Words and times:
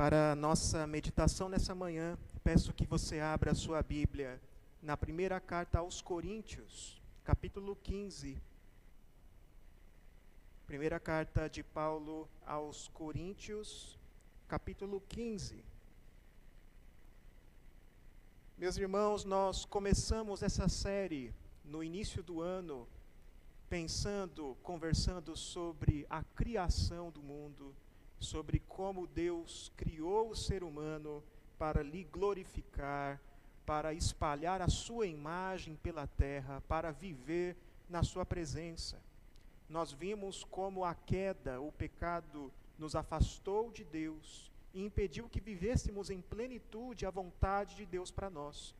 Para 0.00 0.32
a 0.32 0.34
nossa 0.34 0.86
meditação 0.86 1.46
nessa 1.46 1.74
manhã, 1.74 2.16
peço 2.42 2.72
que 2.72 2.86
você 2.86 3.20
abra 3.20 3.50
a 3.50 3.54
sua 3.54 3.82
Bíblia 3.82 4.40
na 4.80 4.96
primeira 4.96 5.38
carta 5.38 5.78
aos 5.78 6.00
Coríntios, 6.00 6.98
capítulo 7.22 7.76
15. 7.76 8.40
Primeira 10.66 10.98
carta 10.98 11.50
de 11.50 11.62
Paulo 11.62 12.26
aos 12.46 12.88
Coríntios, 12.88 13.98
capítulo 14.48 15.02
15. 15.06 15.62
Meus 18.56 18.78
irmãos, 18.78 19.26
nós 19.26 19.66
começamos 19.66 20.42
essa 20.42 20.66
série 20.66 21.30
no 21.62 21.84
início 21.84 22.22
do 22.22 22.40
ano, 22.40 22.88
pensando, 23.68 24.56
conversando 24.62 25.36
sobre 25.36 26.06
a 26.08 26.24
criação 26.24 27.10
do 27.10 27.20
mundo, 27.22 27.74
sobre 28.20 28.60
como 28.60 29.06
Deus 29.06 29.72
criou 29.76 30.30
o 30.30 30.36
ser 30.36 30.62
humano 30.62 31.24
para 31.58 31.82
lhe 31.82 32.04
glorificar, 32.04 33.20
para 33.64 33.94
espalhar 33.94 34.60
a 34.60 34.68
sua 34.68 35.06
imagem 35.06 35.74
pela 35.76 36.06
terra, 36.06 36.62
para 36.68 36.92
viver 36.92 37.56
na 37.88 38.02
sua 38.02 38.24
presença. 38.24 39.02
Nós 39.68 39.90
vimos 39.92 40.44
como 40.44 40.84
a 40.84 40.94
queda, 40.94 41.60
o 41.60 41.72
pecado, 41.72 42.52
nos 42.78 42.94
afastou 42.94 43.70
de 43.70 43.84
Deus 43.84 44.50
e 44.74 44.84
impediu 44.84 45.28
que 45.28 45.40
vivêssemos 45.40 46.10
em 46.10 46.20
plenitude 46.20 47.06
a 47.06 47.10
vontade 47.10 47.74
de 47.76 47.86
Deus 47.86 48.10
para 48.10 48.30
nós. 48.30 48.74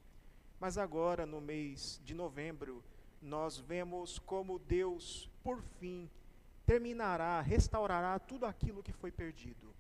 Mas 0.59 0.77
agora, 0.77 1.25
no 1.25 1.41
mês 1.41 2.01
de 2.05 2.15
novembro, 2.15 2.83
nós 3.23 3.59
vemos 3.59 4.19
como 4.19 4.59
Deus, 4.59 5.29
por 5.43 5.63
fim, 5.79 6.09
terminará, 6.67 7.41
restaurará 7.41 8.19
tudo 8.19 8.47
aquilo 8.47 8.83
que 8.83 8.93
foi 8.93 9.11
perdido. 9.11 9.75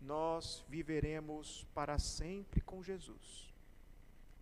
Nós 0.00 0.64
viveremos 0.68 1.64
para 1.74 1.98
sempre 1.98 2.60
com 2.60 2.82
Jesus. 2.82 3.52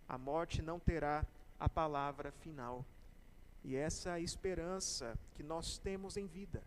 A 0.07 0.17
morte 0.17 0.61
não 0.61 0.79
terá 0.79 1.25
a 1.59 1.69
palavra 1.69 2.31
final. 2.31 2.85
E 3.63 3.75
essa 3.75 4.09
é 4.09 4.13
a 4.13 4.19
esperança 4.19 5.17
que 5.35 5.43
nós 5.43 5.77
temos 5.77 6.17
em 6.17 6.25
vida. 6.25 6.63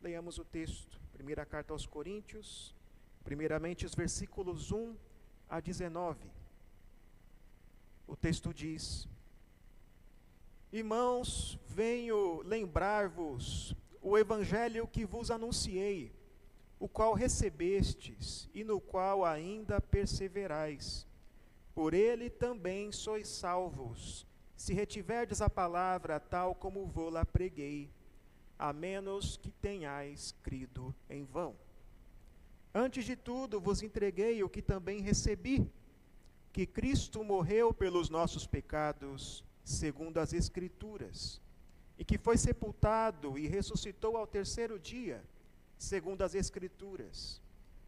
Leiamos 0.00 0.38
o 0.38 0.44
texto, 0.44 0.98
primeira 1.12 1.44
carta 1.44 1.72
aos 1.72 1.86
Coríntios, 1.86 2.74
primeiramente 3.22 3.84
os 3.84 3.94
versículos 3.94 4.72
1 4.72 4.96
a 5.48 5.60
19. 5.60 6.30
O 8.06 8.16
texto 8.16 8.54
diz: 8.54 9.06
Irmãos, 10.76 11.58
venho 11.68 12.42
lembrar-vos 12.42 13.74
o 14.02 14.18
evangelho 14.18 14.86
que 14.86 15.06
vos 15.06 15.30
anunciei, 15.30 16.12
o 16.78 16.86
qual 16.86 17.14
recebestes 17.14 18.46
e 18.52 18.62
no 18.62 18.78
qual 18.78 19.24
ainda 19.24 19.80
perseverais. 19.80 21.06
Por 21.74 21.94
ele 21.94 22.28
também 22.28 22.92
sois 22.92 23.26
salvos, 23.26 24.26
se 24.54 24.74
retiverdes 24.74 25.40
a 25.40 25.48
palavra 25.48 26.20
tal 26.20 26.54
como 26.54 26.84
vou-la 26.84 27.24
preguei, 27.24 27.90
a 28.58 28.70
menos 28.70 29.38
que 29.38 29.50
tenhais 29.50 30.34
crido 30.42 30.94
em 31.08 31.24
vão. 31.24 31.56
Antes 32.74 33.06
de 33.06 33.16
tudo 33.16 33.58
vos 33.58 33.82
entreguei 33.82 34.44
o 34.44 34.48
que 34.50 34.60
também 34.60 35.00
recebi, 35.00 35.66
que 36.52 36.66
Cristo 36.66 37.24
morreu 37.24 37.72
pelos 37.72 38.10
nossos 38.10 38.46
pecados, 38.46 39.42
segundo 39.66 40.18
as 40.18 40.32
Escrituras, 40.32 41.40
e 41.98 42.04
que 42.04 42.16
foi 42.16 42.38
sepultado 42.38 43.36
e 43.36 43.48
ressuscitou 43.48 44.16
ao 44.16 44.24
terceiro 44.24 44.78
dia, 44.78 45.24
segundo 45.76 46.22
as 46.22 46.36
Escrituras, 46.36 47.42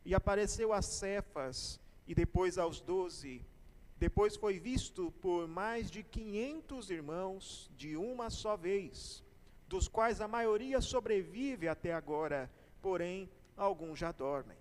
e 0.04 0.12
apareceu 0.12 0.72
a 0.72 0.82
Cefas 0.82 1.78
e 2.04 2.16
depois 2.16 2.58
aos 2.58 2.80
doze. 2.80 3.46
Depois 3.96 4.34
foi 4.34 4.58
visto 4.58 5.12
por 5.20 5.46
mais 5.46 5.88
de 5.88 6.02
quinhentos 6.02 6.90
irmãos 6.90 7.70
de 7.76 7.96
uma 7.96 8.28
só 8.28 8.56
vez, 8.56 9.22
dos 9.68 9.86
quais 9.86 10.20
a 10.20 10.26
maioria 10.26 10.80
sobrevive 10.80 11.68
até 11.68 11.94
agora, 11.94 12.50
porém 12.82 13.30
alguns 13.56 14.00
já 14.00 14.10
dormem. 14.10 14.58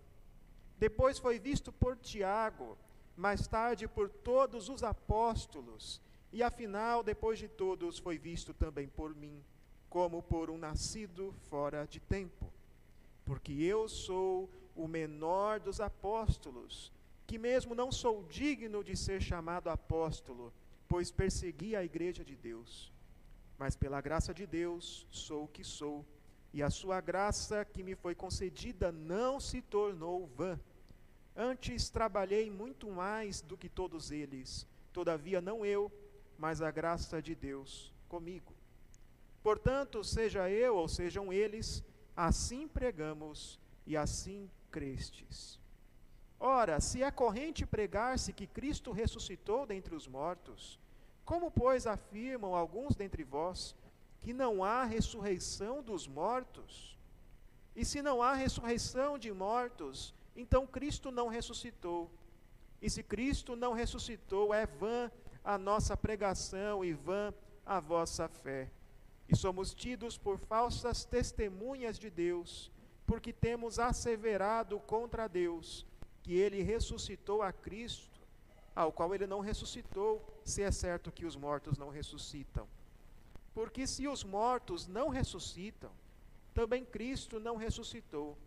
Depois 0.77 1.17
foi 1.17 1.39
visto 1.39 1.71
por 1.71 1.97
Tiago, 1.97 2.77
mais 3.15 3.47
tarde 3.47 3.87
por 3.87 4.07
todos 4.07 4.69
os 4.69 4.83
apóstolos, 4.83 5.99
e 6.31 6.43
afinal, 6.43 7.03
depois 7.03 7.39
de 7.39 7.47
todos, 7.47 7.97
foi 7.97 8.17
visto 8.17 8.53
também 8.53 8.87
por 8.87 9.15
mim, 9.15 9.41
como 9.89 10.21
por 10.21 10.49
um 10.49 10.57
nascido 10.57 11.33
fora 11.49 11.87
de 11.87 11.99
tempo. 11.99 12.51
Porque 13.25 13.51
eu 13.53 13.87
sou 13.87 14.49
o 14.75 14.87
menor 14.87 15.59
dos 15.59 15.79
apóstolos, 15.79 16.91
que 17.25 17.37
mesmo 17.37 17.73
não 17.73 17.91
sou 17.91 18.23
digno 18.23 18.83
de 18.83 18.95
ser 18.95 19.21
chamado 19.21 19.69
apóstolo, 19.69 20.53
pois 20.87 21.11
persegui 21.11 21.75
a 21.75 21.83
igreja 21.83 22.23
de 22.23 22.35
Deus. 22.35 22.91
Mas 23.57 23.75
pela 23.75 24.01
graça 24.01 24.33
de 24.33 24.45
Deus 24.45 25.07
sou 25.09 25.45
o 25.45 25.47
que 25.47 25.63
sou, 25.63 26.05
e 26.53 26.61
a 26.61 26.69
sua 26.69 27.01
graça 27.01 27.65
que 27.65 27.83
me 27.83 27.95
foi 27.95 28.15
concedida 28.15 28.91
não 28.91 29.39
se 29.39 29.61
tornou 29.61 30.27
vã. 30.27 30.59
Antes 31.35 31.89
trabalhei 31.89 32.49
muito 32.49 32.89
mais 32.89 33.41
do 33.41 33.57
que 33.57 33.69
todos 33.69 34.11
eles, 34.11 34.65
todavia 34.93 35.41
não 35.41 35.65
eu, 35.65 35.91
mas 36.37 36.61
a 36.61 36.71
graça 36.71 37.21
de 37.21 37.33
Deus 37.33 37.93
comigo. 38.07 38.53
Portanto, 39.41 40.03
seja 40.03 40.49
eu 40.49 40.75
ou 40.75 40.87
sejam 40.87 41.31
eles, 41.31 41.83
assim 42.15 42.67
pregamos 42.67 43.59
e 43.85 43.95
assim 43.95 44.49
crestes. 44.69 45.59
Ora, 46.39 46.79
se 46.79 47.01
é 47.01 47.09
corrente 47.09 47.65
pregar-se 47.65 48.31
que 48.31 48.45
Cristo 48.45 48.91
ressuscitou 48.91 49.65
dentre 49.65 49.95
os 49.95 50.07
mortos, 50.07 50.79
como, 51.25 51.49
pois, 51.49 51.87
afirmam 51.87 52.55
alguns 52.55 52.95
dentre 52.95 53.23
vós 53.23 53.75
que 54.21 54.33
não 54.33 54.63
há 54.63 54.83
ressurreição 54.83 55.81
dos 55.81 56.07
mortos? 56.07 56.97
E 57.75 57.83
se 57.83 58.01
não 58.01 58.21
há 58.21 58.33
ressurreição 58.33 59.17
de 59.17 59.31
mortos, 59.31 60.13
então 60.35 60.65
Cristo 60.65 61.11
não 61.11 61.27
ressuscitou. 61.27 62.11
E 62.81 62.89
se 62.89 63.01
Cristo 63.01 63.55
não 63.55 63.73
ressuscitou, 63.73 64.53
é 64.53 64.65
vã 64.65 65.11
a 65.47 65.57
nossa 65.57 65.95
pregação 65.95 66.83
e 66.83 66.91
vã 66.91 67.33
a 67.65 67.79
vossa 67.79 68.27
fé. 68.27 68.69
E 69.29 69.35
somos 69.35 69.73
tidos 69.73 70.17
por 70.17 70.37
falsas 70.37 71.05
testemunhas 71.05 71.97
de 71.97 72.09
Deus, 72.09 72.69
porque 73.05 73.31
temos 73.31 73.79
asseverado 73.79 74.77
contra 74.81 75.25
Deus 75.25 75.85
que 76.21 76.33
ele 76.33 76.61
ressuscitou 76.61 77.41
a 77.41 77.53
Cristo, 77.53 78.19
ao 78.75 78.91
qual 78.91 79.15
ele 79.15 79.25
não 79.25 79.39
ressuscitou, 79.39 80.21
se 80.43 80.61
é 80.61 80.69
certo 80.69 81.13
que 81.13 81.25
os 81.25 81.37
mortos 81.37 81.77
não 81.77 81.89
ressuscitam. 81.89 82.67
Porque 83.53 83.87
se 83.87 84.05
os 84.05 84.25
mortos 84.25 84.85
não 84.85 85.07
ressuscitam, 85.07 85.91
também 86.53 86.83
Cristo 86.83 87.39
não 87.39 87.55
ressuscitou. 87.55 88.37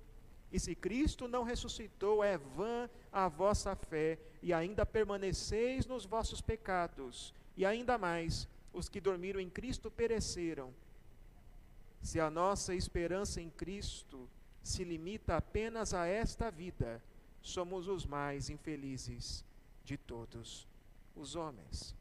E 0.52 0.58
se 0.58 0.74
Cristo 0.74 1.28
não 1.28 1.44
ressuscitou, 1.44 2.24
é 2.24 2.36
vã 2.36 2.88
a 3.12 3.28
vossa 3.28 3.76
fé, 3.76 4.18
e 4.42 4.52
ainda 4.52 4.84
permaneceis 4.84 5.86
nos 5.86 6.04
vossos 6.04 6.40
pecados, 6.40 7.32
e 7.56 7.64
ainda 7.64 7.96
mais, 7.96 8.48
os 8.72 8.88
que 8.88 9.00
dormiram 9.00 9.40
em 9.40 9.50
Cristo 9.50 9.90
pereceram. 9.90 10.72
Se 12.02 12.18
a 12.18 12.30
nossa 12.30 12.74
esperança 12.74 13.40
em 13.40 13.50
Cristo 13.50 14.28
se 14.62 14.84
limita 14.84 15.36
apenas 15.36 15.94
a 15.94 16.06
esta 16.06 16.50
vida, 16.50 17.02
somos 17.42 17.88
os 17.88 18.04
mais 18.04 18.50
infelizes 18.50 19.44
de 19.84 19.96
todos 19.96 20.66
os 21.16 21.36
homens. 21.36 21.94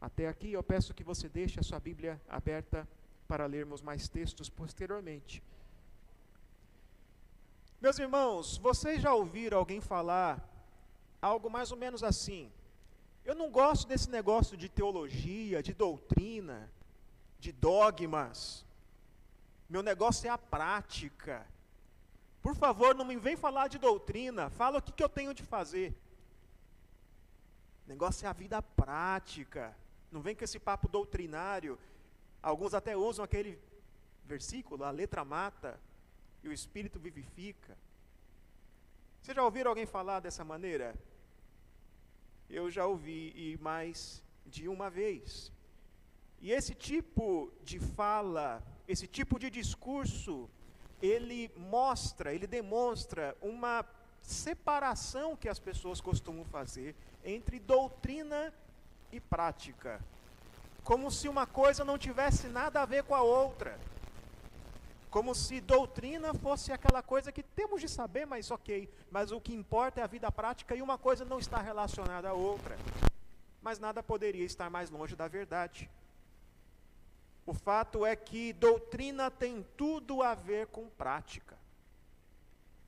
Até 0.00 0.28
aqui 0.28 0.52
eu 0.52 0.62
peço 0.62 0.94
que 0.94 1.04
você 1.04 1.28
deixe 1.28 1.58
a 1.58 1.62
sua 1.62 1.80
Bíblia 1.80 2.20
aberta 2.28 2.86
para 3.26 3.46
lermos 3.46 3.80
mais 3.80 4.08
textos 4.08 4.48
posteriormente. 4.48 5.42
Meus 7.84 7.98
irmãos, 7.98 8.56
vocês 8.56 9.02
já 9.02 9.12
ouviram 9.12 9.58
alguém 9.58 9.78
falar 9.78 10.42
algo 11.20 11.50
mais 11.50 11.70
ou 11.70 11.76
menos 11.76 12.02
assim? 12.02 12.50
Eu 13.26 13.34
não 13.34 13.50
gosto 13.50 13.86
desse 13.86 14.08
negócio 14.08 14.56
de 14.56 14.70
teologia, 14.70 15.62
de 15.62 15.74
doutrina, 15.74 16.72
de 17.38 17.52
dogmas. 17.52 18.64
Meu 19.68 19.82
negócio 19.82 20.26
é 20.26 20.30
a 20.30 20.38
prática. 20.38 21.46
Por 22.40 22.56
favor, 22.56 22.94
não 22.94 23.04
me 23.04 23.16
vem 23.16 23.36
falar 23.36 23.68
de 23.68 23.76
doutrina, 23.76 24.48
fala 24.48 24.78
o 24.78 24.82
que, 24.82 24.90
que 24.90 25.04
eu 25.04 25.08
tenho 25.10 25.34
de 25.34 25.42
fazer. 25.42 25.94
O 27.84 27.90
negócio 27.90 28.24
é 28.24 28.30
a 28.30 28.32
vida 28.32 28.62
prática. 28.62 29.76
Não 30.10 30.22
vem 30.22 30.34
com 30.34 30.42
esse 30.42 30.58
papo 30.58 30.88
doutrinário. 30.88 31.78
Alguns 32.42 32.72
até 32.72 32.96
usam 32.96 33.22
aquele 33.22 33.58
versículo, 34.24 34.84
a 34.84 34.90
letra 34.90 35.22
mata 35.22 35.78
e 36.44 36.48
o 36.48 36.52
Espírito 36.52 37.00
vivifica. 37.00 37.76
Vocês 39.20 39.34
já 39.34 39.42
ouviram 39.42 39.70
alguém 39.70 39.86
falar 39.86 40.20
dessa 40.20 40.44
maneira? 40.44 40.94
Eu 42.50 42.70
já 42.70 42.86
ouvi, 42.86 43.32
e 43.34 43.58
mais 43.62 44.22
de 44.44 44.68
uma 44.68 44.90
vez. 44.90 45.50
E 46.40 46.52
esse 46.52 46.74
tipo 46.74 47.50
de 47.62 47.78
fala, 47.80 48.62
esse 48.86 49.06
tipo 49.06 49.38
de 49.38 49.48
discurso, 49.48 50.48
ele 51.00 51.50
mostra, 51.56 52.34
ele 52.34 52.46
demonstra 52.46 53.34
uma 53.40 53.82
separação 54.20 55.34
que 55.34 55.48
as 55.48 55.58
pessoas 55.58 56.02
costumam 56.02 56.44
fazer 56.44 56.94
entre 57.24 57.58
doutrina 57.58 58.52
e 59.10 59.18
prática. 59.18 59.98
Como 60.82 61.10
se 61.10 61.26
uma 61.26 61.46
coisa 61.46 61.82
não 61.82 61.96
tivesse 61.96 62.46
nada 62.48 62.82
a 62.82 62.84
ver 62.84 63.04
com 63.04 63.14
a 63.14 63.22
outra. 63.22 63.80
Como 65.14 65.32
se 65.32 65.60
doutrina 65.60 66.34
fosse 66.34 66.72
aquela 66.72 67.00
coisa 67.00 67.30
que 67.30 67.40
temos 67.40 67.80
de 67.80 67.88
saber, 67.88 68.26
mas 68.26 68.50
ok. 68.50 68.90
Mas 69.12 69.30
o 69.30 69.40
que 69.40 69.54
importa 69.54 70.00
é 70.00 70.02
a 70.02 70.08
vida 70.08 70.28
prática 70.32 70.74
e 70.74 70.82
uma 70.82 70.98
coisa 70.98 71.24
não 71.24 71.38
está 71.38 71.58
relacionada 71.62 72.30
à 72.30 72.32
outra. 72.32 72.76
Mas 73.62 73.78
nada 73.78 74.02
poderia 74.02 74.44
estar 74.44 74.68
mais 74.68 74.90
longe 74.90 75.14
da 75.14 75.28
verdade. 75.28 75.88
O 77.46 77.54
fato 77.54 78.04
é 78.04 78.16
que 78.16 78.52
doutrina 78.54 79.30
tem 79.30 79.64
tudo 79.76 80.20
a 80.20 80.34
ver 80.34 80.66
com 80.66 80.88
prática. 80.88 81.56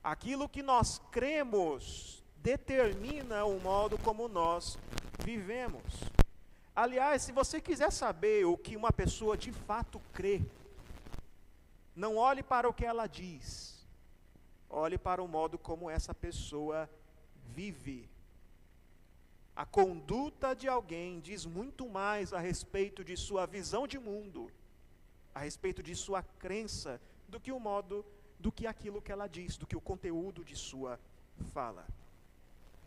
Aquilo 0.03 0.49
que 0.49 0.61
nós 0.61 1.01
cremos 1.09 2.21
determina 2.43 3.45
o 3.45 3.57
modo 3.57 3.97
como 3.99 4.27
nós 4.27 4.77
vivemos. 5.23 5.81
Aliás, 6.75 7.21
se 7.21 7.31
você 7.31 7.61
quiser 7.61 7.89
saber 7.89 8.45
o 8.45 8.57
que 8.57 8.75
uma 8.75 8.91
pessoa 8.91 9.37
de 9.37 9.53
fato 9.53 10.01
crê, 10.11 10.41
não 11.97 12.15
olhe 12.15 12.43
para 12.43 12.69
o 12.69 12.73
que 12.73 12.85
ela 12.85 13.07
diz, 13.07 13.83
olhe 14.69 14.99
para 14.99 15.21
o 15.21 15.27
modo 15.27 15.57
como 15.57 15.89
essa 15.89 16.13
pessoa 16.13 16.87
vive. 17.55 18.07
A 19.55 19.65
conduta 19.65 20.55
de 20.55 20.67
alguém 20.67 21.19
diz 21.19 21.43
muito 21.43 21.89
mais 21.89 22.33
a 22.33 22.39
respeito 22.39 23.03
de 23.03 23.17
sua 23.17 23.47
visão 23.47 23.87
de 23.87 23.97
mundo, 23.97 24.51
a 25.33 25.39
respeito 25.39 25.81
de 25.81 25.95
sua 25.95 26.21
crença, 26.21 27.01
do 27.27 27.39
que 27.39 27.51
o 27.51 27.59
modo 27.59 28.05
do 28.39 28.51
que 28.51 28.67
aquilo 28.67 29.01
que 29.01 29.11
ela 29.11 29.25
diz, 29.25 29.57
do 29.57 29.65
que 29.65 29.75
o 29.75 29.81
conteúdo 29.81 30.45
de 30.45 30.55
sua 30.55 30.99
fala. 31.51 31.83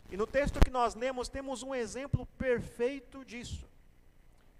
E 0.09 0.15
no 0.15 0.25
texto 0.25 0.61
que 0.61 0.71
nós 0.71 0.95
lemos, 0.95 1.27
temos 1.27 1.63
um 1.63 1.75
exemplo 1.75 2.25
perfeito 2.37 3.25
disso. 3.25 3.67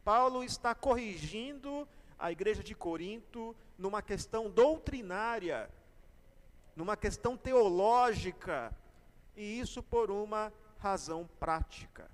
Paulo 0.03 0.43
está 0.43 0.75
corrigindo 0.75 1.87
a 2.19 2.31
igreja 2.33 2.61
de 2.61 2.75
Corinto 2.75 3.55
numa 3.81 4.01
questão 4.01 4.49
doutrinária, 4.49 5.69
numa 6.75 6.95
questão 6.95 7.35
teológica, 7.35 8.73
e 9.35 9.59
isso 9.59 9.81
por 9.81 10.11
uma 10.11 10.53
razão 10.77 11.27
prática. 11.39 12.09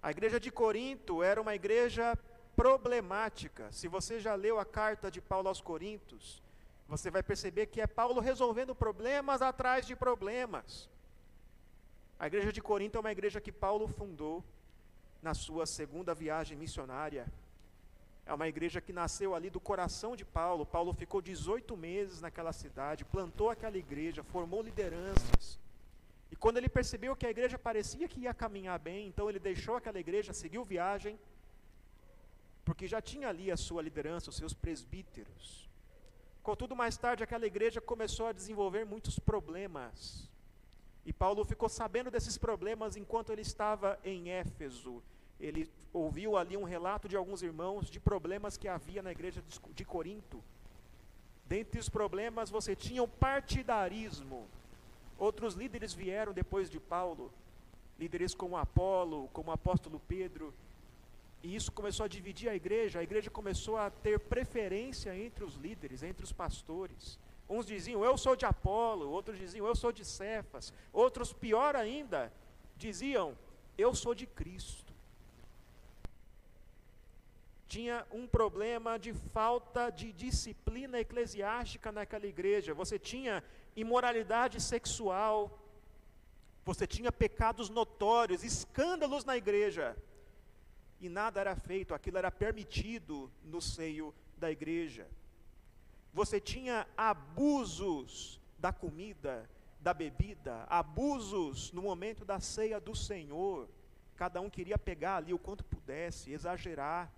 A 0.00 0.12
igreja 0.12 0.38
de 0.38 0.50
Corinto 0.52 1.24
era 1.24 1.42
uma 1.42 1.56
igreja 1.56 2.16
problemática. 2.54 3.70
Se 3.72 3.88
você 3.88 4.20
já 4.20 4.34
leu 4.36 4.60
a 4.60 4.64
carta 4.64 5.10
de 5.10 5.20
Paulo 5.20 5.48
aos 5.48 5.60
Coríntios, 5.60 6.40
você 6.86 7.10
vai 7.10 7.22
perceber 7.22 7.66
que 7.66 7.80
é 7.80 7.86
Paulo 7.86 8.20
resolvendo 8.20 8.74
problemas 8.74 9.42
atrás 9.42 9.86
de 9.86 9.96
problemas. 9.96 10.88
A 12.18 12.28
igreja 12.28 12.52
de 12.52 12.62
Corinto 12.62 12.96
é 12.96 13.00
uma 13.00 13.12
igreja 13.12 13.40
que 13.40 13.50
Paulo 13.50 13.88
fundou 13.88 14.44
na 15.20 15.34
sua 15.34 15.66
segunda 15.66 16.14
viagem 16.14 16.56
missionária. 16.56 17.26
É 18.28 18.34
uma 18.34 18.46
igreja 18.46 18.78
que 18.86 18.92
nasceu 18.92 19.34
ali 19.34 19.48
do 19.48 19.58
coração 19.58 20.14
de 20.14 20.24
Paulo. 20.38 20.66
Paulo 20.66 20.92
ficou 20.92 21.20
18 21.22 21.74
meses 21.74 22.20
naquela 22.20 22.52
cidade, 22.52 23.02
plantou 23.02 23.48
aquela 23.48 23.78
igreja, 23.78 24.22
formou 24.22 24.60
lideranças. 24.62 25.58
E 26.30 26.36
quando 26.36 26.58
ele 26.58 26.68
percebeu 26.68 27.16
que 27.16 27.24
a 27.24 27.30
igreja 27.30 27.58
parecia 27.58 28.06
que 28.06 28.20
ia 28.20 28.34
caminhar 28.34 28.78
bem, 28.78 29.08
então 29.08 29.30
ele 29.30 29.38
deixou 29.38 29.76
aquela 29.76 29.98
igreja, 29.98 30.34
seguiu 30.34 30.62
viagem, 30.62 31.18
porque 32.66 32.86
já 32.86 33.00
tinha 33.00 33.30
ali 33.30 33.50
a 33.50 33.56
sua 33.56 33.80
liderança, 33.80 34.28
os 34.28 34.36
seus 34.36 34.52
presbíteros. 34.52 35.66
Contudo, 36.42 36.76
mais 36.76 36.98
tarde, 36.98 37.24
aquela 37.24 37.46
igreja 37.46 37.80
começou 37.80 38.26
a 38.26 38.32
desenvolver 38.32 38.84
muitos 38.84 39.18
problemas. 39.18 40.28
E 41.02 41.14
Paulo 41.14 41.46
ficou 41.46 41.70
sabendo 41.70 42.10
desses 42.10 42.36
problemas 42.36 42.94
enquanto 42.94 43.32
ele 43.32 43.40
estava 43.40 43.98
em 44.04 44.28
Éfeso. 44.28 45.02
Ele 45.40 45.70
ouviu 45.92 46.36
ali 46.36 46.56
um 46.56 46.64
relato 46.64 47.08
de 47.08 47.16
alguns 47.16 47.42
irmãos 47.42 47.90
de 47.90 47.98
problemas 47.98 48.56
que 48.56 48.68
havia 48.68 49.02
na 49.02 49.10
igreja 49.10 49.42
de 49.74 49.84
Corinto. 49.84 50.42
Dentre 51.46 51.80
os 51.80 51.88
problemas, 51.88 52.50
você 52.50 52.76
tinha 52.76 53.02
o 53.02 53.08
partidarismo. 53.08 54.46
Outros 55.18 55.54
líderes 55.54 55.92
vieram 55.92 56.32
depois 56.32 56.70
de 56.70 56.78
Paulo, 56.78 57.32
líderes 57.98 58.34
como 58.34 58.56
Apolo, 58.56 59.28
como 59.32 59.50
apóstolo 59.50 60.00
Pedro, 60.06 60.54
e 61.42 61.54
isso 61.54 61.70
começou 61.70 62.04
a 62.04 62.08
dividir 62.08 62.48
a 62.48 62.54
igreja, 62.54 62.98
a 62.98 63.02
igreja 63.02 63.30
começou 63.30 63.76
a 63.76 63.90
ter 63.90 64.18
preferência 64.18 65.16
entre 65.16 65.44
os 65.44 65.54
líderes, 65.54 66.02
entre 66.02 66.24
os 66.24 66.32
pastores. 66.32 67.18
Uns 67.48 67.64
diziam, 67.64 68.04
eu 68.04 68.18
sou 68.18 68.34
de 68.36 68.44
Apolo, 68.44 69.08
outros 69.08 69.38
diziam, 69.38 69.66
eu 69.66 69.74
sou 69.74 69.92
de 69.92 70.04
Cefas, 70.04 70.72
outros, 70.92 71.32
pior 71.32 71.76
ainda, 71.76 72.32
diziam, 72.76 73.36
eu 73.76 73.94
sou 73.94 74.14
de 74.14 74.26
Cristo. 74.26 74.87
Tinha 77.68 78.06
um 78.10 78.26
problema 78.26 78.98
de 78.98 79.12
falta 79.12 79.90
de 79.90 80.12
disciplina 80.12 80.98
eclesiástica 80.98 81.92
naquela 81.92 82.26
igreja. 82.26 82.74
Você 82.74 82.98
tinha 82.98 83.44
imoralidade 83.76 84.60
sexual, 84.60 85.58
você 86.64 86.86
tinha 86.86 87.12
pecados 87.12 87.68
notórios, 87.68 88.42
escândalos 88.42 89.24
na 89.24 89.36
igreja 89.36 89.96
e 91.00 91.08
nada 91.08 91.40
era 91.40 91.54
feito, 91.54 91.94
aquilo 91.94 92.18
era 92.18 92.30
permitido 92.30 93.30
no 93.44 93.60
seio 93.60 94.14
da 94.36 94.50
igreja. 94.50 95.06
Você 96.12 96.40
tinha 96.40 96.86
abusos 96.96 98.40
da 98.58 98.72
comida, 98.72 99.48
da 99.80 99.94
bebida, 99.94 100.64
abusos 100.68 101.70
no 101.72 101.82
momento 101.82 102.24
da 102.24 102.40
ceia 102.40 102.80
do 102.80 102.96
Senhor. 102.96 103.68
Cada 104.16 104.40
um 104.40 104.50
queria 104.50 104.76
pegar 104.76 105.16
ali 105.16 105.32
o 105.32 105.38
quanto 105.38 105.64
pudesse, 105.64 106.32
exagerar. 106.32 107.12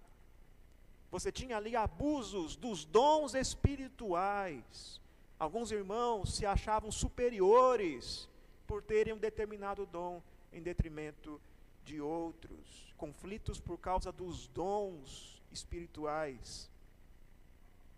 Você 1.11 1.33
tinha 1.33 1.57
ali 1.57 1.75
abusos 1.75 2.55
dos 2.55 2.85
dons 2.85 3.35
espirituais. 3.35 5.01
Alguns 5.39 5.73
irmãos 5.73 6.37
se 6.37 6.47
achavam 6.47 6.93
superiores 6.93 8.29
por 8.67 8.83
terem 8.83 9.15
um 9.15 9.19
determinado 9.19 9.85
dom 9.87 10.23
em 10.53 10.63
detrimento 10.63 11.41
de 11.85 12.01
outros, 12.01 12.95
conflitos 12.97 13.59
por 13.59 13.79
causa 13.79 14.13
dos 14.13 14.47
dons 14.49 15.43
espirituais, 15.51 16.71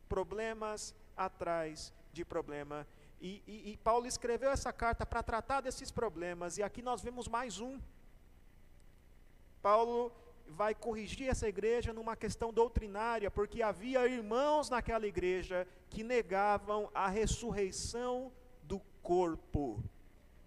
problemas 0.08 0.94
atrás 1.16 1.92
de 2.12 2.24
problema. 2.24 2.86
E, 3.20 3.42
e, 3.46 3.72
e 3.72 3.76
Paulo 3.78 4.06
escreveu 4.06 4.50
essa 4.50 4.72
carta 4.72 5.04
para 5.04 5.22
tratar 5.22 5.60
desses 5.60 5.90
problemas, 5.90 6.58
e 6.58 6.62
aqui 6.62 6.80
nós 6.80 7.02
vemos 7.02 7.28
mais 7.28 7.60
um. 7.60 7.78
Paulo 9.60 10.10
vai 10.52 10.74
corrigir 10.74 11.28
essa 11.28 11.48
igreja 11.48 11.92
numa 11.92 12.14
questão 12.14 12.52
doutrinária, 12.52 13.30
porque 13.30 13.62
havia 13.62 14.06
irmãos 14.06 14.70
naquela 14.70 15.06
igreja 15.06 15.66
que 15.90 16.02
negavam 16.04 16.90
a 16.94 17.08
ressurreição 17.08 18.32
do 18.62 18.80
corpo, 19.02 19.82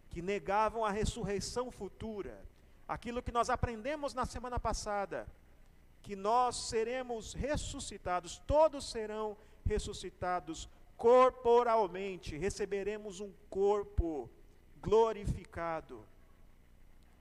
que 0.09 0.21
negavam 0.21 0.85
a 0.85 0.91
ressurreição 0.91 1.71
futura 1.71 2.45
aquilo 2.88 3.21
que 3.21 3.31
nós 3.31 3.50
aprendemos 3.50 4.13
na 4.13 4.25
semana 4.25 4.59
passada, 4.59 5.27
que 6.01 6.15
nós 6.15 6.55
seremos 6.55 7.33
ressuscitados, 7.33 8.38
todos 8.45 8.89
serão 8.89 9.35
ressuscitados 9.65 10.69
corporalmente, 10.95 12.38
receberemos 12.38 13.19
um 13.19 13.33
corpo 13.50 14.29
glorificado. 14.81 16.05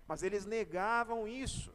Mas 0.07 0.23
eles 0.23 0.45
negavam 0.45 1.27
isso. 1.27 1.74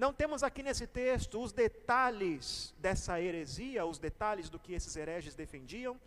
Não 0.00 0.14
temos 0.14 0.42
aqui 0.42 0.62
nesse 0.62 0.86
texto 0.86 1.38
os 1.38 1.52
detalhes 1.52 2.74
dessa 2.78 3.20
heresia, 3.20 3.84
os 3.84 3.98
detalhes 3.98 4.48
do 4.48 4.58
que 4.58 4.72
esses 4.72 4.96
hereges 4.96 5.34
defendiam, 5.34 6.00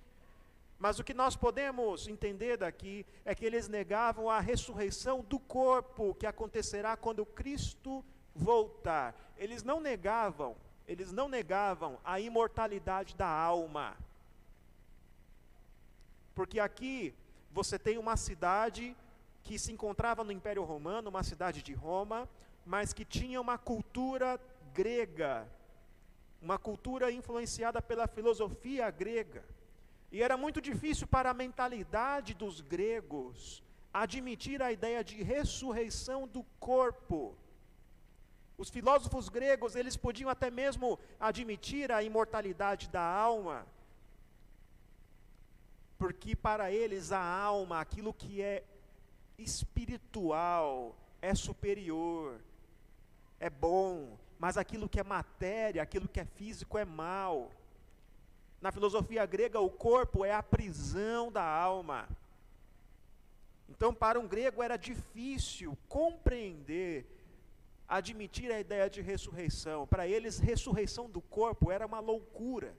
mas 0.79 0.97
o 0.97 1.03
que 1.03 1.13
nós 1.13 1.35
podemos 1.35 2.07
entender 2.07 2.57
daqui 2.57 3.05
é 3.23 3.35
que 3.35 3.45
eles 3.45 3.67
negavam 3.67 4.31
a 4.31 4.39
ressurreição 4.39 5.21
do 5.21 5.37
corpo 5.37 6.15
que 6.15 6.25
acontecerá 6.25 6.97
quando 6.97 7.23
Cristo 7.23 8.03
voltar. 8.33 9.13
Eles 9.37 9.61
não 9.61 9.79
negavam, 9.79 10.55
eles 10.87 11.11
não 11.11 11.29
negavam 11.29 11.99
a 12.03 12.19
imortalidade 12.19 13.15
da 13.15 13.27
alma. 13.27 13.95
Porque 16.33 16.59
aqui 16.59 17.13
você 17.51 17.77
tem 17.77 17.99
uma 17.99 18.17
cidade 18.17 18.97
que 19.43 19.59
se 19.59 19.71
encontrava 19.71 20.23
no 20.23 20.31
Império 20.31 20.63
Romano, 20.63 21.11
uma 21.11 21.21
cidade 21.21 21.61
de 21.61 21.73
Roma, 21.73 22.27
mas 22.65 22.93
que 22.93 23.05
tinha 23.05 23.39
uma 23.39 23.57
cultura 23.57 24.39
grega, 24.73 25.47
uma 26.41 26.57
cultura 26.57 27.11
influenciada 27.11 27.81
pela 27.81 28.07
filosofia 28.07 28.89
grega. 28.89 29.43
E 30.11 30.21
era 30.21 30.37
muito 30.37 30.61
difícil 30.61 31.07
para 31.07 31.29
a 31.31 31.33
mentalidade 31.33 32.33
dos 32.33 32.61
gregos 32.61 33.63
admitir 33.93 34.61
a 34.61 34.71
ideia 34.71 35.03
de 35.03 35.21
ressurreição 35.23 36.27
do 36.27 36.43
corpo. 36.59 37.35
Os 38.57 38.69
filósofos 38.69 39.29
gregos, 39.29 39.75
eles 39.75 39.97
podiam 39.97 40.29
até 40.29 40.49
mesmo 40.49 40.99
admitir 41.19 41.91
a 41.91 42.03
imortalidade 42.03 42.89
da 42.89 43.01
alma. 43.01 43.65
porque 45.97 46.35
para 46.35 46.69
eles 46.69 47.13
a 47.13 47.23
alma, 47.23 47.79
aquilo 47.79 48.13
que 48.13 48.41
é 48.41 48.61
espiritual, 49.37 50.97
é 51.21 51.33
superior, 51.33 52.41
é 53.43 53.49
bom, 53.49 54.17
mas 54.39 54.57
aquilo 54.57 54.87
que 54.87 55.01
é 55.01 55.03
matéria, 55.03 55.83
aquilo 55.83 56.07
que 56.07 56.21
é 56.21 56.23
físico 56.23 56.77
é 56.77 56.85
mal. 56.85 57.51
Na 58.61 58.71
filosofia 58.71 59.25
grega, 59.25 59.59
o 59.59 59.69
corpo 59.69 60.23
é 60.23 60.33
a 60.33 60.41
prisão 60.41 61.29
da 61.29 61.43
alma. 61.43 62.07
Então, 63.67 63.93
para 63.93 64.17
um 64.17 64.29
grego 64.29 64.63
era 64.63 64.77
difícil 64.77 65.77
compreender, 65.89 67.05
admitir 67.85 68.49
a 68.49 68.61
ideia 68.61 68.89
de 68.89 69.01
ressurreição. 69.01 69.85
Para 69.85 70.07
eles, 70.07 70.39
ressurreição 70.39 71.09
do 71.09 71.19
corpo 71.19 71.69
era 71.69 71.85
uma 71.85 71.99
loucura. 71.99 72.73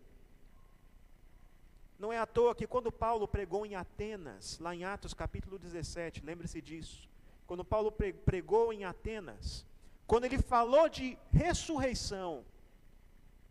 Não 1.99 2.11
é 2.11 2.16
à 2.16 2.25
toa 2.25 2.54
que 2.54 2.66
quando 2.66 2.90
Paulo 2.90 3.28
pregou 3.28 3.66
em 3.66 3.75
Atenas, 3.75 4.59
lá 4.59 4.75
em 4.75 4.83
Atos 4.85 5.12
capítulo 5.12 5.59
17, 5.59 6.25
lembre-se 6.25 6.62
disso. 6.62 7.06
Quando 7.47 7.62
Paulo 7.66 7.92
pregou 8.25 8.73
em 8.73 8.87
Atenas, 8.87 9.66
quando 10.06 10.25
ele 10.25 10.38
falou 10.38 10.88
de 10.88 11.18
ressurreição, 11.32 12.44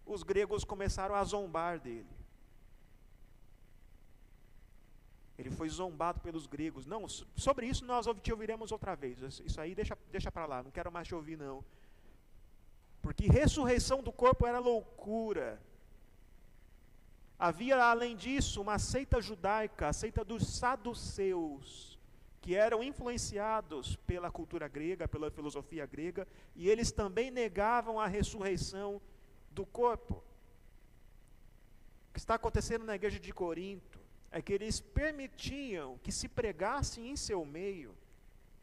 os 0.05 0.23
gregos 0.23 0.63
começaram 0.63 1.15
a 1.15 1.23
zombar 1.23 1.79
dele. 1.79 2.07
Ele 5.37 5.49
foi 5.49 5.67
zombado 5.67 6.19
pelos 6.19 6.45
gregos. 6.45 6.85
Não, 6.85 7.07
sobre 7.09 7.65
isso 7.65 7.85
nós 7.85 8.05
te 8.21 8.31
ouviremos 8.31 8.71
outra 8.71 8.95
vez. 8.95 9.19
Isso 9.43 9.59
aí 9.59 9.73
deixa, 9.73 9.97
deixa 10.11 10.31
para 10.31 10.45
lá, 10.45 10.61
não 10.61 10.71
quero 10.71 10.91
mais 10.91 11.07
te 11.07 11.15
ouvir 11.15 11.37
não. 11.37 11.65
Porque 13.01 13.27
ressurreição 13.27 14.01
do 14.01 14.11
corpo 14.11 14.45
era 14.45 14.59
loucura. 14.59 15.61
Havia, 17.37 17.83
além 17.83 18.15
disso, 18.15 18.61
uma 18.61 18.79
seita 18.79 19.19
judaica, 19.19 19.89
a 19.89 19.93
seita 19.93 20.23
dos 20.23 20.47
saduceus, 20.47 21.92
que 22.43 22.55
eram 22.55 22.83
influenciados 22.83 23.95
pela 24.05 24.29
cultura 24.29 24.67
grega, 24.67 25.07
pela 25.07 25.31
filosofia 25.31 25.85
grega, 25.85 26.27
e 26.53 26.69
eles 26.69 26.91
também 26.91 27.31
negavam 27.31 27.97
a 27.97 28.05
ressurreição 28.05 29.01
do 29.49 29.65
corpo. 29.65 30.21
O 32.09 32.13
que 32.13 32.19
está 32.19 32.35
acontecendo 32.35 32.83
na 32.83 32.95
igreja 32.95 33.17
de 33.17 33.31
Corinto 33.31 33.97
é 34.29 34.41
que 34.41 34.51
eles 34.51 34.81
permitiam 34.81 35.97
que 35.99 36.11
se 36.11 36.27
pregasse 36.27 36.99
em 36.99 37.15
seu 37.15 37.45
meio, 37.45 37.95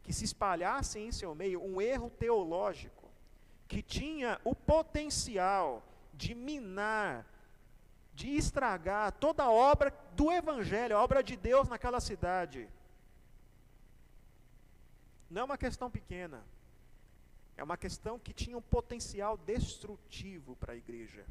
que 0.03 0.13
se 0.13 0.25
espalhasse 0.25 0.99
em 0.99 1.11
seu 1.11 1.33
meio 1.33 1.59
um 1.59 1.81
erro 1.81 2.11
teológico, 2.11 3.09
que 3.67 3.81
tinha 3.81 4.39
o 4.43 4.53
potencial 4.53 5.83
de 6.13 6.35
minar 6.35 7.25
de 8.13 8.29
estragar 8.37 9.11
toda 9.13 9.41
a 9.41 9.49
obra 9.49 9.91
do 10.15 10.31
Evangelho, 10.31 10.95
a 10.95 11.03
obra 11.03 11.23
de 11.23 11.35
Deus 11.35 11.67
naquela 11.67 11.99
cidade. 11.99 12.69
Não 15.31 15.41
é 15.43 15.45
uma 15.45 15.57
questão 15.57 15.89
pequena. 15.89 16.43
É 17.55 17.63
uma 17.63 17.77
questão 17.77 18.19
que 18.19 18.33
tinha 18.33 18.57
um 18.57 18.61
potencial 18.77 19.37
destrutivo 19.37 20.57
para 20.57 20.73
a 20.73 20.75
igreja. 20.75 21.25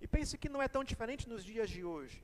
E 0.00 0.06
pense 0.06 0.38
que 0.38 0.48
não 0.48 0.62
é 0.62 0.68
tão 0.68 0.84
diferente 0.84 1.28
nos 1.28 1.44
dias 1.44 1.68
de 1.68 1.82
hoje. 1.84 2.22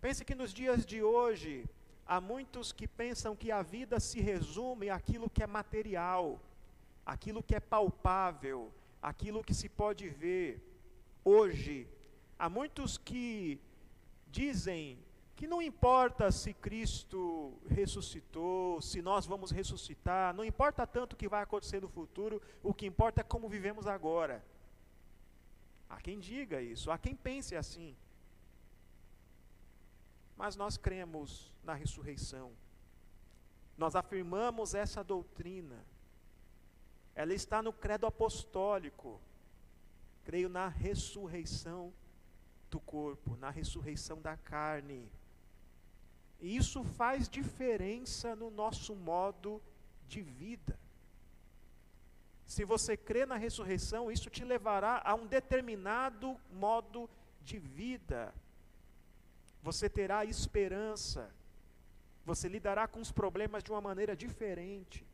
Pense 0.00 0.24
que 0.24 0.34
nos 0.34 0.52
dias 0.52 0.84
de 0.84 1.00
hoje 1.02 1.66
há 2.04 2.20
muitos 2.20 2.72
que 2.72 2.88
pensam 2.88 3.36
que 3.36 3.52
a 3.52 3.62
vida 3.62 4.00
se 4.00 4.20
resume 4.20 4.90
àquilo 4.90 5.30
que 5.30 5.42
é 5.42 5.46
material, 5.46 6.40
aquilo 7.06 7.42
que 7.42 7.54
é 7.54 7.60
palpável, 7.60 8.72
aquilo 9.00 9.44
que 9.44 9.54
se 9.54 9.68
pode 9.68 10.08
ver 10.08 10.60
hoje. 11.24 11.86
Há 12.36 12.48
muitos 12.48 12.98
que 12.98 13.60
dizem 14.28 14.98
que 15.38 15.46
não 15.46 15.62
importa 15.62 16.30
se 16.32 16.52
Cristo 16.52 17.56
ressuscitou, 17.68 18.82
se 18.82 19.00
nós 19.00 19.24
vamos 19.24 19.52
ressuscitar, 19.52 20.34
não 20.34 20.44
importa 20.44 20.84
tanto 20.84 21.12
o 21.12 21.16
que 21.16 21.28
vai 21.28 21.42
acontecer 21.42 21.80
no 21.80 21.88
futuro, 21.88 22.42
o 22.62 22.74
que 22.74 22.84
importa 22.86 23.20
é 23.20 23.24
como 23.24 23.48
vivemos 23.48 23.86
agora. 23.86 24.44
Há 25.88 26.00
quem 26.00 26.18
diga 26.18 26.60
isso, 26.60 26.90
há 26.90 26.98
quem 26.98 27.14
pense 27.14 27.54
assim. 27.54 27.96
Mas 30.36 30.56
nós 30.56 30.76
cremos 30.76 31.52
na 31.62 31.72
ressurreição. 31.72 32.52
Nós 33.76 33.94
afirmamos 33.94 34.74
essa 34.74 35.04
doutrina. 35.04 35.84
Ela 37.14 37.32
está 37.32 37.62
no 37.62 37.72
credo 37.72 38.06
apostólico 38.06 39.20
creio 40.28 40.50
na 40.50 40.68
ressurreição 40.68 41.90
do 42.70 42.78
corpo, 42.78 43.34
na 43.36 43.48
ressurreição 43.48 44.20
da 44.20 44.36
carne. 44.36 45.10
E 46.40 46.56
isso 46.56 46.84
faz 46.84 47.28
diferença 47.28 48.36
no 48.36 48.50
nosso 48.50 48.94
modo 48.94 49.62
de 50.06 50.22
vida. 50.22 50.78
Se 52.46 52.64
você 52.64 52.96
crê 52.96 53.26
na 53.26 53.36
ressurreição, 53.36 54.10
isso 54.10 54.30
te 54.30 54.44
levará 54.44 55.02
a 55.04 55.14
um 55.14 55.26
determinado 55.26 56.40
modo 56.50 57.10
de 57.42 57.58
vida. 57.58 58.32
Você 59.62 59.88
terá 59.88 60.24
esperança. 60.24 61.30
Você 62.24 62.48
lidará 62.48 62.86
com 62.86 63.00
os 63.00 63.12
problemas 63.12 63.62
de 63.62 63.70
uma 63.70 63.80
maneira 63.80 64.16
diferente. 64.16 65.06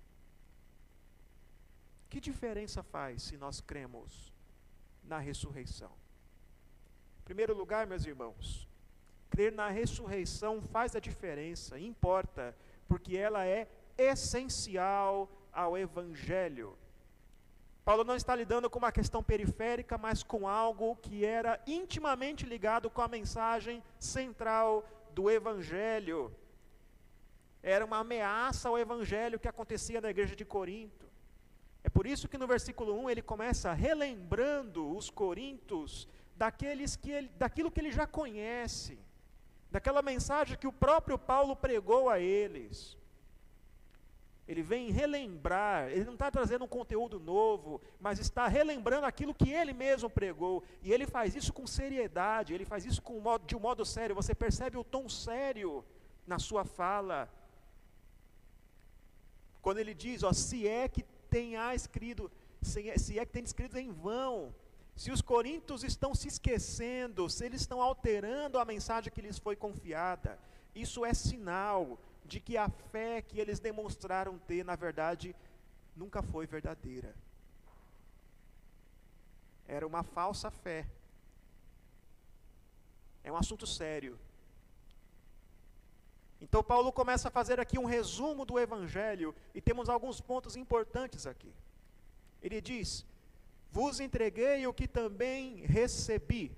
Que 2.11 2.21
diferença 2.21 2.83
faz 2.83 3.23
se 3.23 3.37
nós 3.37 3.61
cremos 3.61 4.33
na 5.03 5.19
ressurreição. 5.19 5.91
Em 7.21 7.25
primeiro 7.25 7.57
lugar, 7.57 7.87
meus 7.87 8.05
irmãos, 8.05 8.69
crer 9.35 9.53
na 9.53 9.69
ressurreição 9.69 10.63
faz 10.63 10.95
a 10.95 11.01
diferença, 11.01 11.77
importa, 11.77 12.55
porque 12.87 13.17
ela 13.17 13.45
é 13.45 13.67
essencial 13.99 15.29
ao 15.53 15.77
Evangelho. 15.77 16.79
Paulo 17.85 18.05
não 18.05 18.15
está 18.15 18.33
lidando 18.37 18.71
com 18.71 18.79
uma 18.79 18.93
questão 18.93 19.25
periférica, 19.25 19.99
mas 19.99 20.23
com 20.23 20.47
algo 20.47 20.95
que 20.97 21.25
era 21.25 21.61
intimamente 21.67 22.47
ligado 22.47 22.89
com 22.89 23.03
a 23.03 23.09
mensagem 23.09 23.83
central 23.99 24.89
do 25.13 25.29
Evangelho. 25.29 26.33
Era 27.61 27.85
uma 27.85 27.99
ameaça 27.99 28.69
ao 28.69 28.79
Evangelho 28.79 29.41
que 29.41 29.49
acontecia 29.49 30.01
na 30.01 30.11
igreja 30.11 30.37
de 30.37 30.45
Corinto. 30.45 31.07
É 31.83 31.89
por 31.89 32.07
isso 32.07 32.29
que 32.29 32.39
no 32.39 32.47
versículo 32.47 32.97
1 33.01 33.11
ele 33.11 33.23
começa 33.23 33.73
relembrando 33.73 34.97
os 34.97 35.11
corintos 35.11 36.09
daqueles 36.37 36.95
que 36.95 37.11
ele, 37.11 37.29
daquilo 37.37 37.71
que 37.71 37.81
ele 37.81 37.91
já 37.91 38.07
conhece, 38.07 38.97
daquela 39.75 40.03
mensagem 40.03 40.57
que 40.57 40.69
o 40.69 40.73
próprio 40.73 41.19
Paulo 41.19 41.57
pregou 41.57 42.09
a 42.09 42.21
eles. 42.21 42.97
Ele 44.47 44.63
vem 44.63 44.93
relembrar, 44.93 45.91
ele 45.91 46.05
não 46.05 46.13
está 46.13 46.31
trazendo 46.31 46.65
um 46.65 46.69
conteúdo 46.69 47.19
novo, 47.19 47.81
mas 47.99 48.21
está 48.21 48.47
relembrando 48.47 49.05
aquilo 49.05 49.35
que 49.35 49.51
ele 49.51 49.73
mesmo 49.73 50.09
pregou. 50.09 50.63
E 50.81 50.93
ele 50.93 51.09
faz 51.09 51.35
isso 51.35 51.53
com 51.53 51.67
seriedade, 51.67 52.55
ele 52.55 52.65
faz 52.65 52.85
isso 52.85 53.03
com 53.03 53.21
de 53.45 53.57
um 53.57 53.59
modo 53.59 53.85
sério. 53.85 54.15
Você 54.15 54.33
percebe 54.33 54.77
o 54.77 54.85
tom 54.85 55.09
sério 55.09 55.85
na 56.25 56.39
sua 56.39 56.65
fala. 56.65 57.29
Quando 59.61 59.79
ele 59.79 59.93
diz, 59.93 60.23
ó, 60.23 60.33
se 60.33 60.69
é 60.69 60.87
que 60.87 61.03
tenha 61.29 61.75
escrito, 61.75 62.31
se 62.63 63.19
é 63.19 63.27
que 63.27 63.33
tem 63.33 63.43
escrito 63.43 63.77
em 63.77 63.91
vão. 63.91 64.55
Se 64.97 65.11
os 65.11 65.21
coríntios 65.21 65.83
estão 65.83 66.15
se 66.15 66.29
esquecendo, 66.29 67.29
se 67.29 67.45
eles 67.45 67.61
estão 67.63 67.83
alterando 67.83 68.59
a 68.59 68.65
mensagem 68.65 69.13
que 69.13 69.21
lhes 69.21 69.39
foi 69.39 69.57
confiada, 69.57 70.39
isso 70.75 71.05
é 71.05 71.13
sinal 71.13 71.99
de 72.25 72.41
que 72.41 72.57
a 72.57 72.69
fé 72.69 73.21
que 73.21 73.39
eles 73.39 73.59
demonstraram 73.59 74.39
ter, 74.39 74.65
na 74.65 74.77
verdade, 74.77 75.35
nunca 75.97 76.23
foi 76.23 76.47
verdadeira. 76.47 77.15
Era 79.67 79.87
uma 79.87 80.03
falsa 80.03 80.51
fé. 80.51 80.87
É 83.23 83.33
um 83.33 83.37
assunto 83.37 83.67
sério. 83.67 84.19
Então, 86.41 86.63
Paulo 86.63 86.93
começa 86.93 87.29
a 87.29 87.31
fazer 87.31 87.59
aqui 87.59 87.79
um 87.79 87.87
resumo 87.87 88.45
do 88.45 88.59
Evangelho 88.59 89.35
e 89.55 89.61
temos 89.61 89.89
alguns 89.89 90.21
pontos 90.21 90.57
importantes 90.57 91.27
aqui. 91.27 91.53
Ele 92.43 92.61
diz: 92.61 93.05
Vos 93.75 93.99
entreguei 93.99 94.65
o 94.69 94.73
que 94.73 94.87
também 94.87 95.57
recebi. 95.67 96.57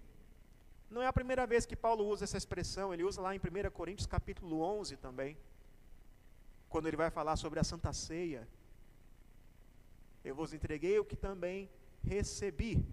Não 0.90 1.00
é 1.00 1.06
a 1.06 1.12
primeira 1.14 1.46
vez 1.46 1.64
que 1.64 1.75
Paulo 1.75 2.04
usa 2.06 2.25
essa 2.25 2.37
expressão, 2.37 2.92
ele 2.92 3.04
usa 3.04 3.23
lá 3.23 3.35
em 3.35 3.38
1 3.38 3.70
Coríntios 3.70 4.06
capítulo 4.06 4.61
11 4.61 4.99
também, 4.99 5.35
quando 6.68 6.88
ele 6.88 6.96
vai 6.99 7.11
falar 7.11 7.37
sobre 7.37 7.58
a 7.58 7.64
Santa 7.64 7.90
Ceia. 7.94 8.46
Eu 10.23 10.35
vos 10.35 10.52
entreguei 10.52 10.99
o 10.99 11.06
que 11.06 11.16
também 11.16 11.70
recebi. 12.04 12.85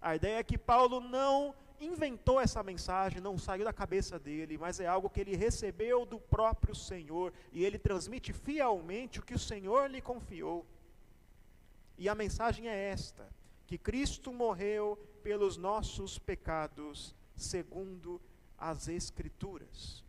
A 0.00 0.14
ideia 0.14 0.38
é 0.38 0.44
que 0.44 0.56
Paulo 0.56 1.00
não 1.00 1.52
inventou 1.80 2.40
essa 2.40 2.62
mensagem, 2.62 3.20
não 3.20 3.36
saiu 3.36 3.64
da 3.64 3.72
cabeça 3.72 4.20
dele, 4.20 4.56
mas 4.56 4.78
é 4.78 4.86
algo 4.86 5.10
que 5.10 5.20
ele 5.20 5.34
recebeu 5.34 6.06
do 6.06 6.20
próprio 6.20 6.76
Senhor 6.76 7.32
e 7.52 7.64
ele 7.64 7.76
transmite 7.76 8.32
fielmente 8.32 9.18
o 9.18 9.24
que 9.24 9.34
o 9.34 9.38
Senhor 9.50 9.90
lhe 9.90 10.00
confiou. 10.00 10.64
E 11.98 12.08
a 12.08 12.14
mensagem 12.14 12.68
é 12.68 12.90
esta: 12.90 13.28
que 13.66 13.78
Cristo 13.78 14.32
morreu 14.32 14.96
pelos 15.22 15.56
nossos 15.56 16.18
pecados, 16.18 17.14
segundo 17.34 18.20
as 18.56 18.88
Escrituras. 18.88 20.04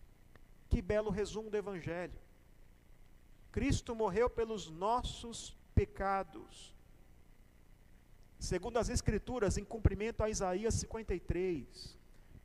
Que 0.69 0.81
belo 0.81 1.09
resumo 1.09 1.49
do 1.49 1.57
Evangelho. 1.57 2.19
Cristo 3.51 3.95
morreu 3.95 4.29
pelos 4.29 4.69
nossos 4.69 5.55
pecados. 5.73 6.75
Segundo 8.39 8.77
as 8.77 8.89
Escrituras, 8.89 9.57
em 9.57 9.63
cumprimento 9.63 10.21
a 10.21 10.29
Isaías 10.29 10.75
53, 10.75 11.97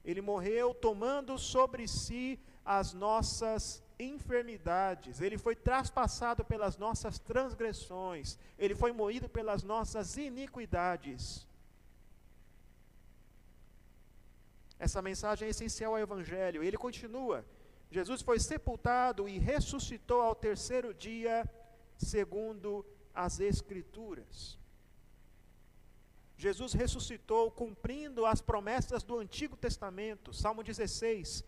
ele 0.05 0.23
morreu 0.23 0.73
tomando 0.73 1.37
sobre 1.37 1.87
si 1.87 2.41
as 2.65 2.95
nossas 2.95 3.82
enfermidades, 3.99 5.21
ele 5.21 5.39
foi 5.39 5.55
traspassado 5.55 6.45
pelas 6.45 6.77
nossas 6.77 7.19
transgressões, 7.19 8.39
ele 8.59 8.75
foi 8.75 8.93
moído 8.93 9.29
pelas 9.29 9.63
nossas 9.63 10.17
iniquidades. 10.17 11.47
Essa 14.79 15.01
mensagem 15.01 15.47
é 15.47 15.51
essencial 15.51 15.93
ao 15.93 16.01
Evangelho. 16.01 16.63
Ele 16.65 16.77
continua: 16.77 17.45
Jesus 17.89 18.21
foi 18.21 18.41
sepultado 18.41 19.29
e 19.29 19.39
ressuscitou 19.39 20.21
ao 20.21 20.35
terceiro 20.35 20.93
dia, 20.93 21.49
segundo 21.97 22.85
as 23.15 23.39
Escrituras. 23.39 24.59
Jesus 26.37 26.73
ressuscitou 26.73 27.53
cumprindo 27.53 28.27
as 28.27 28.41
promessas 28.41 29.05
do 29.05 29.17
Antigo 29.21 29.57
Testamento. 29.57 30.33
Salmo 30.33 30.65
16. 30.65 31.45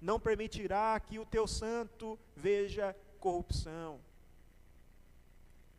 Não 0.00 0.20
permitirá 0.20 0.98
que 1.00 1.18
o 1.18 1.26
teu 1.26 1.46
santo 1.46 2.18
veja 2.36 2.96
corrupção. 3.18 4.00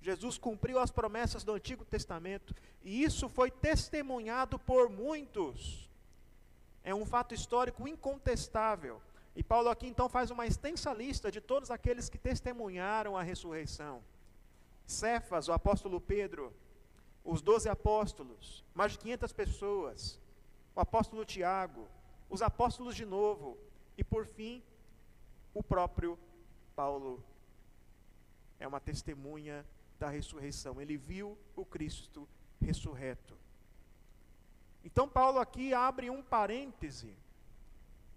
Jesus 0.02 0.38
cumpriu 0.38 0.80
as 0.80 0.92
promessas 0.92 1.44
do 1.44 1.54
Antigo 1.54 1.84
Testamento 1.84 2.54
e 2.82 3.04
isso 3.04 3.28
foi 3.28 3.52
testemunhado 3.52 4.58
por 4.58 4.90
muitos. 4.90 5.90
É 6.84 6.96
um 6.96 7.06
fato 7.06 7.34
histórico 7.34 7.88
incontestável. 7.88 9.02
E 9.36 9.44
Paulo 9.44 9.70
aqui 9.70 9.88
então 9.88 10.10
faz 10.10 10.32
uma 10.32 10.48
extensa 10.48 10.94
lista 10.94 11.32
de 11.32 11.40
todos 11.42 11.70
aqueles 11.70 12.10
que 12.10 12.18
testemunharam 12.18 13.18
a 13.18 13.24
ressurreição. 13.24 14.02
Cefas, 14.86 15.48
o 15.48 15.54
apóstolo 15.54 16.02
Pedro, 16.02 16.54
os 17.24 17.42
doze 17.42 17.70
apóstolos, 17.70 18.64
mais 18.74 18.94
de 18.94 19.00
500 19.00 19.34
pessoas, 19.34 20.20
o 20.76 20.80
apóstolo 20.80 21.24
Tiago, 21.26 21.88
os 22.30 22.42
apóstolos 22.42 22.96
de 22.96 23.06
novo, 23.06 23.58
e 24.00 24.04
por 24.04 24.26
fim, 24.26 24.64
o 25.54 25.62
próprio 25.62 26.18
Paulo. 26.76 27.24
É 28.60 28.68
uma 28.68 28.80
testemunha 28.80 29.66
da 29.98 30.10
ressurreição. 30.10 30.82
Ele 30.82 30.98
viu 30.98 31.38
o 31.56 31.66
Cristo 31.66 32.28
ressurreto. 32.60 33.38
Então, 34.84 35.08
Paulo 35.08 35.40
aqui 35.40 35.74
abre 35.74 36.10
um 36.10 36.22
parêntese 36.22 37.16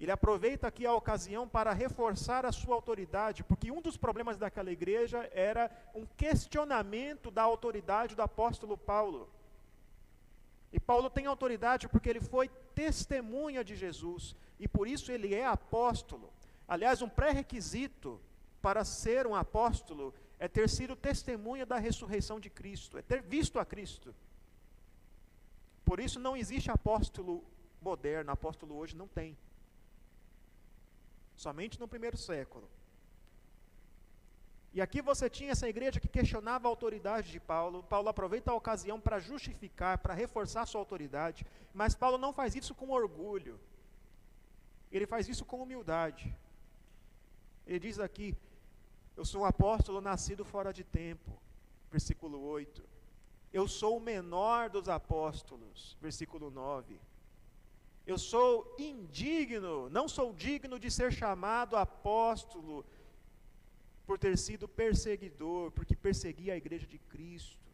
ele 0.03 0.11
aproveita 0.11 0.67
aqui 0.67 0.85
a 0.85 0.93
ocasião 0.93 1.49
para 1.49 1.73
reforçar 1.73 2.45
a 2.45 2.51
sua 2.51 2.75
autoridade, 2.75 3.45
porque 3.45 3.71
um 3.71 3.81
dos 3.81 3.97
problemas 3.97 4.37
daquela 4.37 4.73
igreja 4.73 5.31
era 5.33 5.71
um 5.95 6.05
questionamento 6.05 7.31
da 7.31 7.43
autoridade 7.43 8.17
do 8.17 8.23
apóstolo 8.23 8.77
Paulo. 8.77 9.31
E 10.73 10.81
Paulo 10.81 11.09
tem 11.09 11.27
autoridade 11.27 11.87
porque 11.89 12.11
ele 12.11 12.21
foi 12.21 12.49
testemunha 12.75 13.63
de 13.63 13.77
Jesus, 13.77 14.35
e 14.63 14.69
por 14.69 14.87
isso 14.87 15.11
ele 15.11 15.35
é 15.35 15.45
apóstolo. 15.45 16.33
Aliás, 16.69 17.03
um 17.03 17.09
pré-requisito 17.09 18.21
para 18.63 18.85
ser 18.85 19.27
um 19.27 19.35
apóstolo 19.35 20.15
é 20.39 20.47
ter 20.47 20.69
sido 20.69 20.95
testemunha 20.95 21.67
da 21.67 21.79
ressurreição 21.79 22.39
de 22.39 22.49
Cristo, 22.49 22.97
é 22.97 23.03
ter 23.03 23.21
visto 23.23 23.59
a 23.59 23.65
Cristo. 23.65 24.15
Por 25.85 25.99
isso 25.99 26.21
não 26.21 26.37
existe 26.37 26.71
apóstolo 26.71 27.45
moderno, 27.81 28.31
apóstolo 28.31 28.77
hoje 28.77 28.95
não 28.97 29.09
tem 29.09 29.37
somente 31.35 31.81
no 31.81 31.89
primeiro 31.89 32.17
século. 32.17 32.71
E 34.73 34.81
aqui 34.81 35.03
você 35.03 35.29
tinha 35.29 35.51
essa 35.51 35.69
igreja 35.69 35.99
que 35.99 36.07
questionava 36.07 36.69
a 36.69 36.71
autoridade 36.71 37.33
de 37.33 37.41
Paulo. 37.41 37.83
Paulo 37.83 38.09
aproveita 38.09 38.53
a 38.53 38.55
ocasião 38.55 39.01
para 39.01 39.19
justificar, 39.19 39.99
para 39.99 40.15
reforçar 40.15 40.67
sua 40.67 40.81
autoridade, 40.81 41.45
mas 41.75 41.97
Paulo 41.97 42.17
não 42.17 42.33
faz 42.33 42.55
isso 42.55 42.77
com 42.77 42.91
orgulho. 42.91 43.59
Ele 44.93 45.07
faz 45.07 45.29
isso 45.29 45.45
com 45.45 45.63
humildade. 45.63 46.35
Ele 47.67 47.79
diz 47.79 47.99
aqui: 47.99 48.37
Eu 49.17 49.25
sou 49.25 49.43
um 49.43 49.45
apóstolo 49.45 50.01
nascido 50.01 50.45
fora 50.45 50.73
de 50.73 50.85
tempo. 50.85 51.31
Versículo 51.91 52.39
8. 52.41 52.83
Eu 53.53 53.67
sou 53.69 53.97
o 53.97 54.01
menor 54.01 54.69
dos 54.71 54.89
apóstolos. 54.89 55.97
Versículo 56.01 56.51
9. 56.51 57.01
Eu 58.07 58.19
sou 58.19 58.75
indigno, 58.79 59.89
não 59.89 60.09
sou 60.09 60.33
digno 60.33 60.79
de 60.79 60.91
ser 60.91 61.13
chamado 61.13 61.77
apóstolo 61.77 62.85
por 64.05 64.19
ter 64.19 64.37
sido 64.37 64.67
perseguidor, 64.67 65.71
porque 65.71 65.95
perseguia 65.95 66.55
a 66.55 66.57
igreja 66.57 66.87
de 66.87 66.99
Cristo. 66.99 67.69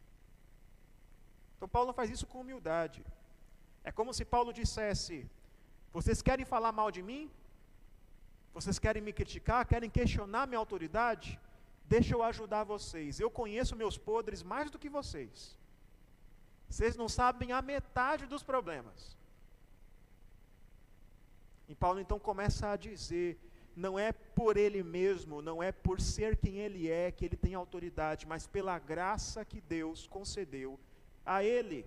Então 1.55 1.67
Paulo 1.67 1.91
faz 1.91 2.11
isso 2.11 2.27
com 2.27 2.41
humildade. 2.41 3.03
É 3.83 3.91
como 3.91 4.13
se 4.13 4.23
Paulo 4.23 4.53
dissesse: 4.53 5.27
Vocês 5.91 6.21
querem 6.21 6.45
falar 6.45 6.71
mal 6.71 6.91
de 6.91 7.01
mim? 7.01 7.29
Vocês 8.53 8.77
querem 8.79 9.01
me 9.01 9.13
criticar? 9.13 9.65
Querem 9.65 9.89
questionar 9.89 10.47
minha 10.47 10.59
autoridade? 10.59 11.39
Deixa 11.85 12.13
eu 12.13 12.21
ajudar 12.23 12.63
vocês. 12.63 13.19
Eu 13.19 13.31
conheço 13.31 13.75
meus 13.75 13.97
podres 13.97 14.43
mais 14.43 14.69
do 14.69 14.79
que 14.79 14.89
vocês. 14.89 15.57
Vocês 16.69 16.95
não 16.95 17.09
sabem 17.09 17.51
a 17.51 17.61
metade 17.61 18.25
dos 18.27 18.43
problemas. 18.43 19.17
E 21.67 21.75
Paulo 21.75 21.99
então 21.99 22.19
começa 22.19 22.69
a 22.69 22.75
dizer: 22.75 23.39
não 23.75 23.97
é 23.97 24.11
por 24.11 24.57
ele 24.57 24.83
mesmo, 24.83 25.41
não 25.41 25.61
é 25.63 25.71
por 25.71 25.99
ser 25.99 26.35
quem 26.37 26.57
ele 26.57 26.89
é 26.89 27.11
que 27.11 27.25
ele 27.25 27.37
tem 27.37 27.55
autoridade, 27.55 28.27
mas 28.27 28.45
pela 28.45 28.77
graça 28.77 29.45
que 29.45 29.61
Deus 29.61 30.05
concedeu 30.05 30.79
a 31.25 31.43
ele. 31.43 31.85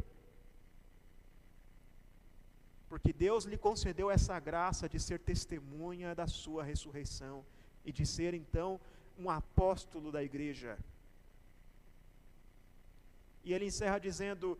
Porque 2.92 3.11
Deus 3.11 3.44
lhe 3.44 3.57
concedeu 3.57 4.11
essa 4.11 4.38
graça 4.38 4.87
de 4.87 5.00
ser 5.00 5.18
testemunha 5.18 6.14
da 6.14 6.26
sua 6.26 6.62
ressurreição 6.62 7.42
e 7.87 7.90
de 7.90 8.05
ser 8.05 8.35
então 8.35 8.78
um 9.18 9.31
apóstolo 9.31 10.12
da 10.12 10.22
igreja. 10.22 10.78
E 13.42 13.55
ele 13.55 13.64
encerra 13.64 13.98
dizendo 13.98 14.59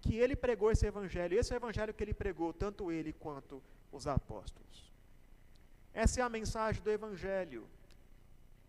que 0.00 0.16
ele 0.16 0.34
pregou 0.34 0.70
esse 0.70 0.86
evangelho, 0.86 1.38
esse 1.38 1.54
evangelho 1.54 1.92
que 1.92 2.02
ele 2.02 2.14
pregou, 2.14 2.54
tanto 2.54 2.90
ele 2.90 3.12
quanto 3.12 3.62
os 3.92 4.06
apóstolos. 4.06 4.90
Essa 5.92 6.22
é 6.22 6.24
a 6.24 6.30
mensagem 6.30 6.82
do 6.82 6.90
Evangelho. 6.90 7.68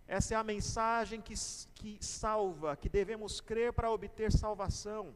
Essa 0.10 0.34
é 0.34 0.38
a 0.38 0.44
mensagem 0.44 1.22
que, 1.22 1.36
que 1.74 1.98
salva, 2.02 2.76
que 2.76 2.90
devemos 2.90 3.40
crer 3.40 3.72
para 3.72 3.90
obter 3.90 4.30
salvação. 4.30 5.16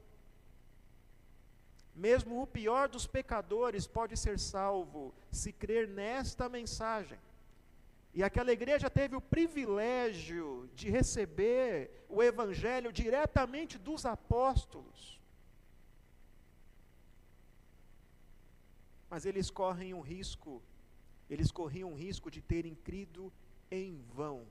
Mesmo 1.95 2.41
o 2.41 2.47
pior 2.47 2.87
dos 2.87 3.05
pecadores 3.05 3.85
pode 3.85 4.17
ser 4.17 4.39
salvo 4.39 5.13
se 5.31 5.51
crer 5.51 5.87
nesta 5.87 6.47
mensagem. 6.47 7.19
E 8.13 8.23
aquela 8.23 8.51
igreja 8.51 8.89
teve 8.89 9.15
o 9.15 9.21
privilégio 9.21 10.69
de 10.75 10.89
receber 10.89 12.05
o 12.09 12.21
Evangelho 12.21 12.91
diretamente 12.91 13.77
dos 13.77 14.05
apóstolos. 14.05 15.21
mas 19.11 19.25
eles 19.25 19.49
correm 19.49 19.93
um 19.93 19.99
risco, 19.99 20.63
eles 21.29 21.51
corriam 21.51 21.91
um 21.91 21.95
risco 21.95 22.31
de 22.31 22.41
terem 22.41 22.73
crido 22.73 23.29
em 23.69 24.01
vão. 24.15 24.47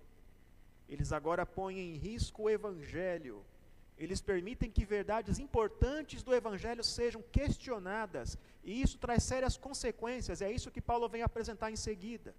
Eles 0.86 1.12
agora 1.12 1.46
põem 1.46 1.78
em 1.78 1.96
risco 1.96 2.42
o 2.42 2.50
Evangelho. 2.50 3.42
Eles 4.00 4.22
permitem 4.22 4.70
que 4.70 4.82
verdades 4.82 5.38
importantes 5.38 6.22
do 6.22 6.34
Evangelho 6.34 6.82
sejam 6.82 7.22
questionadas, 7.30 8.38
e 8.64 8.80
isso 8.80 8.96
traz 8.96 9.22
sérias 9.22 9.58
consequências, 9.58 10.40
é 10.40 10.50
isso 10.50 10.70
que 10.70 10.80
Paulo 10.80 11.06
vem 11.06 11.22
apresentar 11.22 11.70
em 11.70 11.76
seguida. 11.76 12.34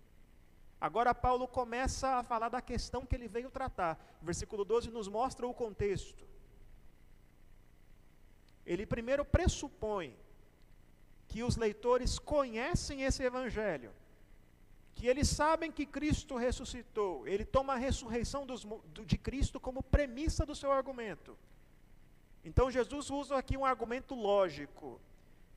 Agora, 0.88 1.14
Paulo 1.14 1.48
começa 1.48 2.08
a 2.16 2.24
falar 2.24 2.50
da 2.50 2.60
questão 2.60 3.06
que 3.06 3.14
ele 3.14 3.28
veio 3.28 3.52
tratar. 3.52 4.04
O 4.20 4.26
versículo 4.26 4.66
12 4.66 4.90
nos 4.90 5.08
mostra 5.08 5.46
o 5.46 5.54
contexto. 5.54 6.26
Ele 8.66 8.88
primeiro 8.88 9.24
pressupõe 9.24 10.18
que 11.28 11.44
os 11.44 11.58
leitores 11.58 12.18
conhecem 12.18 13.04
esse 13.04 13.22
evangelho, 13.22 13.94
que 14.96 15.06
eles 15.06 15.30
sabem 15.30 15.72
que 15.72 15.86
Cristo 15.86 16.36
ressuscitou, 16.36 17.28
ele 17.28 17.46
toma 17.46 17.74
a 17.74 17.78
ressurreição 17.78 18.48
dos, 18.48 18.66
de 19.06 19.18
Cristo 19.20 19.60
como 19.60 19.84
premissa 19.84 20.44
do 20.44 20.56
seu 20.56 20.72
argumento. 20.72 21.38
Então 22.44 22.72
Jesus 22.72 23.10
usa 23.10 23.38
aqui 23.38 23.56
um 23.56 23.66
argumento 23.66 24.16
lógico. 24.16 25.00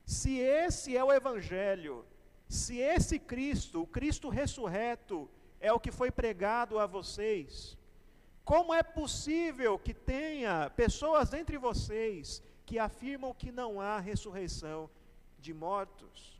Se 0.05 0.37
esse 0.37 0.95
é 0.95 1.03
o 1.03 1.11
evangelho, 1.11 2.05
se 2.47 2.77
esse 2.77 3.17
Cristo, 3.17 3.81
o 3.81 3.87
Cristo 3.87 4.29
ressurreto, 4.29 5.29
é 5.59 5.71
o 5.73 5.79
que 5.79 5.91
foi 5.91 6.11
pregado 6.11 6.77
a 6.77 6.85
vocês, 6.85 7.77
como 8.43 8.71
é 8.73 8.83
possível 8.83 9.79
que 9.79 9.93
tenha 9.93 10.69
pessoas 10.75 11.33
entre 11.33 11.57
vocês 11.57 12.43
que 12.65 12.77
afirmam 12.77 13.33
que 13.33 13.51
não 13.51 13.81
há 13.81 13.99
ressurreição 13.99 14.89
de 15.39 15.53
mortos. 15.53 16.34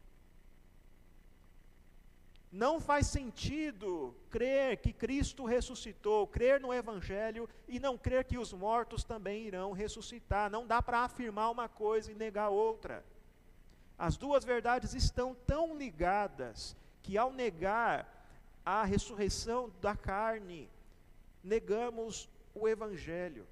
Não 2.55 2.79
faz 2.79 3.07
sentido 3.07 4.15
crer 4.29 4.77
que 4.77 4.93
Cristo 4.93 5.43
ressuscitou, 5.43 6.25
crer 6.25 6.61
no 6.61 6.73
Evangelho 6.73 7.49
e 7.67 7.81
não 7.81 7.97
crer 7.97 8.23
que 8.23 8.37
os 8.37 8.53
mortos 8.53 9.03
também 9.03 9.43
irão 9.43 9.73
ressuscitar. 9.73 10.49
Não 10.49 10.65
dá 10.65 10.81
para 10.81 10.99
afirmar 10.99 11.51
uma 11.51 11.67
coisa 11.67 12.13
e 12.13 12.15
negar 12.15 12.47
outra. 12.47 13.03
As 13.97 14.15
duas 14.15 14.45
verdades 14.45 14.93
estão 14.93 15.35
tão 15.45 15.75
ligadas 15.75 16.77
que, 17.03 17.17
ao 17.17 17.29
negar 17.29 18.25
a 18.65 18.85
ressurreição 18.85 19.69
da 19.81 19.93
carne, 19.93 20.69
negamos 21.43 22.29
o 22.53 22.69
Evangelho. 22.69 23.45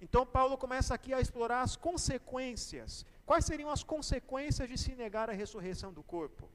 Então, 0.00 0.24
Paulo 0.24 0.56
começa 0.56 0.94
aqui 0.94 1.12
a 1.12 1.20
explorar 1.20 1.62
as 1.62 1.74
consequências. 1.74 3.04
Quais 3.26 3.44
seriam 3.44 3.70
as 3.70 3.82
consequências 3.82 4.68
de 4.68 4.78
se 4.78 4.94
negar 4.94 5.28
a 5.28 5.32
ressurreição 5.32 5.92
do 5.92 6.04
corpo? 6.04 6.48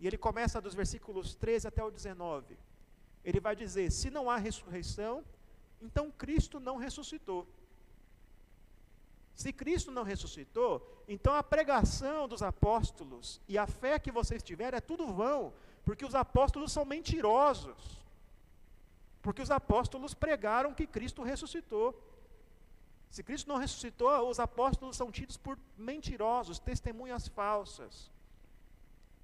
E 0.00 0.06
ele 0.06 0.18
começa 0.18 0.60
dos 0.60 0.74
versículos 0.74 1.34
13 1.34 1.68
até 1.68 1.82
o 1.82 1.90
19. 1.90 2.56
Ele 3.24 3.40
vai 3.40 3.56
dizer: 3.56 3.90
se 3.90 4.10
não 4.10 4.30
há 4.30 4.36
ressurreição, 4.36 5.24
então 5.80 6.10
Cristo 6.10 6.60
não 6.60 6.76
ressuscitou. 6.76 7.46
Se 9.34 9.52
Cristo 9.52 9.92
não 9.92 10.02
ressuscitou, 10.02 11.04
então 11.06 11.32
a 11.32 11.42
pregação 11.42 12.26
dos 12.26 12.42
apóstolos 12.42 13.40
e 13.46 13.56
a 13.56 13.66
fé 13.66 13.98
que 13.98 14.10
vocês 14.10 14.42
tiverem 14.42 14.78
é 14.78 14.80
tudo 14.80 15.12
vão, 15.12 15.52
porque 15.84 16.04
os 16.04 16.14
apóstolos 16.14 16.72
são 16.72 16.84
mentirosos. 16.84 18.02
Porque 19.22 19.42
os 19.42 19.50
apóstolos 19.50 20.14
pregaram 20.14 20.74
que 20.74 20.86
Cristo 20.86 21.22
ressuscitou. 21.22 21.96
Se 23.10 23.22
Cristo 23.22 23.48
não 23.48 23.56
ressuscitou, 23.56 24.28
os 24.28 24.40
apóstolos 24.40 24.96
são 24.96 25.10
tidos 25.10 25.36
por 25.36 25.58
mentirosos, 25.76 26.58
testemunhas 26.58 27.28
falsas. 27.28 28.10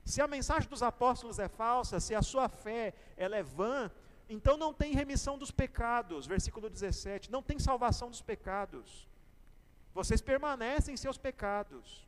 Se 0.04 0.20
a 0.20 0.28
mensagem 0.28 0.68
dos 0.68 0.82
apóstolos 0.82 1.38
é 1.38 1.48
falsa, 1.48 1.98
se 1.98 2.14
a 2.14 2.22
sua 2.22 2.48
fé 2.48 2.92
ela 3.16 3.36
é 3.36 3.42
vã, 3.42 3.90
então 4.28 4.56
não 4.56 4.72
tem 4.72 4.92
remissão 4.92 5.38
dos 5.38 5.50
pecados, 5.50 6.26
versículo 6.26 6.68
17, 6.68 7.30
não 7.30 7.42
tem 7.42 7.58
salvação 7.58 8.10
dos 8.10 8.20
pecados. 8.20 9.08
Vocês 9.94 10.20
permanecem 10.20 10.94
em 10.94 10.96
seus 10.96 11.16
pecados. 11.16 12.06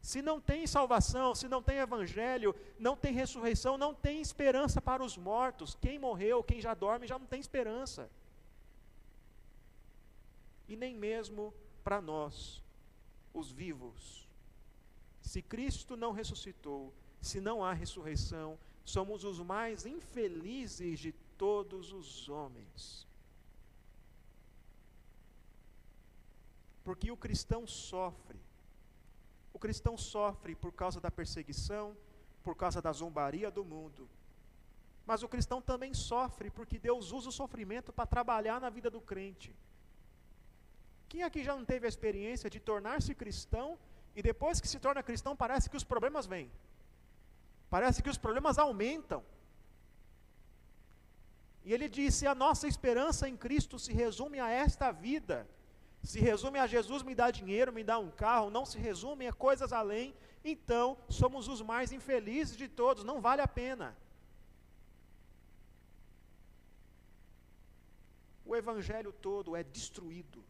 Se 0.00 0.20
não 0.20 0.40
tem 0.40 0.66
salvação, 0.66 1.32
se 1.32 1.46
não 1.46 1.62
tem 1.62 1.78
evangelho, 1.78 2.56
não 2.76 2.96
tem 2.96 3.12
ressurreição, 3.12 3.78
não 3.78 3.94
tem 3.94 4.20
esperança 4.20 4.80
para 4.80 5.04
os 5.04 5.16
mortos. 5.16 5.76
Quem 5.80 5.96
morreu, 5.96 6.42
quem 6.42 6.60
já 6.60 6.74
dorme, 6.74 7.06
já 7.06 7.18
não 7.18 7.26
tem 7.26 7.38
esperança. 7.38 8.10
E 10.66 10.74
nem 10.74 10.96
mesmo 10.96 11.54
para 11.84 12.00
nós, 12.00 12.60
os 13.32 13.52
vivos. 13.52 14.21
Se 15.22 15.40
Cristo 15.40 15.96
não 15.96 16.12
ressuscitou, 16.12 16.92
se 17.20 17.40
não 17.40 17.64
há 17.64 17.72
ressurreição, 17.72 18.58
somos 18.84 19.24
os 19.24 19.38
mais 19.38 19.86
infelizes 19.86 20.98
de 20.98 21.12
todos 21.38 21.92
os 21.92 22.28
homens. 22.28 23.06
Porque 26.82 27.10
o 27.10 27.16
cristão 27.16 27.66
sofre. 27.66 28.40
O 29.52 29.58
cristão 29.58 29.96
sofre 29.96 30.56
por 30.56 30.72
causa 30.72 31.00
da 31.00 31.10
perseguição, 31.10 31.96
por 32.42 32.56
causa 32.56 32.82
da 32.82 32.92
zombaria 32.92 33.50
do 33.50 33.64
mundo. 33.64 34.08
Mas 35.06 35.22
o 35.22 35.28
cristão 35.28 35.62
também 35.62 35.94
sofre 35.94 36.50
porque 36.50 36.78
Deus 36.78 37.12
usa 37.12 37.28
o 37.28 37.32
sofrimento 37.32 37.92
para 37.92 38.06
trabalhar 38.06 38.60
na 38.60 38.70
vida 38.70 38.90
do 38.90 39.00
crente. 39.00 39.54
Quem 41.08 41.22
aqui 41.22 41.44
já 41.44 41.54
não 41.54 41.64
teve 41.64 41.86
a 41.86 41.88
experiência 41.88 42.50
de 42.50 42.58
tornar-se 42.58 43.14
cristão 43.14 43.78
e 44.14 44.22
depois 44.22 44.60
que 44.60 44.68
se 44.68 44.78
torna 44.78 45.02
cristão, 45.02 45.34
parece 45.34 45.68
que 45.70 45.76
os 45.76 45.84
problemas 45.84 46.26
vêm. 46.26 46.50
Parece 47.70 48.02
que 48.02 48.10
os 48.10 48.18
problemas 48.18 48.58
aumentam. 48.58 49.24
E 51.64 51.72
ele 51.72 51.88
disse: 51.88 52.26
a 52.26 52.34
nossa 52.34 52.66
esperança 52.68 53.28
em 53.28 53.36
Cristo 53.36 53.78
se 53.78 53.92
resume 53.92 54.38
a 54.40 54.50
esta 54.50 54.90
vida. 54.92 55.48
Se 56.02 56.18
resume 56.18 56.58
a 56.58 56.66
Jesus 56.66 57.02
me 57.02 57.14
dá 57.14 57.30
dinheiro, 57.30 57.72
me 57.72 57.84
dá 57.84 57.98
um 57.98 58.10
carro, 58.10 58.50
não 58.50 58.66
se 58.66 58.76
resume 58.76 59.26
a 59.26 59.32
coisas 59.32 59.72
além. 59.72 60.14
Então, 60.44 60.98
somos 61.08 61.46
os 61.46 61.62
mais 61.62 61.92
infelizes 61.92 62.56
de 62.56 62.68
todos, 62.68 63.04
não 63.04 63.20
vale 63.20 63.40
a 63.40 63.46
pena. 63.46 63.96
O 68.44 68.56
evangelho 68.56 69.12
todo 69.12 69.54
é 69.54 69.62
destruído 69.62 70.44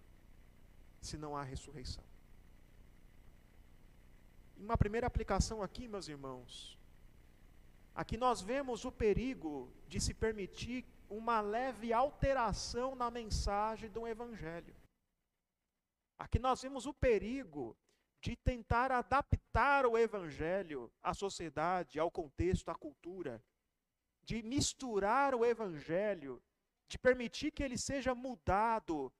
se 1.01 1.19
não 1.19 1.37
há 1.37 1.43
ressurreição. 1.43 2.12
Uma 4.57 4.77
primeira 4.77 5.07
aplicação 5.07 5.63
aqui, 5.63 5.89
meus 5.89 6.09
irmãos. 6.09 6.79
Aqui 7.95 8.17
nós 8.17 8.41
vemos 8.41 8.85
o 8.85 8.93
perigo 8.93 9.71
de 9.87 10.01
se 10.01 10.15
permitir 10.15 10.85
uma 11.11 11.41
leve 11.41 11.93
alteração 11.93 12.95
na 12.95 13.11
mensagem 13.11 13.91
do 13.91 14.07
Evangelho. 14.07 14.75
Aqui 16.19 16.39
nós 16.39 16.63
vemos 16.63 16.87
o 16.87 16.95
perigo 16.95 17.77
de 18.21 18.37
tentar 18.37 18.93
adaptar 18.93 19.85
o 19.85 19.99
Evangelho 19.99 20.91
à 21.03 21.13
sociedade, 21.13 21.99
ao 21.99 22.11
contexto, 22.11 22.71
à 22.71 22.75
cultura, 22.75 23.43
de 24.23 24.43
misturar 24.43 25.35
o 25.35 25.45
Evangelho, 25.45 26.41
de 26.89 26.99
permitir 26.99 27.51
que 27.51 27.63
ele 27.63 27.77
seja 27.77 28.15
mudado 28.15 29.13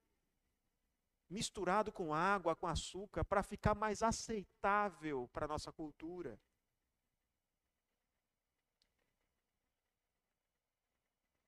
misturado 1.33 1.91
com 1.91 2.13
água, 2.13 2.55
com 2.55 2.67
açúcar, 2.67 3.23
para 3.25 3.41
ficar 3.43 3.75
mais 3.75 4.03
aceitável 4.03 5.27
para 5.33 5.45
a 5.45 5.51
nossa 5.53 5.71
cultura. 5.71 6.39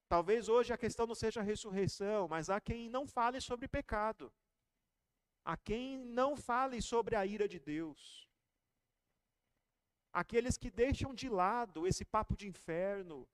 Talvez 0.07 0.49
hoje 0.49 0.71
a 0.73 0.77
questão 0.77 1.05
não 1.07 1.15
seja 1.15 1.39
a 1.39 1.43
ressurreição, 1.43 2.27
mas 2.27 2.49
há 2.49 2.59
quem 2.59 2.89
não 2.89 3.05
fale 3.07 3.39
sobre 3.41 3.67
pecado. 3.67 4.31
Há 5.43 5.55
quem 5.57 5.97
não 5.97 6.35
fale 6.35 6.81
sobre 6.81 7.15
a 7.15 7.25
ira 7.25 7.47
de 7.47 7.59
Deus. 7.59 8.27
Aqueles 10.11 10.57
que 10.57 10.71
deixam 10.71 11.13
de 11.13 11.29
lado 11.29 11.85
esse 11.85 12.05
papo 12.05 12.35
de 12.35 12.47
inferno, 12.47 13.27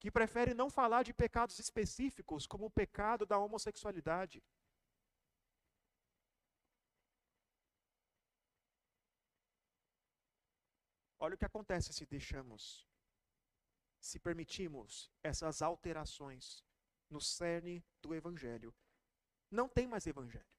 que 0.00 0.10
preferem 0.10 0.54
não 0.54 0.68
falar 0.68 1.02
de 1.02 1.14
pecados 1.14 1.58
específicos, 1.58 2.46
como 2.46 2.66
o 2.66 2.70
pecado 2.70 3.24
da 3.24 3.38
homossexualidade. 3.38 4.42
Olha 11.24 11.36
o 11.36 11.38
que 11.38 11.46
acontece 11.46 11.90
se 11.90 12.04
deixamos, 12.04 12.86
se 13.98 14.18
permitimos 14.18 15.10
essas 15.22 15.62
alterações 15.62 16.62
no 17.08 17.18
cerne 17.18 17.82
do 18.02 18.14
Evangelho. 18.14 18.74
Não 19.50 19.66
tem 19.66 19.86
mais 19.86 20.06
Evangelho. 20.06 20.54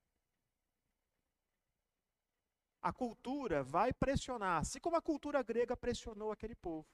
A 2.82 2.92
cultura 2.92 3.62
vai 3.64 3.94
pressionar, 3.94 4.60
assim 4.60 4.80
como 4.80 4.96
a 4.96 5.02
cultura 5.04 5.44
grega 5.44 5.78
pressionou 5.78 6.32
aquele 6.32 6.56
povo. 6.56 6.90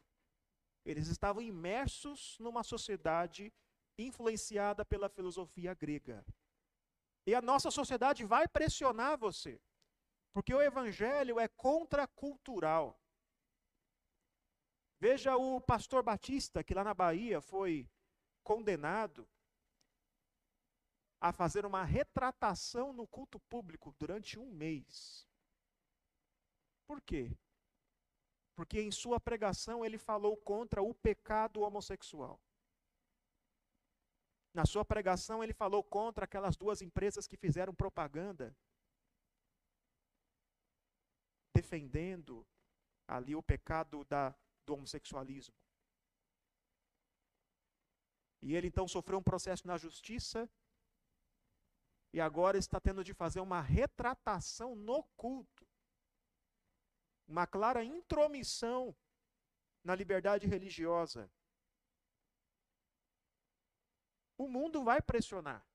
Eles 0.83 1.07
estavam 1.07 1.41
imersos 1.41 2.37
numa 2.39 2.63
sociedade 2.63 3.53
influenciada 3.97 4.83
pela 4.83 5.07
filosofia 5.07 5.73
grega. 5.73 6.25
E 7.25 7.33
a 7.33 7.41
nossa 7.41 7.71
sociedade 7.71 8.25
vai 8.25 8.49
pressionar 8.49 9.17
você, 9.17 9.61
porque 10.33 10.53
o 10.53 10.61
evangelho 10.61 11.39
é 11.39 11.47
contracultural. 11.47 13.00
Veja 15.01 15.35
o 15.35 15.59
pastor 15.59 16.03
Batista, 16.03 16.63
que 16.63 16.75
lá 16.75 16.83
na 16.83 16.93
Bahia 16.93 17.41
foi 17.41 17.89
condenado 18.43 19.27
a 21.19 21.33
fazer 21.33 21.65
uma 21.65 21.83
retratação 21.83 22.93
no 22.93 23.07
culto 23.07 23.39
público 23.39 23.95
durante 23.97 24.37
um 24.37 24.45
mês. 24.51 25.27
Por 26.85 27.01
quê? 27.01 27.35
Porque 28.55 28.79
em 28.79 28.91
sua 28.91 29.19
pregação 29.19 29.83
ele 29.83 29.97
falou 29.97 30.37
contra 30.37 30.83
o 30.83 30.93
pecado 30.93 31.61
homossexual. 31.61 32.39
Na 34.53 34.67
sua 34.67 34.85
pregação 34.85 35.43
ele 35.43 35.53
falou 35.53 35.83
contra 35.83 36.25
aquelas 36.25 36.55
duas 36.55 36.79
empresas 36.79 37.25
que 37.25 37.35
fizeram 37.35 37.73
propaganda 37.73 38.55
defendendo 41.55 42.45
ali 43.07 43.35
o 43.35 43.41
pecado 43.41 44.05
da 44.05 44.35
do 44.71 44.75
homossexualismo. 44.75 45.53
E 48.41 48.55
ele 48.55 48.67
então 48.67 48.87
sofreu 48.87 49.19
um 49.19 49.23
processo 49.23 49.67
na 49.67 49.77
justiça 49.77 50.49
e 52.13 52.19
agora 52.19 52.57
está 52.57 52.79
tendo 52.79 53.03
de 53.03 53.13
fazer 53.13 53.41
uma 53.41 53.61
retratação 53.61 54.75
no 54.75 55.03
culto. 55.15 55.67
Uma 57.27 57.45
clara 57.45 57.83
intromissão 57.83 58.95
na 59.83 59.93
liberdade 59.93 60.47
religiosa. 60.47 61.31
O 64.37 64.47
mundo 64.47 64.83
vai 64.83 65.01
pressionar. 65.01 65.65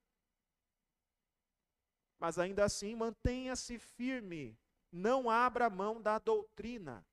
Mas 2.18 2.38
ainda 2.38 2.64
assim, 2.64 2.94
mantenha-se 2.94 3.78
firme. 3.78 4.58
Não 4.90 5.30
abra 5.30 5.70
mão 5.70 6.00
da 6.00 6.18
doutrina. 6.18 7.06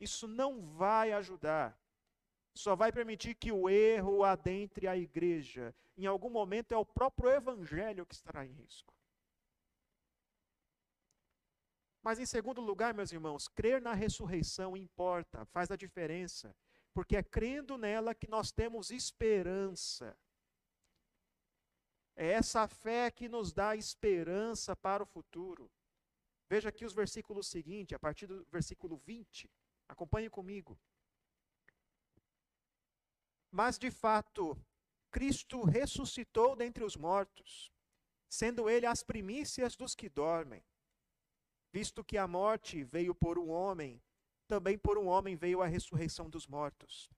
Isso 0.00 0.26
não 0.28 0.60
vai 0.60 1.12
ajudar. 1.12 1.78
Só 2.54 2.74
vai 2.74 2.90
permitir 2.90 3.34
que 3.34 3.52
o 3.52 3.68
erro 3.68 4.24
adentre 4.24 4.86
a 4.86 4.96
igreja. 4.96 5.74
Em 5.96 6.06
algum 6.06 6.30
momento 6.30 6.72
é 6.72 6.76
o 6.76 6.84
próprio 6.84 7.30
evangelho 7.30 8.06
que 8.06 8.14
estará 8.14 8.44
em 8.44 8.52
risco. 8.52 8.94
Mas 12.02 12.18
em 12.18 12.26
segundo 12.26 12.60
lugar, 12.60 12.94
meus 12.94 13.12
irmãos, 13.12 13.48
crer 13.48 13.82
na 13.82 13.92
ressurreição 13.92 14.76
importa, 14.76 15.44
faz 15.46 15.70
a 15.70 15.76
diferença, 15.76 16.54
porque 16.94 17.16
é 17.16 17.22
crendo 17.22 17.76
nela 17.76 18.14
que 18.14 18.28
nós 18.28 18.50
temos 18.50 18.90
esperança. 18.90 20.16
É 22.16 22.32
essa 22.32 22.66
fé 22.66 23.10
que 23.10 23.28
nos 23.28 23.52
dá 23.52 23.76
esperança 23.76 24.74
para 24.74 25.02
o 25.02 25.06
futuro. 25.06 25.70
Veja 26.48 26.70
aqui 26.70 26.84
os 26.84 26.92
versículos 26.92 27.46
seguintes, 27.46 27.94
a 27.94 27.98
partir 27.98 28.26
do 28.26 28.44
versículo 28.50 28.96
20. 28.96 29.48
Acompanhe 29.88 30.28
comigo. 30.28 30.78
Mas 33.50 33.78
de 33.78 33.90
fato, 33.90 34.56
Cristo 35.10 35.62
ressuscitou 35.64 36.54
dentre 36.54 36.84
os 36.84 36.96
mortos, 36.96 37.72
sendo 38.28 38.68
ele 38.68 38.86
as 38.86 39.02
primícias 39.02 39.74
dos 39.74 39.94
que 39.94 40.08
dormem. 40.08 40.62
Visto 41.72 42.04
que 42.04 42.18
a 42.18 42.26
morte 42.26 42.84
veio 42.84 43.14
por 43.14 43.38
um 43.38 43.48
homem, 43.48 44.02
também 44.46 44.78
por 44.78 44.98
um 44.98 45.06
homem 45.06 45.36
veio 45.36 45.62
a 45.62 45.66
ressurreição 45.66 46.28
dos 46.28 46.46
mortos. 46.46 47.10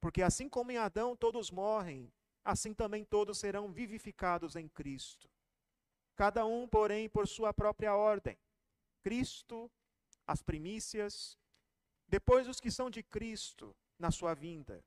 Porque 0.00 0.22
assim 0.22 0.48
como 0.48 0.70
em 0.70 0.76
Adão 0.76 1.16
todos 1.16 1.50
morrem, 1.50 2.12
assim 2.44 2.72
também 2.72 3.04
todos 3.04 3.38
serão 3.38 3.72
vivificados 3.72 4.56
em 4.56 4.68
Cristo. 4.68 5.30
Cada 6.14 6.46
um, 6.46 6.66
porém, 6.66 7.08
por 7.08 7.28
sua 7.28 7.52
própria 7.52 7.94
ordem. 7.94 8.38
Cristo, 9.02 9.70
as 10.26 10.42
primícias, 10.42 11.38
depois 12.08 12.46
os 12.48 12.60
que 12.60 12.70
são 12.70 12.88
de 12.88 13.02
Cristo 13.02 13.74
na 13.98 14.10
sua 14.10 14.34
vinda. 14.34 14.84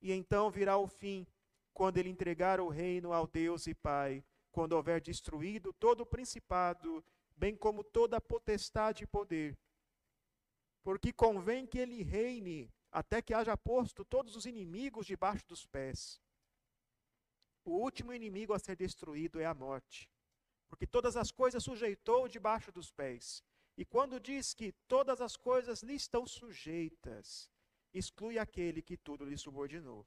E 0.00 0.12
então 0.12 0.50
virá 0.50 0.76
o 0.76 0.86
fim, 0.86 1.26
quando 1.72 1.98
ele 1.98 2.08
entregar 2.08 2.60
o 2.60 2.68
reino 2.68 3.12
ao 3.12 3.26
Deus 3.26 3.66
e 3.66 3.74
Pai, 3.74 4.24
quando 4.50 4.72
houver 4.72 5.00
destruído 5.00 5.72
todo 5.72 6.02
o 6.02 6.06
principado, 6.06 7.04
bem 7.36 7.56
como 7.56 7.84
toda 7.84 8.16
a 8.16 8.20
potestade 8.20 9.04
e 9.04 9.06
poder. 9.06 9.58
Porque 10.82 11.12
convém 11.12 11.66
que 11.66 11.78
ele 11.78 12.02
reine 12.02 12.72
até 12.90 13.22
que 13.22 13.34
haja 13.34 13.56
posto 13.56 14.04
todos 14.04 14.34
os 14.34 14.46
inimigos 14.46 15.06
debaixo 15.06 15.46
dos 15.46 15.66
pés. 15.66 16.20
O 17.64 17.72
último 17.72 18.12
inimigo 18.12 18.52
a 18.52 18.58
ser 18.58 18.74
destruído 18.76 19.38
é 19.38 19.44
a 19.44 19.54
morte, 19.54 20.10
porque 20.68 20.86
todas 20.86 21.16
as 21.16 21.30
coisas 21.30 21.62
sujeitou 21.62 22.26
debaixo 22.26 22.72
dos 22.72 22.90
pés. 22.90 23.44
E 23.80 23.84
quando 23.86 24.20
diz 24.20 24.52
que 24.52 24.72
todas 24.86 25.22
as 25.22 25.38
coisas 25.38 25.82
lhe 25.82 25.94
estão 25.94 26.26
sujeitas, 26.26 27.50
exclui 27.94 28.38
aquele 28.38 28.82
que 28.82 28.94
tudo 28.94 29.24
lhe 29.24 29.38
subordinou. 29.38 30.06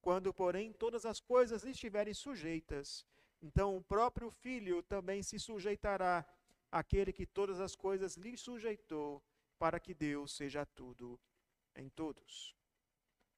Quando, 0.00 0.32
porém, 0.32 0.72
todas 0.72 1.04
as 1.04 1.20
coisas 1.20 1.62
lhe 1.62 1.72
estiverem 1.72 2.14
sujeitas, 2.14 3.04
então 3.42 3.76
o 3.76 3.84
próprio 3.84 4.30
Filho 4.30 4.82
também 4.82 5.22
se 5.22 5.38
sujeitará 5.38 6.26
àquele 6.72 7.12
que 7.12 7.26
todas 7.26 7.60
as 7.60 7.76
coisas 7.76 8.16
lhe 8.16 8.34
sujeitou, 8.34 9.22
para 9.58 9.78
que 9.78 9.92
Deus 9.92 10.34
seja 10.34 10.64
tudo 10.64 11.20
em 11.74 11.90
todos. 11.90 12.56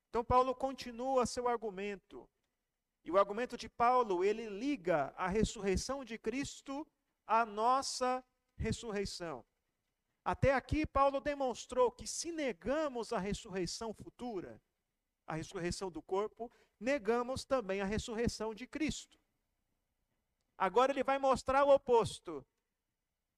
Então 0.08 0.24
Paulo 0.24 0.54
continua 0.54 1.26
seu 1.26 1.48
argumento 1.48 2.30
e 3.04 3.10
o 3.10 3.18
argumento 3.18 3.56
de 3.56 3.68
Paulo, 3.68 4.22
ele 4.22 4.48
liga 4.48 5.12
a 5.16 5.26
ressurreição 5.26 6.04
de 6.04 6.16
Cristo 6.16 6.86
à 7.26 7.44
nossa 7.44 8.24
ressurreição. 8.58 9.44
Até 10.24 10.52
aqui, 10.52 10.84
Paulo 10.84 11.20
demonstrou 11.20 11.90
que 11.90 12.06
se 12.06 12.30
negamos 12.30 13.12
a 13.12 13.18
ressurreição 13.18 13.94
futura, 13.94 14.60
a 15.26 15.34
ressurreição 15.34 15.90
do 15.90 16.02
corpo, 16.02 16.50
negamos 16.78 17.44
também 17.44 17.80
a 17.80 17.84
ressurreição 17.84 18.54
de 18.54 18.66
Cristo. 18.66 19.18
Agora 20.56 20.92
ele 20.92 21.04
vai 21.04 21.18
mostrar 21.18 21.64
o 21.64 21.72
oposto. 21.74 22.44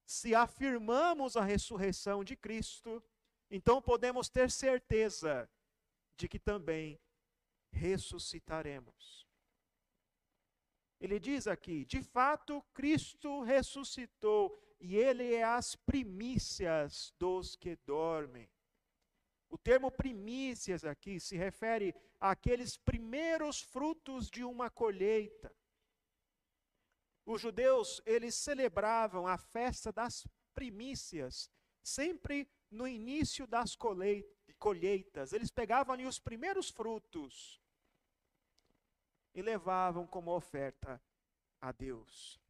Se 0.05 0.35
afirmamos 0.35 1.37
a 1.37 1.43
ressurreição 1.43 2.23
de 2.23 2.35
Cristo, 2.35 3.01
então 3.49 3.81
podemos 3.81 4.27
ter 4.27 4.49
certeza 4.49 5.49
de 6.17 6.27
que 6.27 6.39
também 6.39 6.99
ressuscitaremos. 7.71 9.25
Ele 10.99 11.19
diz 11.19 11.47
aqui: 11.47 11.85
de 11.85 12.03
fato, 12.03 12.61
Cristo 12.73 13.41
ressuscitou 13.41 14.60
e 14.81 14.97
ele 14.97 15.33
é 15.35 15.43
as 15.43 15.75
primícias 15.75 17.13
dos 17.19 17.55
que 17.55 17.75
dormem. 17.85 18.49
O 19.47 19.57
termo 19.57 19.91
primícias 19.91 20.83
aqui 20.83 21.19
se 21.19 21.37
refere 21.37 21.93
àqueles 22.19 22.77
primeiros 22.77 23.61
frutos 23.61 24.29
de 24.29 24.43
uma 24.43 24.69
colheita. 24.69 25.55
Os 27.25 27.39
judeus, 27.39 28.01
eles 28.05 28.33
celebravam 28.33 29.27
a 29.27 29.37
festa 29.37 29.91
das 29.91 30.25
primícias, 30.55 31.51
sempre 31.83 32.49
no 32.71 32.87
início 32.87 33.45
das 33.45 33.77
colheitas. 34.57 35.31
Eles 35.31 35.51
pegavam 35.51 35.93
ali 35.93 36.07
os 36.07 36.17
primeiros 36.17 36.69
frutos 36.69 37.61
e 39.35 39.41
levavam 39.41 40.07
como 40.07 40.35
oferta 40.35 40.99
a 41.59 41.71
Deus. 41.71 42.41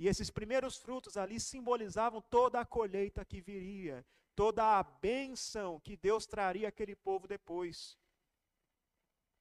E 0.00 0.08
esses 0.08 0.30
primeiros 0.30 0.78
frutos 0.78 1.18
ali 1.18 1.38
simbolizavam 1.38 2.22
toda 2.22 2.58
a 2.58 2.64
colheita 2.64 3.22
que 3.22 3.38
viria, 3.38 4.02
toda 4.34 4.78
a 4.78 4.82
bênção 4.82 5.78
que 5.78 5.94
Deus 5.94 6.24
traria 6.24 6.68
àquele 6.68 6.96
povo 6.96 7.28
depois. 7.28 7.98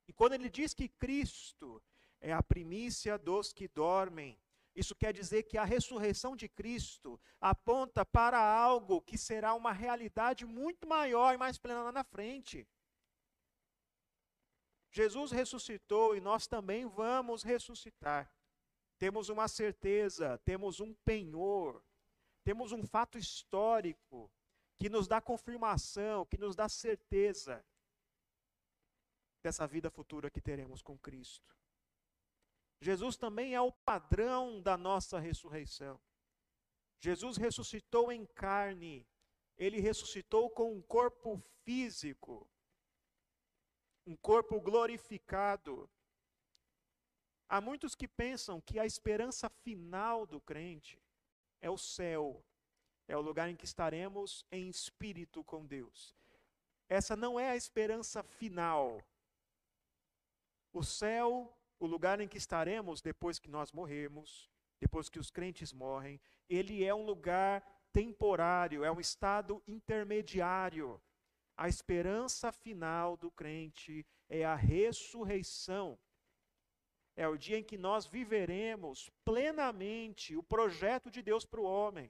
E 0.05 0.11
quando 0.11 0.33
ele 0.33 0.49
diz 0.49 0.73
que 0.73 0.89
Cristo 0.89 1.81
é 2.19 2.33
a 2.33 2.43
primícia 2.43 3.17
dos 3.17 3.53
que 3.53 3.69
dormem, 3.69 4.37
isso 4.75 4.93
quer 4.93 5.13
dizer 5.13 5.43
que 5.43 5.57
a 5.57 5.63
ressurreição 5.63 6.35
de 6.35 6.49
Cristo 6.49 7.17
aponta 7.39 8.05
para 8.05 8.37
algo 8.37 9.01
que 9.01 9.17
será 9.17 9.53
uma 9.53 9.71
realidade 9.71 10.45
muito 10.45 10.85
maior 10.85 11.33
e 11.33 11.37
mais 11.37 11.57
plena 11.57 11.83
lá 11.83 11.93
na 11.93 12.03
frente. 12.03 12.67
Jesus 14.91 15.31
ressuscitou 15.31 16.17
e 16.17 16.19
nós 16.19 16.47
também 16.47 16.85
vamos 16.85 17.43
ressuscitar. 17.43 18.29
Temos 18.99 19.29
uma 19.29 19.47
certeza, 19.47 20.38
temos 20.45 20.79
um 20.79 20.93
penhor, 20.93 21.83
temos 22.43 22.71
um 22.71 22.85
fato 22.85 23.17
histórico 23.17 24.31
que 24.77 24.89
nos 24.89 25.07
dá 25.07 25.19
confirmação, 25.19 26.25
que 26.27 26.38
nos 26.38 26.55
dá 26.55 26.69
certeza 26.69 27.65
dessa 29.41 29.65
vida 29.65 29.89
futura 29.89 30.29
que 30.29 30.39
teremos 30.39 30.83
com 30.83 30.95
Cristo. 30.99 31.57
Jesus 32.79 33.17
também 33.17 33.55
é 33.55 33.62
o 33.62 33.71
padrão 33.71 34.62
da 34.62 34.77
nossa 34.77 35.17
ressurreição. 35.17 35.99
Jesus 36.99 37.38
ressuscitou 37.38 38.12
em 38.12 38.25
carne, 38.25 39.07
ele 39.57 39.79
ressuscitou 39.79 40.49
com 40.51 40.73
um 40.73 40.81
corpo 40.81 41.41
físico 41.63 42.47
um 44.09 44.15
corpo 44.15 44.59
glorificado. 44.59 45.89
Há 47.51 47.59
muitos 47.59 47.95
que 47.95 48.07
pensam 48.07 48.62
que 48.62 48.77
a 48.77 48.85
esperança 48.85 49.49
final 49.49 50.27
do 50.27 50.39
crente 50.39 51.01
é 51.59 51.69
o 51.69 51.79
céu, 51.79 52.45
é 53.07 53.17
o 53.17 53.21
lugar 53.21 53.49
em 53.49 53.55
que 53.55 53.65
estaremos 53.65 54.45
em 54.51 54.69
espírito 54.69 55.43
com 55.43 55.65
Deus. 55.65 56.15
Essa 56.88 57.15
não 57.15 57.39
é 57.39 57.49
a 57.49 57.55
esperança 57.55 58.21
final. 58.21 59.01
O 60.71 60.83
céu, 60.83 61.51
o 61.79 61.88
lugar 61.88 62.21
em 62.21 62.27
que 62.27 62.38
estaremos 62.38 63.01
depois 63.01 63.39
que 63.39 63.49
nós 63.49 63.71
morrermos, 63.71 64.47
depois 64.79 65.09
que 65.09 65.17
os 65.17 65.31
crentes 65.31 65.73
morrem, 65.73 66.21
ele 66.47 66.83
é 66.83 66.93
um 66.93 67.03
lugar 67.03 67.63
temporário, 67.91 68.83
é 68.83 68.91
um 68.91 68.99
estado 68.99 69.62
intermediário. 69.67 71.01
A 71.57 71.67
esperança 71.67 72.51
final 72.51 73.17
do 73.17 73.31
crente 73.31 74.05
é 74.29 74.45
a 74.45 74.55
ressurreição. 74.55 75.97
É 77.19 77.27
o 77.27 77.38
dia 77.38 77.58
em 77.58 77.63
que 77.63 77.77
nós 77.77 78.05
viveremos 78.05 79.10
plenamente 79.25 80.38
o 80.38 80.41
projeto 80.41 81.12
de 81.12 81.21
Deus 81.21 81.45
para 81.45 81.60
o 81.60 81.65
homem. 81.65 82.10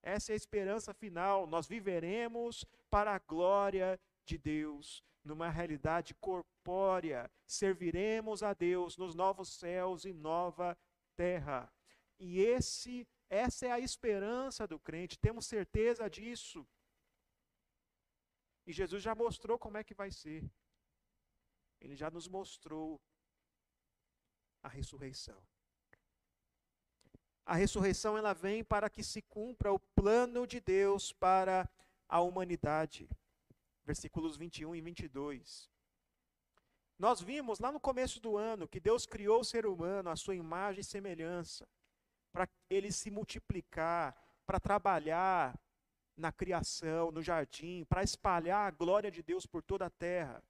Essa 0.00 0.30
é 0.30 0.34
a 0.34 0.36
esperança 0.36 0.94
final. 0.94 1.44
Nós 1.44 1.66
viveremos 1.66 2.64
para 2.88 3.12
a 3.12 3.18
glória 3.18 3.98
de 4.24 4.38
Deus, 4.38 5.02
numa 5.24 5.48
realidade 5.48 6.14
corpórea. 6.14 7.28
Serviremos 7.48 8.44
a 8.44 8.54
Deus 8.54 8.96
nos 8.96 9.12
novos 9.12 9.48
céus 9.48 10.04
e 10.04 10.12
nova 10.12 10.78
terra. 11.16 11.68
E 12.16 12.38
esse, 12.38 13.08
essa 13.28 13.66
é 13.66 13.72
a 13.72 13.80
esperança 13.80 14.68
do 14.68 14.78
crente, 14.78 15.18
temos 15.18 15.46
certeza 15.46 16.08
disso. 16.08 16.64
E 18.64 18.72
Jesus 18.72 19.02
já 19.02 19.16
mostrou 19.16 19.58
como 19.58 19.78
é 19.78 19.82
que 19.82 19.94
vai 19.94 20.12
ser. 20.12 20.48
Ele 21.80 21.96
já 21.96 22.10
nos 22.10 22.28
mostrou 22.28 23.00
a 24.62 24.68
ressurreição. 24.68 25.42
A 27.44 27.54
ressurreição 27.54 28.16
ela 28.16 28.32
vem 28.32 28.62
para 28.62 28.88
que 28.88 29.02
se 29.02 29.22
cumpra 29.22 29.72
o 29.72 29.80
plano 29.94 30.46
de 30.46 30.60
Deus 30.60 31.12
para 31.12 31.68
a 32.08 32.20
humanidade. 32.20 33.08
Versículos 33.84 34.36
21 34.36 34.74
e 34.76 34.80
22. 34.80 35.70
Nós 36.98 37.20
vimos 37.20 37.58
lá 37.58 37.72
no 37.72 37.80
começo 37.80 38.20
do 38.20 38.36
ano 38.36 38.68
que 38.68 38.78
Deus 38.78 39.06
criou 39.06 39.40
o 39.40 39.44
ser 39.44 39.64
humano 39.64 40.10
à 40.10 40.16
sua 40.16 40.36
imagem 40.36 40.82
e 40.82 40.84
semelhança, 40.84 41.66
para 42.30 42.46
ele 42.68 42.92
se 42.92 43.10
multiplicar, 43.10 44.14
para 44.44 44.60
trabalhar 44.60 45.58
na 46.16 46.30
criação, 46.30 47.10
no 47.10 47.22
jardim, 47.22 47.84
para 47.84 48.02
espalhar 48.02 48.68
a 48.68 48.70
glória 48.70 49.10
de 49.10 49.22
Deus 49.22 49.46
por 49.46 49.62
toda 49.62 49.86
a 49.86 49.90
terra, 49.90 50.44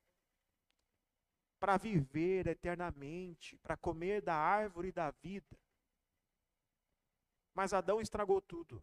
para 1.61 1.77
viver 1.77 2.47
eternamente, 2.47 3.59
para 3.59 3.77
comer 3.77 4.23
da 4.23 4.35
árvore 4.35 4.91
da 4.91 5.11
vida. 5.11 5.57
Mas 7.55 7.75
Adão 7.75 8.01
estragou 8.01 8.41
tudo. 8.41 8.83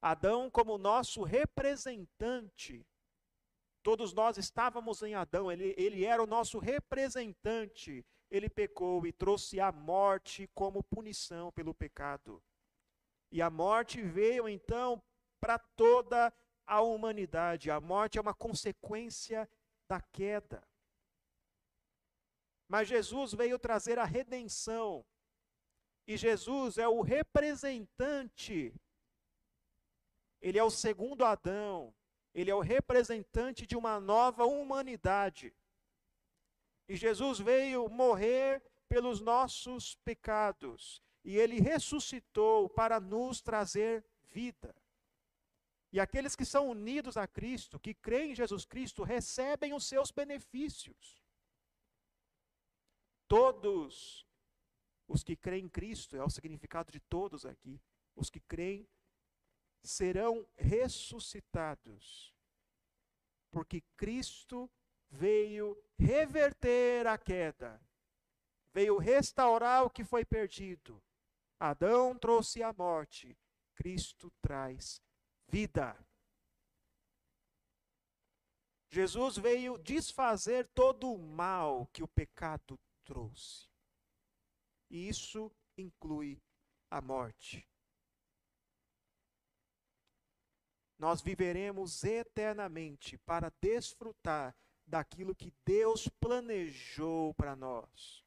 Adão, 0.00 0.50
como 0.50 0.76
nosso 0.76 1.22
representante, 1.22 2.86
todos 3.82 4.12
nós 4.12 4.36
estávamos 4.36 5.02
em 5.02 5.14
Adão, 5.14 5.50
ele, 5.50 5.74
ele 5.78 6.04
era 6.04 6.22
o 6.22 6.26
nosso 6.26 6.58
representante. 6.58 8.04
Ele 8.30 8.48
pecou 8.48 9.06
e 9.06 9.12
trouxe 9.12 9.60
a 9.60 9.70
morte 9.70 10.48
como 10.54 10.82
punição 10.82 11.52
pelo 11.52 11.74
pecado. 11.74 12.42
E 13.30 13.40
a 13.40 13.50
morte 13.50 14.02
veio 14.02 14.48
então 14.48 15.02
para 15.40 15.58
toda 15.58 16.32
a 16.66 16.80
humanidade. 16.80 17.70
A 17.70 17.80
morte 17.80 18.18
é 18.18 18.20
uma 18.20 18.34
consequência 18.34 19.48
da 19.88 20.00
queda. 20.00 20.66
Mas 22.72 22.88
Jesus 22.88 23.34
veio 23.34 23.58
trazer 23.58 23.98
a 23.98 24.04
redenção. 24.06 25.04
E 26.06 26.16
Jesus 26.16 26.78
é 26.78 26.88
o 26.88 27.02
representante. 27.02 28.74
Ele 30.40 30.58
é 30.58 30.64
o 30.64 30.70
segundo 30.70 31.22
Adão. 31.22 31.94
Ele 32.32 32.50
é 32.50 32.54
o 32.54 32.60
representante 32.60 33.66
de 33.66 33.76
uma 33.76 34.00
nova 34.00 34.46
humanidade. 34.46 35.54
E 36.88 36.96
Jesus 36.96 37.38
veio 37.40 37.90
morrer 37.90 38.62
pelos 38.88 39.20
nossos 39.20 39.94
pecados. 39.96 41.02
E 41.22 41.36
ele 41.36 41.60
ressuscitou 41.60 42.70
para 42.70 42.98
nos 42.98 43.42
trazer 43.42 44.02
vida. 44.22 44.74
E 45.92 46.00
aqueles 46.00 46.34
que 46.34 46.46
são 46.46 46.70
unidos 46.70 47.18
a 47.18 47.26
Cristo, 47.26 47.78
que 47.78 47.92
creem 47.92 48.30
em 48.30 48.34
Jesus 48.34 48.64
Cristo, 48.64 49.02
recebem 49.02 49.74
os 49.74 49.84
seus 49.86 50.10
benefícios. 50.10 51.21
Todos 53.32 54.26
os 55.08 55.24
que 55.24 55.34
creem 55.34 55.64
em 55.64 55.68
Cristo, 55.70 56.14
é 56.14 56.22
o 56.22 56.28
significado 56.28 56.92
de 56.92 57.00
todos 57.00 57.46
aqui, 57.46 57.80
os 58.14 58.28
que 58.28 58.40
creem 58.40 58.86
serão 59.82 60.46
ressuscitados. 60.54 62.36
Porque 63.50 63.80
Cristo 63.96 64.70
veio 65.08 65.82
reverter 65.98 67.06
a 67.06 67.16
queda, 67.16 67.80
veio 68.70 68.98
restaurar 68.98 69.86
o 69.86 69.88
que 69.88 70.04
foi 70.04 70.26
perdido. 70.26 71.02
Adão 71.58 72.14
trouxe 72.18 72.62
a 72.62 72.70
morte, 72.70 73.34
Cristo 73.74 74.30
traz 74.42 75.00
vida. 75.48 75.96
Jesus 78.90 79.38
veio 79.38 79.78
desfazer 79.78 80.68
todo 80.74 81.10
o 81.10 81.18
mal 81.18 81.86
que 81.94 82.02
o 82.02 82.08
pecado 82.08 82.78
trouxe. 83.04 83.68
E 84.90 85.08
isso 85.08 85.50
inclui 85.76 86.42
a 86.90 87.00
morte. 87.00 87.66
Nós 90.98 91.20
viveremos 91.20 92.04
eternamente 92.04 93.18
para 93.18 93.50
desfrutar 93.60 94.54
daquilo 94.86 95.34
que 95.34 95.52
Deus 95.64 96.08
planejou 96.20 97.34
para 97.34 97.56
nós. 97.56 98.24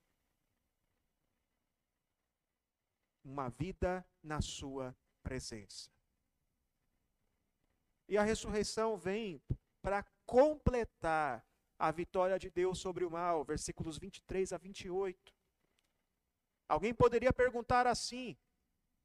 Uma 3.23 3.49
vida 3.49 4.05
na 4.21 4.41
Sua 4.41 4.95
presença. 5.23 5.89
E 8.07 8.17
a 8.17 8.23
ressurreição 8.23 8.97
vem 8.97 9.41
para 9.81 10.03
completar 10.25 11.45
a 11.77 11.91
vitória 11.91 12.39
de 12.39 12.49
Deus 12.49 12.79
sobre 12.79 13.03
o 13.03 13.11
mal, 13.11 13.43
versículos 13.43 13.97
23 13.97 14.53
a 14.53 14.57
28. 14.57 15.33
Alguém 16.67 16.93
poderia 16.93 17.33
perguntar 17.33 17.85
assim: 17.87 18.37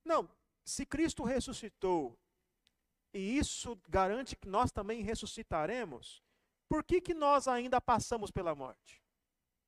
não, 0.04 0.28
se 0.64 0.86
Cristo 0.86 1.24
ressuscitou 1.24 2.18
e 3.12 3.38
isso 3.38 3.76
garante 3.88 4.36
que 4.36 4.48
nós 4.48 4.70
também 4.70 5.02
ressuscitaremos, 5.02 6.22
por 6.68 6.84
que, 6.84 7.00
que 7.00 7.14
nós 7.14 7.48
ainda 7.48 7.80
passamos 7.80 8.30
pela 8.30 8.54
morte? 8.54 9.02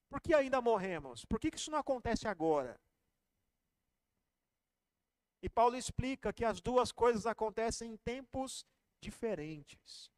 Por 0.09 0.21
que 0.21 0.33
ainda 0.35 0.61
morremos? 0.61 1.25
Por 1.25 1.41
que, 1.41 1.51
que 1.51 1.57
isso 1.57 1.71
não 1.71 1.79
acontece 1.79 2.29
agora? 2.29 2.81
E 5.43 5.49
Paulo 5.49 5.77
explica 5.77 6.33
que 6.33 6.45
as 6.45 6.61
duas 6.61 6.93
coisas 6.93 7.27
acontecem 7.27 7.93
em 7.93 7.97
tempos 7.97 8.65
diferentes. 9.01 10.12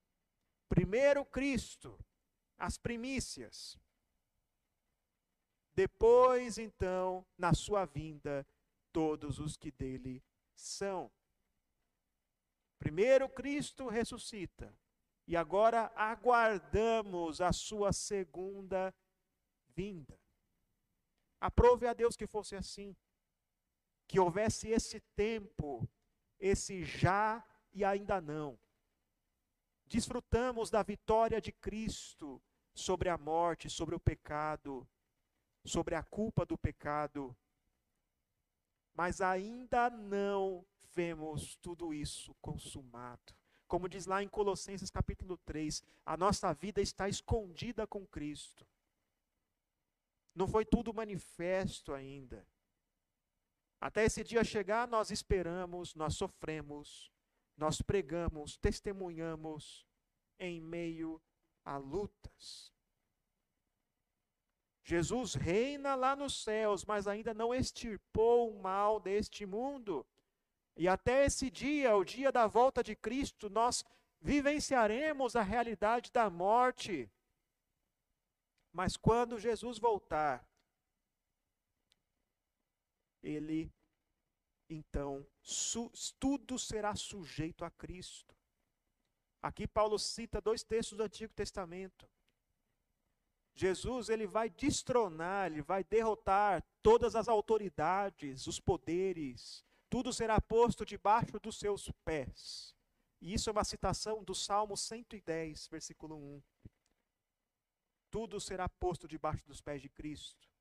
Primeiro, 0.69 1.25
Cristo, 1.25 1.99
as 2.59 2.79
primícias. 2.79 3.79
Depois, 5.75 6.59
então, 6.59 7.27
na 7.37 7.53
sua 7.53 7.85
vinda, 7.85 8.47
todos 8.93 9.39
os 9.39 9.57
que 9.57 9.71
dele 9.71 10.23
são. 10.55 11.11
Primeiro, 12.79 13.29
Cristo 13.29 13.89
ressuscita. 13.89 14.73
E 15.27 15.37
agora 15.37 15.91
aguardamos 15.97 17.41
a 17.41 17.53
sua 17.53 17.93
segunda 17.93 18.95
vinda. 19.75 20.21
Aprove 21.41 21.87
a 21.87 21.95
Deus 21.95 22.17
que 22.17 22.27
fosse 22.27 22.55
assim. 22.55 22.95
Que 24.07 24.21
houvesse 24.21 24.69
esse 24.69 25.01
tempo, 25.17 25.89
esse 26.39 26.85
já 26.85 27.45
e 27.73 27.85
ainda 27.85 28.21
não 28.21 28.59
desfrutamos 29.95 30.71
da 30.71 30.83
vitória 30.83 31.41
de 31.41 31.53
Cristo 31.53 32.43
sobre 32.75 33.09
a 33.09 33.17
morte, 33.17 33.71
sobre 33.71 33.95
o 33.95 34.01
pecado, 34.01 34.85
sobre 35.65 35.95
a 35.95 36.03
culpa 36.03 36.45
do 36.45 36.59
pecado, 36.59 37.37
mas 38.93 39.21
ainda 39.21 39.89
não 39.89 40.67
vemos 40.93 41.55
tudo 41.63 41.95
isso 41.95 42.35
consumado. 42.41 43.33
Como 43.69 43.89
diz 43.89 44.05
lá 44.07 44.21
em 44.21 44.29
Colossenses 44.29 44.91
capítulo 44.91 45.37
3, 45.39 45.81
a 46.05 46.17
nossa 46.17 46.53
vida 46.53 46.81
está 46.81 47.09
escondida 47.09 47.87
com 47.87 48.05
Cristo. 48.05 48.67
Não 50.35 50.49
foi 50.49 50.65
tudo 50.65 50.93
manifesto 50.93 51.93
ainda. 51.93 52.45
Até 53.81 54.05
esse 54.05 54.25
dia 54.25 54.43
chegar, 54.43 54.89
nós 54.89 55.13
esperamos, 55.13 55.95
nós 55.95 56.17
sofremos, 56.17 57.14
nós 57.57 57.81
pregamos, 57.81 58.57
testemunhamos 58.57 59.87
em 60.39 60.61
meio 60.61 61.21
a 61.65 61.77
lutas. 61.77 62.73
Jesus 64.83 65.35
reina 65.35 65.95
lá 65.95 66.15
nos 66.15 66.43
céus, 66.43 66.85
mas 66.85 67.07
ainda 67.07 67.33
não 67.33 67.55
extirpou 67.55 68.51
o 68.51 68.61
mal 68.61 69.01
deste 69.01 69.47
mundo. 69.47 70.07
E 70.77 70.87
até 70.89 71.25
esse 71.25 71.51
dia, 71.51 71.97
o 71.97 72.05
dia 72.05 72.31
da 72.31 72.47
volta 72.47 72.83
de 72.83 72.95
Cristo, 72.95 73.49
nós 73.49 73.85
vivenciaremos 74.21 75.37
a 75.37 75.43
realidade 75.43 76.11
da 76.13 76.29
morte. 76.29 77.11
Mas 78.73 78.97
quando 78.97 79.39
Jesus 79.39 79.79
voltar, 79.79 80.47
ele 83.23 83.73
então 84.69 85.27
tudo 86.19 86.59
será 86.59 86.95
sujeito 86.95 87.65
a 87.65 87.71
Cristo. 87.71 88.35
Aqui 89.43 89.67
Paulo 89.67 89.99
cita 89.99 90.41
dois 90.41 90.63
textos 90.63 90.97
do 90.97 91.05
Antigo 91.05 91.33
Testamento. 91.35 92.09
Jesus 93.55 94.09
ele 94.09 94.27
vai 94.27 94.51
destronar, 94.51 95.51
ele 95.51 95.63
vai 95.63 95.85
derrotar 95.85 96.65
todas 96.83 97.15
as 97.15 97.29
autoridades, 97.29 98.47
os 98.47 98.59
poderes, 98.59 99.65
tudo 99.89 100.13
será 100.13 100.41
posto 100.41 100.85
debaixo 100.85 101.39
dos 101.39 101.59
seus 101.59 101.91
pés. 102.05 102.75
E 103.21 103.33
isso 103.33 103.49
é 103.49 103.53
uma 103.53 103.65
citação 103.65 104.25
do 104.25 104.35
Salmo 104.35 104.77
110, 104.77 105.69
versículo 105.69 106.17
1. 106.17 106.43
Tudo 108.11 108.41
será 108.41 108.69
posto 108.69 109.07
debaixo 109.07 109.47
dos 109.47 109.61
pés 109.61 109.81
de 109.81 109.89
Cristo. 109.89 110.54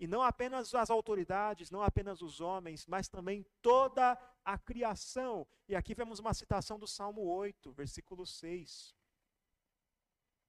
E 0.00 0.06
não 0.06 0.22
apenas 0.22 0.74
as 0.74 0.88
autoridades, 0.88 1.70
não 1.70 1.82
apenas 1.82 2.22
os 2.22 2.40
homens, 2.40 2.86
mas 2.86 3.06
também 3.06 3.44
toda 3.60 4.18
a 4.42 4.56
criação. 4.56 5.46
E 5.68 5.76
aqui 5.76 5.94
vemos 5.94 6.18
uma 6.18 6.32
citação 6.32 6.78
do 6.78 6.86
Salmo 6.86 7.20
8, 7.20 7.70
versículo 7.72 8.24
6. 8.26 8.96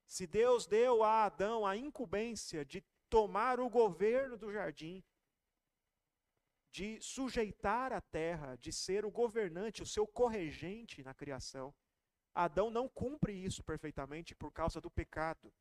Se 0.07 0.25
Deus 0.25 0.65
deu 0.65 1.03
a 1.03 1.25
Adão 1.25 1.65
a 1.65 1.75
incumbência 1.75 2.63
de 2.63 2.81
tomar 3.09 3.59
o 3.59 3.69
governo 3.69 4.37
do 4.37 4.53
jardim, 4.53 5.03
de 6.71 7.01
sujeitar 7.01 7.91
a 7.91 7.99
terra, 7.99 8.55
de 8.55 8.71
ser 8.71 9.03
o 9.03 9.11
governante, 9.11 9.83
o 9.83 9.85
seu 9.85 10.07
corregente 10.07 11.03
na 11.03 11.13
criação, 11.13 11.75
Adão 12.33 12.71
não 12.71 12.87
cumpre 12.87 13.33
isso 13.33 13.61
perfeitamente 13.65 14.33
por 14.33 14.53
causa 14.53 14.79
do 14.79 14.89
pecado. 14.89 15.53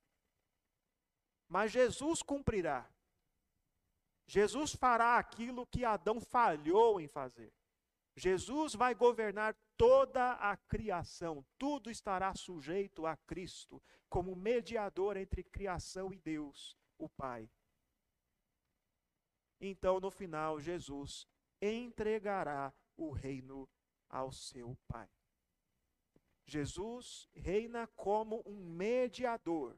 Mas 1.49 1.73
Jesus 1.73 2.23
cumprirá. 2.23 2.89
Jesus 4.31 4.73
fará 4.77 5.19
aquilo 5.19 5.67
que 5.67 5.85
Adão 5.85 6.21
falhou 6.21 7.01
em 7.01 7.09
fazer. 7.09 7.53
Jesus 8.15 8.77
vai 8.77 8.95
governar 8.95 9.57
toda 9.77 10.35
a 10.35 10.57
criação, 10.57 11.45
tudo 11.59 11.91
estará 11.91 12.33
sujeito 12.37 13.07
a 13.07 13.17
Cristo, 13.17 13.83
como 14.09 14.37
mediador 14.37 15.17
entre 15.17 15.43
criação 15.43 16.13
e 16.13 16.17
Deus, 16.21 16.79
o 16.97 17.09
Pai. 17.09 17.51
Então, 19.61 19.99
no 19.99 20.13
final, 20.13 20.61
Jesus 20.61 21.27
entregará 21.61 22.73
o 22.97 23.11
reino 23.11 23.69
ao 24.09 24.31
seu 24.31 24.79
Pai. 24.87 25.11
Jesus 26.47 27.29
reina 27.35 27.89
como 27.97 28.45
um 28.47 28.65
mediador 28.65 29.77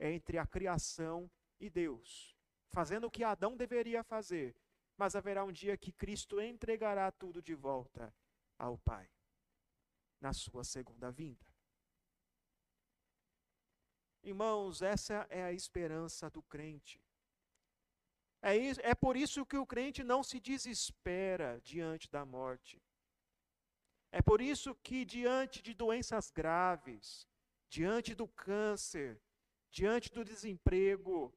entre 0.00 0.36
a 0.36 0.44
criação 0.44 1.30
e 1.60 1.70
Deus, 1.70 2.33
fazendo 2.74 3.06
o 3.06 3.10
que 3.10 3.22
Adão 3.22 3.56
deveria 3.56 4.02
fazer, 4.02 4.54
mas 4.96 5.14
haverá 5.14 5.44
um 5.44 5.52
dia 5.52 5.76
que 5.76 5.92
Cristo 5.92 6.40
entregará 6.40 7.10
tudo 7.12 7.40
de 7.40 7.54
volta 7.54 8.12
ao 8.58 8.76
Pai, 8.78 9.08
na 10.20 10.32
sua 10.32 10.64
segunda 10.64 11.10
vinda. 11.10 11.46
Irmãos, 14.24 14.82
essa 14.82 15.26
é 15.30 15.44
a 15.44 15.52
esperança 15.52 16.28
do 16.28 16.42
crente. 16.42 17.00
É, 18.42 18.56
isso, 18.56 18.80
é 18.82 18.94
por 18.94 19.16
isso 19.16 19.46
que 19.46 19.56
o 19.56 19.66
crente 19.66 20.02
não 20.02 20.22
se 20.22 20.40
desespera 20.40 21.60
diante 21.62 22.10
da 22.10 22.24
morte. 22.24 22.82
É 24.10 24.20
por 24.20 24.40
isso 24.40 24.74
que, 24.76 25.04
diante 25.04 25.62
de 25.62 25.74
doenças 25.74 26.30
graves, 26.30 27.28
diante 27.68 28.14
do 28.14 28.26
câncer, 28.28 29.20
diante 29.70 30.12
do 30.12 30.24
desemprego, 30.24 31.32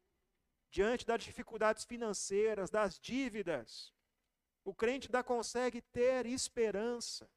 diante 0.70 1.06
das 1.06 1.24
dificuldades 1.24 1.86
financeiras, 1.86 2.70
das 2.70 3.00
dívidas, 3.00 3.94
o 4.64 4.74
crente 4.74 5.08
ainda 5.08 5.24
consegue 5.24 5.82
ter 5.82 6.26
esperança. 6.26 7.30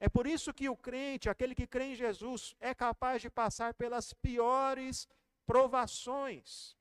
É 0.00 0.08
por 0.08 0.26
isso 0.26 0.52
que 0.52 0.68
o 0.68 0.76
crente, 0.76 1.28
aquele 1.28 1.54
que 1.54 1.66
crê 1.66 1.92
em 1.92 1.94
Jesus, 1.94 2.56
é 2.58 2.74
capaz 2.74 3.22
de 3.22 3.30
passar 3.30 3.72
pelas 3.74 4.12
piores 4.12 5.08
provações. 5.46 6.76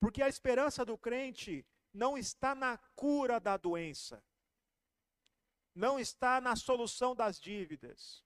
Porque 0.00 0.22
a 0.22 0.28
esperança 0.28 0.84
do 0.84 0.96
crente 0.96 1.66
não 1.92 2.16
está 2.16 2.54
na 2.54 2.78
cura 2.96 3.38
da 3.38 3.56
doença, 3.56 4.24
não 5.74 6.00
está 6.00 6.40
na 6.40 6.56
solução 6.56 7.14
das 7.14 7.38
dívidas, 7.38 8.24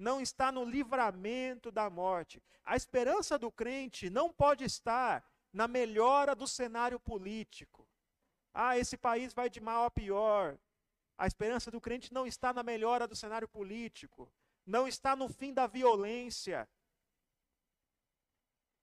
não 0.00 0.20
está 0.20 0.50
no 0.50 0.64
livramento 0.64 1.70
da 1.70 1.90
morte. 1.90 2.42
A 2.64 2.74
esperança 2.74 3.38
do 3.38 3.52
crente 3.52 4.08
não 4.08 4.32
pode 4.32 4.64
estar 4.64 5.24
na 5.52 5.68
melhora 5.68 6.34
do 6.34 6.48
cenário 6.48 6.98
político. 6.98 7.86
Ah, 8.52 8.78
esse 8.78 8.96
país 8.96 9.34
vai 9.34 9.50
de 9.50 9.60
mal 9.60 9.84
a 9.84 9.90
pior. 9.90 10.58
A 11.18 11.26
esperança 11.26 11.70
do 11.70 11.80
crente 11.80 12.12
não 12.14 12.26
está 12.26 12.52
na 12.52 12.62
melhora 12.62 13.06
do 13.06 13.14
cenário 13.14 13.46
político, 13.46 14.32
não 14.64 14.88
está 14.88 15.14
no 15.14 15.28
fim 15.28 15.52
da 15.52 15.66
violência. 15.66 16.66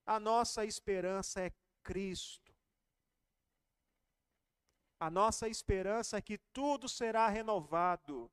A 0.05 0.19
nossa 0.19 0.63
esperança 0.65 1.41
é 1.41 1.51
Cristo. 1.81 2.53
A 4.99 5.09
nossa 5.09 5.49
esperança 5.49 6.17
é 6.17 6.21
que 6.21 6.37
tudo 6.53 6.87
será 6.87 7.27
renovado. 7.27 8.31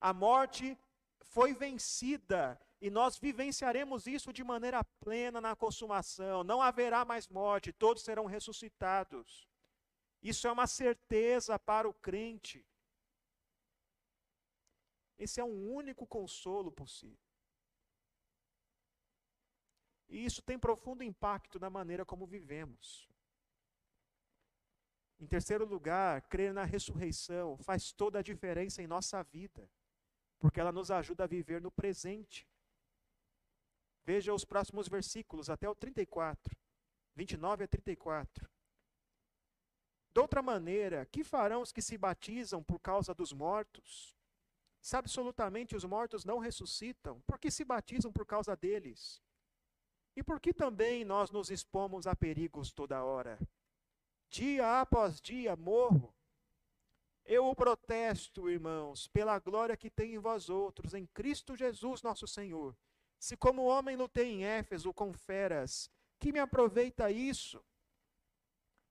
A 0.00 0.12
morte 0.12 0.78
foi 1.20 1.52
vencida 1.52 2.60
e 2.80 2.90
nós 2.90 3.18
vivenciaremos 3.18 4.06
isso 4.06 4.32
de 4.32 4.44
maneira 4.44 4.84
plena 4.84 5.40
na 5.40 5.56
consumação. 5.56 6.44
Não 6.44 6.62
haverá 6.62 7.04
mais 7.04 7.28
morte, 7.28 7.72
todos 7.72 8.02
serão 8.02 8.26
ressuscitados. 8.26 9.48
Isso 10.22 10.46
é 10.46 10.52
uma 10.52 10.66
certeza 10.66 11.58
para 11.58 11.88
o 11.88 11.94
crente. 11.94 12.64
Esse 15.18 15.40
é 15.40 15.44
um 15.44 15.72
único 15.72 16.06
consolo 16.06 16.70
possível. 16.70 17.18
E 20.08 20.24
isso 20.24 20.40
tem 20.40 20.58
profundo 20.58 21.02
impacto 21.02 21.58
na 21.58 21.68
maneira 21.68 22.04
como 22.04 22.26
vivemos. 22.26 23.08
Em 25.20 25.26
terceiro 25.26 25.64
lugar, 25.64 26.22
crer 26.28 26.54
na 26.54 26.64
ressurreição 26.64 27.58
faz 27.58 27.92
toda 27.92 28.20
a 28.20 28.22
diferença 28.22 28.80
em 28.80 28.86
nossa 28.86 29.22
vida, 29.24 29.68
porque 30.38 30.60
ela 30.60 30.72
nos 30.72 30.90
ajuda 30.90 31.24
a 31.24 31.26
viver 31.26 31.60
no 31.60 31.70
presente. 31.70 32.46
Veja 34.04 34.32
os 34.32 34.44
próximos 34.44 34.88
versículos, 34.88 35.50
até 35.50 35.68
o 35.68 35.74
34, 35.74 36.56
29 37.14 37.64
a 37.64 37.68
34. 37.68 38.48
De 40.10 40.20
outra 40.20 40.40
maneira, 40.40 41.06
que 41.06 41.22
farão 41.22 41.60
os 41.62 41.70
que 41.70 41.82
se 41.82 41.98
batizam 41.98 42.62
por 42.62 42.80
causa 42.80 43.14
dos 43.14 43.32
mortos? 43.32 44.16
Se 44.80 44.96
absolutamente 44.96 45.76
os 45.76 45.84
mortos 45.84 46.24
não 46.24 46.38
ressuscitam, 46.38 47.20
por 47.26 47.38
que 47.38 47.50
se 47.50 47.64
batizam 47.64 48.12
por 48.12 48.24
causa 48.24 48.56
deles? 48.56 49.22
E 50.16 50.22
por 50.22 50.40
que 50.40 50.52
também 50.52 51.04
nós 51.04 51.30
nos 51.30 51.50
expomos 51.50 52.06
a 52.06 52.16
perigos 52.16 52.72
toda 52.72 53.04
hora? 53.04 53.38
Dia 54.30 54.80
após 54.80 55.20
dia 55.20 55.54
morro. 55.54 56.14
Eu 57.30 57.46
o 57.46 57.54
protesto, 57.54 58.48
irmãos, 58.48 59.06
pela 59.06 59.38
glória 59.38 59.76
que 59.76 59.90
tem 59.90 60.14
em 60.14 60.18
vós 60.18 60.48
outros, 60.48 60.94
em 60.94 61.04
Cristo 61.04 61.54
Jesus 61.54 62.00
nosso 62.00 62.26
Senhor. 62.26 62.74
Se 63.18 63.36
como 63.36 63.66
homem 63.66 63.96
lutei 63.96 64.30
em 64.30 64.46
Éfeso 64.46 64.94
com 64.94 65.12
feras, 65.12 65.90
que 66.18 66.32
me 66.32 66.38
aproveita 66.38 67.10
isso? 67.10 67.62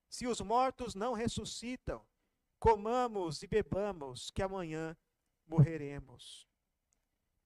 Se 0.08 0.28
os 0.28 0.40
mortos 0.40 0.94
não 0.94 1.14
ressuscitam, 1.14 2.06
comamos 2.60 3.42
e 3.42 3.48
bebamos, 3.48 4.30
que 4.30 4.44
amanhã 4.44 4.96
morreremos. 5.48 6.48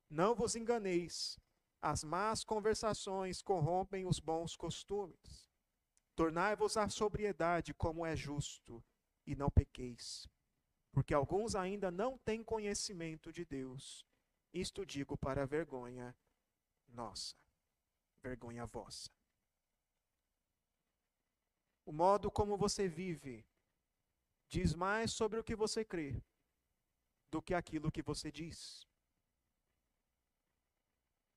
Não 0.10 0.36
vos 0.36 0.58
enganeis, 0.58 1.40
as 1.82 2.04
más 2.04 2.44
conversações 2.44 3.42
corrompem 3.42 4.06
os 4.06 4.20
bons 4.20 4.58
costumes. 4.58 5.50
Tornai-vos 6.18 6.76
à 6.76 6.90
sobriedade 6.90 7.74
como 7.74 8.06
é 8.06 8.14
justo, 8.14 8.84
e 9.26 9.38
não 9.38 9.50
pequeis. 9.50 10.28
Porque 10.92 11.14
alguns 11.14 11.56
ainda 11.56 11.90
não 11.90 12.18
têm 12.18 12.44
conhecimento 12.44 13.32
de 13.32 13.46
Deus. 13.46 14.06
Isto 14.54 14.86
digo 14.86 15.18
para 15.18 15.46
vergonha 15.46 16.16
nossa, 16.90 17.36
vergonha 18.22 18.66
vossa. 18.66 19.10
O 21.86 21.92
modo 21.92 22.30
como 22.30 22.58
você 22.58 22.88
vive 22.88 23.46
diz 24.48 24.74
mais 24.74 25.12
sobre 25.12 25.40
o 25.40 25.44
que 25.44 25.56
você 25.56 25.86
crê 25.86 26.22
do 27.32 27.42
que 27.42 27.54
aquilo 27.54 27.92
que 27.92 28.02
você 28.02 28.30
diz. 28.30 28.86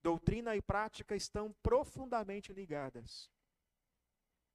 Doutrina 0.02 0.55
e 0.55 0.61
prática 0.61 1.14
estão 1.16 1.52
profundamente 1.62 2.52
ligadas. 2.52 3.30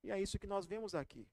E 0.03 0.11
é 0.11 0.21
isso 0.21 0.37
que 0.37 0.45
nós 0.45 0.65
vemos 0.65 0.93
aqui. 0.93 1.27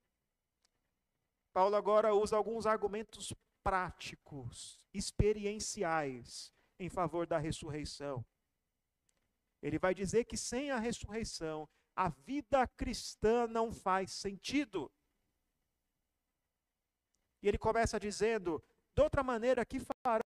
Paulo 1.53 1.75
agora 1.75 2.15
usa 2.15 2.37
alguns 2.37 2.65
argumentos 2.67 3.35
práticos, 3.67 4.81
experienciais, 4.95 6.55
em 6.79 6.89
favor 6.89 7.27
da 7.27 7.37
ressurreição. 7.37 8.25
Ele 9.61 9.77
vai 9.77 9.93
dizer 9.93 10.25
que 10.25 10.37
sem 10.37 10.71
a 10.71 10.79
ressurreição, 10.79 11.69
a 11.97 12.09
vida 12.09 12.65
cristã 12.69 13.49
não 13.49 13.73
faz 13.73 14.13
sentido. 14.13 14.89
E 17.43 17.49
ele 17.49 17.59
começa 17.59 17.99
dizendo: 17.99 18.63
de 18.95 19.03
outra 19.03 19.25
maneira, 19.25 19.67
que 19.67 19.81
farão 19.81 20.23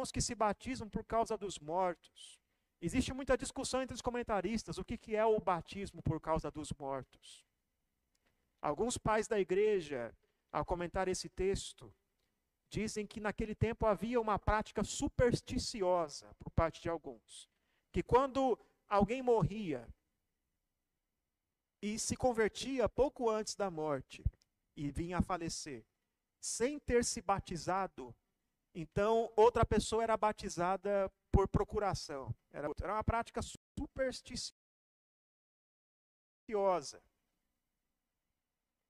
os 0.00 0.10
que 0.10 0.22
se 0.22 0.34
batizam 0.34 0.88
por 0.88 1.04
causa 1.04 1.36
dos 1.36 1.58
mortos? 1.58 2.40
Existe 2.80 3.12
muita 3.12 3.36
discussão 3.36 3.82
entre 3.82 3.94
os 3.94 4.00
comentaristas 4.00 4.78
o 4.78 4.84
que, 4.84 4.96
que 4.96 5.14
é 5.14 5.26
o 5.26 5.38
batismo 5.38 6.02
por 6.02 6.18
causa 6.18 6.50
dos 6.50 6.72
mortos. 6.72 7.44
Alguns 8.62 8.96
pais 8.96 9.28
da 9.28 9.38
igreja, 9.38 10.16
ao 10.52 10.64
comentar 10.64 11.08
esse 11.08 11.28
texto, 11.28 11.94
dizem 12.68 13.06
que 13.06 13.20
naquele 13.20 13.54
tempo 13.54 13.86
havia 13.86 14.20
uma 14.20 14.38
prática 14.38 14.84
supersticiosa 14.84 16.34
por 16.38 16.50
parte 16.50 16.80
de 16.80 16.88
alguns. 16.88 17.48
Que 17.92 18.02
quando 18.02 18.58
alguém 18.88 19.22
morria 19.22 19.88
e 21.82 21.98
se 21.98 22.16
convertia 22.16 22.88
pouco 22.88 23.28
antes 23.28 23.56
da 23.56 23.70
morte 23.70 24.22
e 24.76 24.90
vinha 24.90 25.18
a 25.18 25.22
falecer, 25.22 25.84
sem 26.40 26.78
ter 26.78 27.04
se 27.04 27.20
batizado, 27.20 28.14
então 28.74 29.32
outra 29.36 29.64
pessoa 29.64 30.02
era 30.02 30.16
batizada 30.16 31.12
por 31.32 31.48
procuração. 31.48 32.34
Era, 32.52 32.68
era 32.80 32.94
uma 32.94 33.04
prática 33.04 33.40
supersticiosa. 33.42 34.62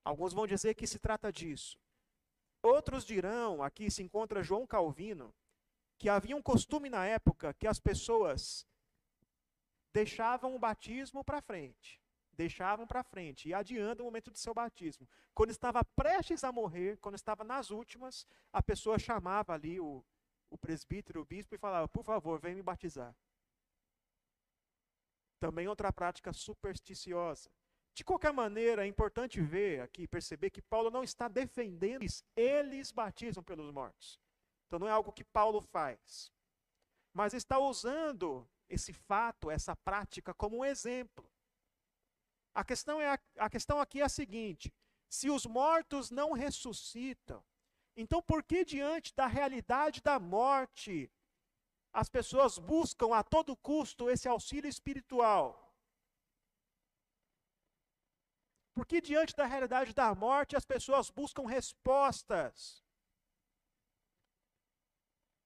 Alguns 0.05 0.32
vão 0.32 0.46
dizer 0.46 0.74
que 0.74 0.86
se 0.86 0.98
trata 0.98 1.32
disso. 1.32 1.78
Outros 2.62 3.05
dirão, 3.05 3.62
aqui 3.62 3.90
se 3.90 4.03
encontra 4.03 4.42
João 4.42 4.66
Calvino, 4.66 5.34
que 5.98 6.09
havia 6.09 6.36
um 6.36 6.42
costume 6.42 6.88
na 6.90 7.07
época 7.07 7.55
que 7.55 7.66
as 7.66 7.78
pessoas 7.78 8.66
deixavam 9.92 10.55
o 10.55 10.59
batismo 10.59 11.24
para 11.24 11.42
frente. 11.42 12.01
Deixavam 12.32 12.86
para 12.86 13.03
frente 13.03 13.48
e 13.48 13.55
adiando 13.55 14.03
o 14.03 14.07
momento 14.07 14.30
do 14.30 14.38
seu 14.38 14.55
batismo. 14.55 15.07
Quando 15.34 15.51
estava 15.51 15.84
prestes 15.84 16.42
a 16.42 16.51
morrer, 16.51 16.96
quando 16.98 17.16
estava 17.16 17.44
nas 17.44 17.70
últimas, 17.70 18.26
a 18.53 18.62
pessoa 18.62 18.98
chamava 18.98 19.53
ali 19.53 19.78
o, 19.78 20.03
o 20.48 20.57
presbítero, 20.57 21.20
o 21.20 21.24
bispo, 21.24 21.55
e 21.55 21.59
falava: 21.59 21.86
Por 21.86 22.03
favor, 22.03 22.40
vem 22.40 22.55
me 22.55 22.62
batizar. 22.62 23.14
Também 25.38 25.68
outra 25.68 25.92
prática 25.92 26.32
supersticiosa. 26.32 27.51
De 27.95 28.05
qualquer 28.05 28.32
maneira, 28.32 28.84
é 28.84 28.88
importante 28.88 29.41
ver 29.41 29.80
aqui, 29.80 30.07
perceber 30.07 30.51
que 30.51 30.62
Paulo 30.62 30.91
não 30.91 31.03
está 31.03 31.28
defendendo 31.28 32.03
eles, 32.03 32.24
eles 32.36 32.93
batizam 32.93 33.43
pelos 33.43 33.70
mortos. 33.72 34.20
Então 34.66 34.78
não 34.78 34.88
é 34.88 34.93
algo 34.93 35.12
que 35.12 35.24
Paulo 35.24 35.61
faz. 35.61 36.32
Mas 37.12 37.34
está 37.34 37.59
usando 37.59 38.49
esse 38.68 38.93
fato, 38.93 39.51
essa 39.51 39.74
prática, 39.74 40.32
como 40.32 40.59
um 40.59 40.64
exemplo. 40.64 41.28
A 42.55 42.64
questão, 42.64 43.01
é 43.01 43.09
a, 43.09 43.18
a 43.38 43.51
questão 43.51 43.80
aqui 43.80 44.01
é 44.01 44.05
a 44.05 44.09
seguinte: 44.09 44.72
se 45.09 45.28
os 45.28 45.45
mortos 45.45 46.11
não 46.11 46.32
ressuscitam, 46.32 47.45
então 47.97 48.22
por 48.22 48.45
que 48.45 48.64
diante 48.64 49.14
da 49.14 49.26
realidade 49.26 50.01
da 50.01 50.20
morte 50.20 51.11
as 51.93 52.09
pessoas 52.09 52.57
buscam 52.57 53.12
a 53.12 53.24
todo 53.24 53.57
custo 53.57 54.09
esse 54.09 54.28
auxílio 54.28 54.68
espiritual? 54.68 55.59
Por 58.80 58.86
que 58.86 58.98
diante 58.98 59.36
da 59.36 59.44
realidade 59.44 59.92
da 59.92 60.14
morte 60.14 60.56
as 60.56 60.64
pessoas 60.64 61.10
buscam 61.10 61.44
respostas? 61.44 62.82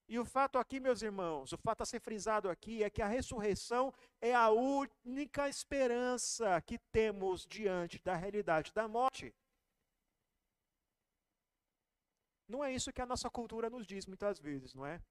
E 0.07 0.17
o 0.17 0.23
fato 0.23 0.57
aqui, 0.57 0.79
meus 0.79 1.01
irmãos, 1.01 1.51
o 1.51 1.57
fato 1.57 1.81
a 1.83 1.85
ser 1.85 1.99
frisado 1.99 2.49
aqui 2.49 2.81
é 2.81 2.89
que 2.89 3.01
a 3.01 3.07
ressurreição 3.07 3.93
é 4.21 4.33
a 4.33 4.49
única 4.51 5.49
esperança 5.49 6.61
que 6.61 6.79
temos 6.93 7.45
diante 7.45 8.01
da 8.01 8.15
realidade 8.15 8.71
da 8.71 8.87
morte. 8.87 9.35
Não 12.47 12.63
é 12.63 12.73
isso 12.73 12.93
que 12.93 13.01
a 13.01 13.05
nossa 13.05 13.29
cultura 13.29 13.69
nos 13.69 13.85
diz 13.85 14.05
muitas 14.05 14.39
vezes, 14.39 14.73
não 14.73 14.85
é? 14.85 15.01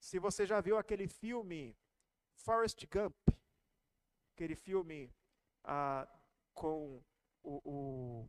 Se 0.00 0.18
você 0.18 0.44
já 0.44 0.60
viu 0.60 0.76
aquele 0.76 1.06
filme 1.06 1.78
Forrest 2.34 2.84
Gump, 2.92 3.14
aquele 4.34 4.56
filme 4.56 5.14
ah, 5.62 6.17
com 6.58 7.00
o, 7.44 7.60
o, 7.64 8.28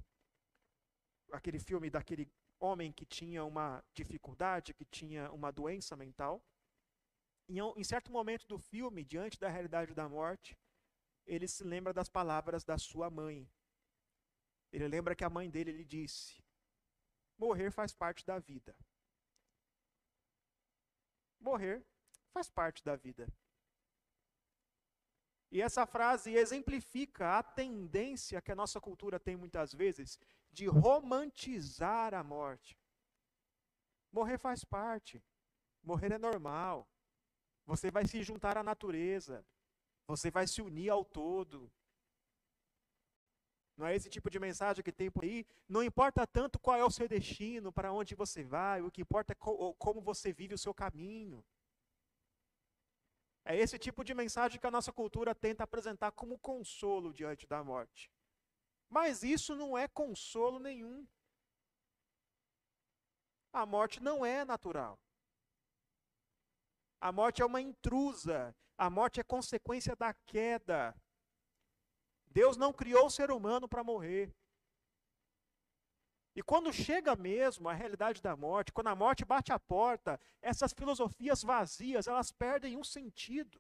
aquele 1.32 1.60
filme 1.60 1.90
daquele 1.90 2.32
homem 2.60 2.92
que 2.92 3.06
tinha 3.06 3.44
uma 3.44 3.84
dificuldade, 3.92 4.74
que 4.76 4.86
tinha 4.86 5.32
uma 5.32 5.52
doença 5.52 5.96
mental. 5.96 6.46
Em, 7.48 7.58
em 7.58 7.84
certo 7.84 8.12
momento 8.12 8.46
do 8.46 8.60
filme, 8.60 9.04
diante 9.04 9.40
da 9.40 9.50
realidade 9.50 9.96
da 9.96 10.08
morte, 10.08 10.56
ele 11.26 11.48
se 11.48 11.64
lembra 11.64 11.92
das 11.92 12.08
palavras 12.08 12.64
da 12.64 12.78
sua 12.78 13.10
mãe. 13.10 13.50
Ele 14.72 14.88
lembra 14.88 15.16
que 15.16 15.24
a 15.24 15.30
mãe 15.30 15.50
dele 15.50 15.72
lhe 15.72 15.86
disse: 15.86 16.44
Morrer 17.36 17.72
faz 17.72 17.96
parte 17.96 18.24
da 18.24 18.38
vida. 18.38 18.76
Morrer 21.40 21.84
faz 22.32 22.48
parte 22.52 22.84
da 22.84 22.96
vida. 22.96 23.28
E 25.52 25.62
essa 25.62 25.86
frase 25.86 26.34
exemplifica 26.34 27.40
a 27.40 27.44
tendência 27.44 28.42
que 28.42 28.52
a 28.52 28.56
nossa 28.56 28.80
cultura 28.80 29.20
tem 29.20 29.36
muitas 29.36 29.74
vezes 29.74 30.20
de 30.52 30.68
romantizar 30.68 32.14
a 32.14 32.24
morte. 32.24 32.78
Morrer 34.12 34.38
faz 34.38 34.64
parte. 34.64 35.24
Morrer 35.84 36.12
é 36.12 36.18
normal. 36.18 36.88
Você 37.66 37.90
vai 37.90 38.08
se 38.08 38.22
juntar 38.22 38.58
à 38.58 38.64
natureza. 38.64 39.46
Você 40.08 40.30
vai 40.30 40.46
se 40.46 40.62
unir 40.62 40.90
ao 40.90 41.04
todo. 41.04 41.72
Não 43.76 43.88
é 43.88 43.96
esse 43.96 44.10
tipo 44.10 44.30
de 44.30 44.40
mensagem 44.40 44.84
que 44.84 44.92
tem 44.92 45.10
por 45.10 45.24
aí? 45.24 45.48
Não 45.68 45.82
importa 45.82 46.28
tanto 46.28 46.60
qual 46.60 46.78
é 46.78 46.84
o 46.84 46.92
seu 46.92 47.08
destino, 47.08 47.72
para 47.72 47.94
onde 47.94 48.14
você 48.14 48.44
vai, 48.44 48.82
o 48.82 48.92
que 48.92 49.02
importa 49.02 49.32
é 49.32 49.36
como 49.36 50.02
você 50.02 50.34
vive 50.34 50.54
o 50.54 50.58
seu 50.58 50.74
caminho. 50.74 51.44
É 53.52 53.56
esse 53.58 53.80
tipo 53.80 54.04
de 54.04 54.14
mensagem 54.14 54.60
que 54.60 54.68
a 54.68 54.70
nossa 54.78 54.94
cultura 54.94 55.34
tenta 55.34 55.64
apresentar 55.64 56.12
como 56.12 56.38
consolo 56.38 57.12
diante 57.12 57.48
da 57.48 57.64
morte. 57.64 58.12
Mas 58.88 59.24
isso 59.24 59.56
não 59.56 59.76
é 59.76 59.88
consolo 59.88 60.60
nenhum. 60.60 61.08
A 63.52 63.66
morte 63.66 64.04
não 64.04 64.24
é 64.24 64.46
natural. 64.46 65.00
A 67.02 67.12
morte 67.12 67.42
é 67.42 67.46
uma 67.46 67.60
intrusa. 67.60 68.56
A 68.78 68.88
morte 68.88 69.20
é 69.20 69.24
consequência 69.24 69.96
da 69.96 70.14
queda. 70.14 70.96
Deus 72.28 72.56
não 72.56 72.72
criou 72.72 73.08
o 73.08 73.10
ser 73.10 73.32
humano 73.32 73.68
para 73.68 73.84
morrer. 73.84 74.32
E 76.36 76.44
quando 76.44 76.72
chega 76.72 77.16
mesmo 77.16 77.68
a 77.68 77.74
realidade 77.74 78.22
da 78.22 78.36
morte, 78.36 78.72
quando 78.72 78.88
a 78.88 78.96
morte 78.96 79.26
bate 79.26 79.52
a 79.52 79.60
porta, 79.60 80.20
essas 80.42 80.74
filosofias 80.74 81.44
vazias, 81.44 82.08
elas 82.08 82.32
perdem 82.32 82.78
um 82.78 82.84
sentido. 82.84 83.60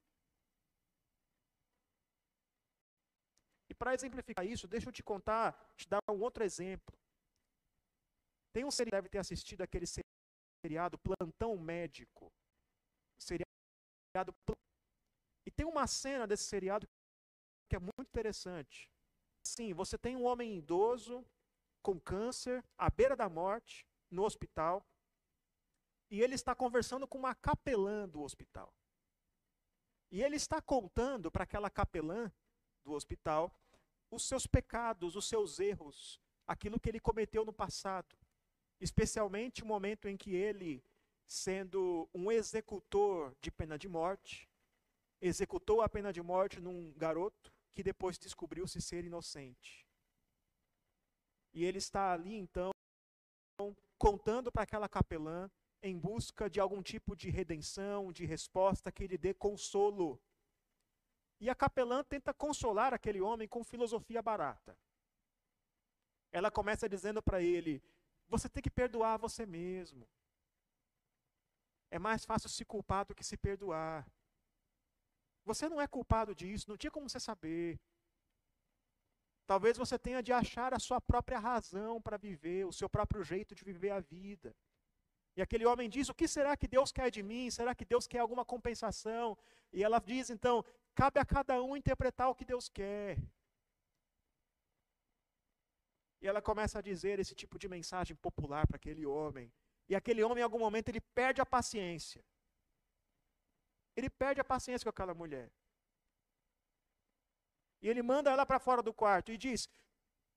E 3.69 3.73
para 3.73 3.93
exemplificar 3.93 4.45
isso, 4.45 4.67
deixa 4.67 4.89
eu 4.89 4.93
te 4.93 5.03
contar, 5.03 5.53
te 5.75 5.87
dar 5.87 5.99
um 6.09 6.21
outro 6.21 6.43
exemplo. 6.43 6.97
Tem 8.53 8.63
um 8.65 8.71
seriado, 8.71 8.97
deve 8.97 9.09
ter 9.09 9.19
assistido 9.19 9.61
aquele 9.61 9.85
seriado 10.65 10.97
Plantão 10.99 11.57
Médico. 11.57 12.31
Seriado 13.19 14.33
E 15.45 15.51
tem 15.51 15.65
uma 15.65 15.85
cena 15.87 16.25
desse 16.25 16.43
seriado 16.43 16.87
que 17.69 17.75
é 17.75 17.79
muito 17.79 18.07
interessante. 18.09 18.89
Sim, 19.43 19.73
você 19.73 19.97
tem 19.97 20.15
um 20.15 20.25
homem 20.25 20.57
idoso 20.57 21.25
com 21.81 21.99
câncer, 21.99 22.63
à 22.77 22.89
beira 22.89 23.15
da 23.15 23.29
morte, 23.29 23.85
no 24.09 24.23
hospital, 24.23 24.85
e 26.09 26.21
ele 26.21 26.35
está 26.35 26.55
conversando 26.55 27.07
com 27.07 27.17
uma 27.17 27.35
capelã 27.35 28.07
do 28.07 28.21
hospital. 28.21 28.73
E 30.11 30.23
ele 30.23 30.35
está 30.35 30.59
contando 30.61 31.31
para 31.31 31.43
aquela 31.43 31.69
capelã 31.69 32.31
do 32.83 32.93
hospital 32.93 33.53
os 34.09 34.27
seus 34.27 34.47
pecados, 34.47 35.15
os 35.15 35.27
seus 35.27 35.59
erros, 35.59 36.19
aquilo 36.47 36.79
que 36.79 36.89
ele 36.89 36.99
cometeu 36.99 37.45
no 37.45 37.53
passado. 37.53 38.17
Especialmente 38.79 39.61
o 39.61 39.67
momento 39.67 40.07
em 40.07 40.17
que 40.17 40.33
ele, 40.33 40.83
sendo 41.27 42.09
um 42.11 42.31
executor 42.31 43.35
de 43.39 43.51
pena 43.51 43.77
de 43.77 43.87
morte, 43.87 44.49
executou 45.21 45.81
a 45.81 45.89
pena 45.89 46.11
de 46.11 46.23
morte 46.23 46.59
num 46.59 46.91
garoto 46.93 47.53
que 47.71 47.83
depois 47.83 48.17
descobriu-se 48.17 48.81
ser 48.81 49.05
inocente. 49.05 49.85
E 51.53 51.63
ele 51.63 51.77
está 51.77 52.13
ali, 52.13 52.35
então, 52.35 52.71
contando 53.97 54.51
para 54.51 54.63
aquela 54.63 54.87
capelã 54.87 55.49
em 55.81 55.97
busca 55.97 56.49
de 56.49 56.59
algum 56.59 56.81
tipo 56.81 57.15
de 57.15 57.29
redenção, 57.29 58.11
de 58.11 58.25
resposta 58.25 58.91
que 58.91 59.07
lhe 59.07 59.17
dê 59.17 59.33
consolo. 59.33 60.21
E 61.39 61.49
a 61.49 61.55
capelã 61.55 62.03
tenta 62.03 62.33
consolar 62.33 62.93
aquele 62.93 63.21
homem 63.21 63.47
com 63.47 63.63
filosofia 63.63 64.21
barata. 64.21 64.77
Ela 66.31 66.51
começa 66.51 66.87
dizendo 66.87 67.21
para 67.21 67.41
ele: 67.41 67.81
você 68.27 68.49
tem 68.49 68.61
que 68.61 68.69
perdoar 68.69 69.17
você 69.17 69.45
mesmo. 69.45 70.07
É 71.89 71.97
mais 71.97 72.23
fácil 72.25 72.49
se 72.49 72.63
culpar 72.63 73.05
do 73.05 73.15
que 73.15 73.23
se 73.23 73.35
perdoar. 73.37 74.07
Você 75.43 75.67
não 75.67 75.81
é 75.81 75.87
culpado 75.87 76.35
disso, 76.35 76.69
não 76.69 76.77
tinha 76.77 76.91
como 76.91 77.09
você 77.09 77.19
saber. 77.19 77.79
Talvez 79.51 79.75
você 79.81 79.97
tenha 79.97 80.21
de 80.21 80.31
achar 80.31 80.75
a 80.75 80.79
sua 80.87 81.01
própria 81.01 81.39
razão 81.39 81.99
para 81.99 82.17
viver, 82.17 82.67
o 82.67 82.71
seu 82.79 82.87
próprio 82.87 83.23
jeito 83.23 83.55
de 83.55 83.63
viver 83.63 83.89
a 83.89 83.99
vida. 83.99 84.55
E 85.35 85.41
aquele 85.41 85.65
homem 85.65 85.89
diz: 85.89 86.07
O 86.07 86.13
que 86.13 86.27
será 86.27 86.55
que 86.55 86.67
Deus 86.67 86.91
quer 86.91 87.09
de 87.09 87.23
mim? 87.23 87.49
Será 87.49 87.73
que 87.73 87.83
Deus 87.83 88.05
quer 88.05 88.19
alguma 88.19 88.45
compensação? 88.45 89.35
E 89.73 89.83
ela 89.83 89.97
diz 89.97 90.29
então: 90.29 90.63
Cabe 90.93 91.19
a 91.19 91.25
cada 91.25 91.55
um 91.63 91.75
interpretar 91.75 92.29
o 92.29 92.35
que 92.35 92.45
Deus 92.45 92.69
quer. 92.69 93.17
E 96.21 96.27
ela 96.27 96.43
começa 96.43 96.77
a 96.77 96.81
dizer 96.91 97.17
esse 97.17 97.33
tipo 97.33 97.57
de 97.57 97.67
mensagem 97.67 98.15
popular 98.15 98.67
para 98.67 98.75
aquele 98.75 99.03
homem. 99.03 99.51
E 99.87 99.95
aquele 99.95 100.21
homem, 100.21 100.41
em 100.41 100.43
algum 100.43 100.59
momento, 100.59 100.89
ele 100.89 101.01
perde 101.01 101.41
a 101.41 101.45
paciência. 101.57 102.23
Ele 103.95 104.11
perde 104.11 104.39
a 104.39 104.43
paciência 104.43 104.85
com 104.85 104.91
aquela 104.91 105.15
mulher. 105.15 105.49
E 107.81 107.87
ele 107.87 108.01
manda 108.01 108.29
ela 108.31 108.45
para 108.45 108.59
fora 108.59 108.81
do 108.81 108.93
quarto 108.93 109.31
e 109.31 109.37
diz: 109.37 109.69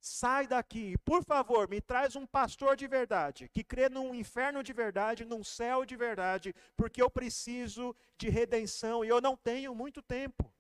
Sai 0.01 0.47
daqui, 0.49 0.99
por 0.99 1.25
favor, 1.25 1.69
me 1.69 1.81
traz 1.81 2.17
um 2.17 2.27
pastor 2.27 2.77
de 2.77 2.89
verdade, 2.89 3.49
que 3.49 3.63
crê 3.63 3.89
num 3.89 4.15
inferno 4.15 4.63
de 4.63 4.73
verdade, 4.73 5.25
num 5.25 5.45
céu 5.45 5.85
de 5.85 5.97
verdade, 5.97 6.55
porque 6.77 7.01
eu 7.01 7.09
preciso 7.11 7.95
de 8.19 8.29
redenção 8.29 9.05
e 9.05 9.09
eu 9.09 9.21
não 9.21 9.37
tenho 9.37 9.75
muito 9.75 10.03
tempo. 10.03 10.53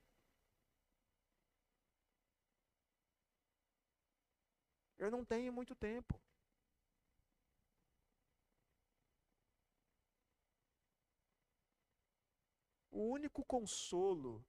Eu 4.96 5.10
não 5.10 5.24
tenho 5.24 5.52
muito 5.52 5.74
tempo. 5.74 6.20
O 12.92 13.10
único 13.10 13.44
consolo 13.44 14.46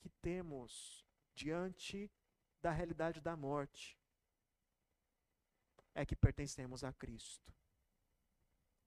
que 0.00 0.08
temos 0.20 1.01
diante 1.34 2.10
da 2.60 2.70
realidade 2.70 3.20
da 3.20 3.36
morte 3.36 3.98
é 5.94 6.06
que 6.06 6.16
pertencemos 6.16 6.84
a 6.84 6.92
Cristo. 6.92 7.52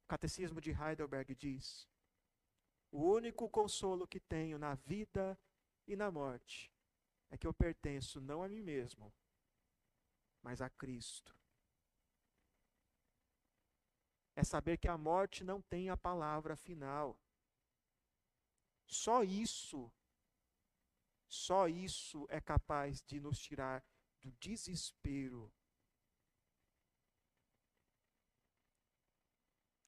O 0.03 0.07
Catecismo 0.07 0.61
de 0.61 0.71
Heidelberg 0.71 1.35
diz: 1.35 1.87
o 2.91 3.03
único 3.03 3.49
consolo 3.49 4.07
que 4.07 4.19
tenho 4.19 4.57
na 4.57 4.75
vida 4.75 5.37
e 5.87 5.95
na 5.95 6.11
morte 6.11 6.71
é 7.29 7.37
que 7.37 7.45
eu 7.45 7.53
pertenço 7.53 8.21
não 8.21 8.41
a 8.41 8.47
mim 8.47 8.61
mesmo, 8.61 9.13
mas 10.41 10.61
a 10.61 10.69
Cristo. 10.69 11.35
É 14.35 14.43
saber 14.43 14.77
que 14.77 14.87
a 14.87 14.97
morte 14.97 15.43
não 15.43 15.61
tem 15.61 15.89
a 15.89 15.97
palavra 15.97 16.55
final. 16.55 17.19
Só 18.85 19.23
isso, 19.23 19.91
só 21.28 21.67
isso 21.67 22.26
é 22.30 22.39
capaz 22.39 23.01
de 23.01 23.19
nos 23.19 23.39
tirar 23.39 23.84
do 24.21 24.32
desespero. 24.34 25.51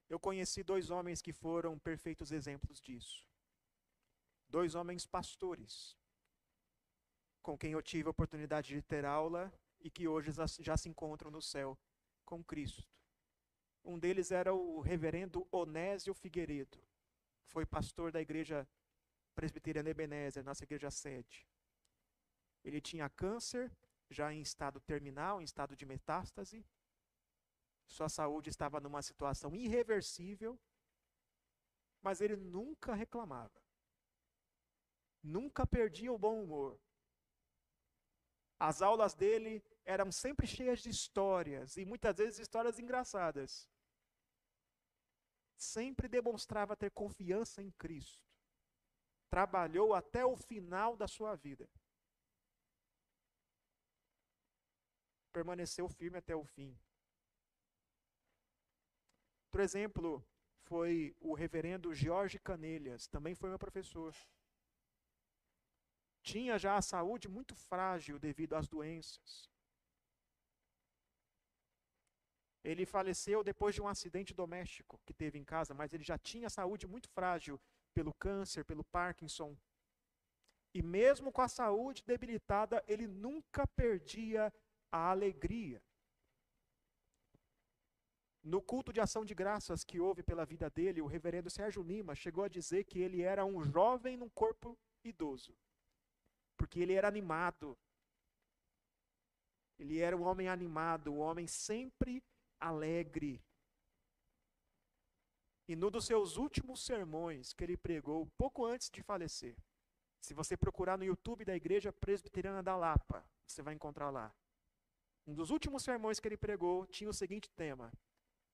Eu 0.10 0.20
conheci 0.20 0.64
dois 0.64 0.90
homens 0.90 1.22
que 1.22 1.34
foram 1.34 1.78
perfeitos 1.78 2.32
exemplos 2.32 2.80
disso. 2.80 3.28
Dois 4.48 4.76
homens 4.76 5.06
pastores, 5.06 5.98
com 7.42 7.58
quem 7.58 7.74
eu 7.74 7.82
tive 7.82 8.08
a 8.08 8.12
oportunidade 8.12 8.74
de 8.74 8.82
ter 8.82 9.04
aula 9.04 9.54
e 9.82 9.90
que 9.90 10.08
hoje 10.08 10.32
já 10.60 10.78
se 10.78 10.88
encontram 10.88 11.30
no 11.30 11.42
céu 11.42 11.78
com 12.24 12.42
Cristo. 12.44 12.88
Um 13.84 14.00
deles 14.00 14.32
era 14.32 14.54
o 14.54 14.80
reverendo 14.80 15.48
Onésio 15.52 16.14
Figueiredo, 16.14 16.82
foi 17.46 17.66
pastor 17.66 18.12
da 18.12 18.22
igreja 18.22 18.68
presbiteriana 19.38 19.92
Ebenezer, 19.92 20.44
nossa 20.44 20.64
igreja 20.64 20.90
sede. 20.90 21.48
Ele 22.64 22.82
tinha 22.82 23.08
câncer, 23.08 23.72
já 24.10 24.34
em 24.34 24.42
estado 24.42 24.80
terminal, 24.80 25.40
em 25.40 25.44
estado 25.44 25.76
de 25.76 25.86
metástase. 25.86 26.66
Sua 27.86 28.10
saúde 28.10 28.50
estava 28.50 28.80
numa 28.80 29.04
situação 29.04 29.56
irreversível, 29.56 30.60
mas 32.02 32.20
ele 32.20 32.36
nunca 32.36 32.96
reclamava. 32.96 33.62
Nunca 35.22 35.68
perdia 35.68 36.12
o 36.12 36.18
bom 36.18 36.42
humor. 36.44 36.80
As 38.60 38.82
aulas 38.82 39.14
dele 39.14 39.64
eram 39.86 40.12
sempre 40.12 40.48
cheias 40.48 40.80
de 40.80 40.90
histórias, 40.90 41.78
e 41.78 41.86
muitas 41.86 42.18
vezes 42.18 42.40
histórias 42.40 42.80
engraçadas 42.80 43.70
sempre 45.56 46.08
demonstrava 46.08 46.76
ter 46.76 46.90
confiança 46.90 47.62
em 47.62 47.72
Cristo. 47.72 48.27
Trabalhou 49.30 49.94
até 49.94 50.26
o 50.26 50.36
final 50.36 50.96
da 50.96 51.08
sua 51.08 51.36
vida. 51.36 51.70
Permaneceu 55.32 55.88
firme 55.90 56.18
até 56.18 56.36
o 56.36 56.44
fim. 56.44 56.78
Outro 59.48 59.62
exemplo 59.62 60.24
foi 60.68 61.16
o 61.20 61.34
reverendo 61.34 61.94
Jorge 61.94 62.38
Canelhas, 62.38 63.08
também 63.08 63.34
foi 63.34 63.50
meu 63.50 63.58
professor. 63.58 64.14
Tinha 66.22 66.60
já 66.60 66.76
a 66.76 66.82
saúde 66.82 67.28
muito 67.28 67.56
frágil 67.56 68.20
devido 68.20 68.54
às 68.54 68.68
doenças. 68.68 69.50
Ele 72.64 72.86
faleceu 72.86 73.44
depois 73.44 73.74
de 73.74 73.82
um 73.82 73.88
acidente 73.88 74.34
doméstico 74.34 75.00
que 75.06 75.14
teve 75.14 75.40
em 75.40 75.44
casa, 75.44 75.74
mas 75.74 75.94
ele 75.94 76.04
já 76.04 76.18
tinha 76.18 76.50
saúde 76.50 76.86
muito 76.86 77.10
frágil 77.10 77.60
pelo 77.98 78.14
câncer, 78.14 78.64
pelo 78.64 78.84
Parkinson. 78.84 79.58
E 80.72 80.84
mesmo 80.84 81.32
com 81.32 81.42
a 81.42 81.48
saúde 81.48 82.04
debilitada, 82.06 82.84
ele 82.88 83.08
nunca 83.08 83.66
perdia 83.66 84.54
a 84.92 85.10
alegria. 85.10 85.82
No 88.44 88.62
culto 88.62 88.94
de 88.94 89.02
ação 89.02 89.26
de 89.26 89.34
graças 89.34 89.84
que 89.84 90.00
houve 90.00 90.22
pela 90.22 90.46
vida 90.46 90.70
dele, 90.70 91.02
o 91.02 91.08
reverendo 91.08 91.50
Sérgio 91.50 91.82
Lima 91.82 92.14
chegou 92.14 92.44
a 92.44 92.48
dizer 92.48 92.84
que 92.84 93.00
ele 93.00 93.24
era 93.24 93.44
um 93.44 93.64
jovem 93.64 94.16
num 94.16 94.30
corpo 94.30 94.78
idoso. 95.04 95.58
Porque 96.56 96.80
ele 96.80 96.94
era 96.94 97.08
animado. 97.08 97.76
Ele 99.80 99.98
era 99.98 100.16
um 100.16 100.22
homem 100.22 100.48
animado, 100.48 101.12
um 101.12 101.18
homem 101.18 101.48
sempre 101.48 102.24
alegre. 102.60 103.44
E 105.68 105.76
no 105.76 105.92
dos 105.92 106.06
seus 106.06 106.38
últimos 106.38 106.86
sermões 106.86 107.54
que 107.54 107.64
ele 107.64 107.76
pregou 107.76 108.26
pouco 108.38 108.66
antes 108.66 108.90
de 108.90 109.02
falecer, 109.04 109.56
se 110.22 110.34
você 110.34 110.56
procurar 110.56 110.98
no 110.98 111.04
YouTube 111.04 111.44
da 111.44 111.56
Igreja 111.56 111.92
Presbiteriana 111.92 112.64
da 112.64 112.76
Lapa, 112.76 113.24
você 113.46 113.62
vai 113.62 113.74
encontrar 113.74 114.10
lá. 114.10 114.34
Um 115.26 115.34
dos 115.34 115.50
últimos 115.50 115.84
sermões 115.84 116.20
que 116.20 116.28
ele 116.28 116.38
pregou 116.38 116.86
tinha 116.88 117.10
o 117.10 117.14
seguinte 117.14 117.50
tema: 117.50 117.92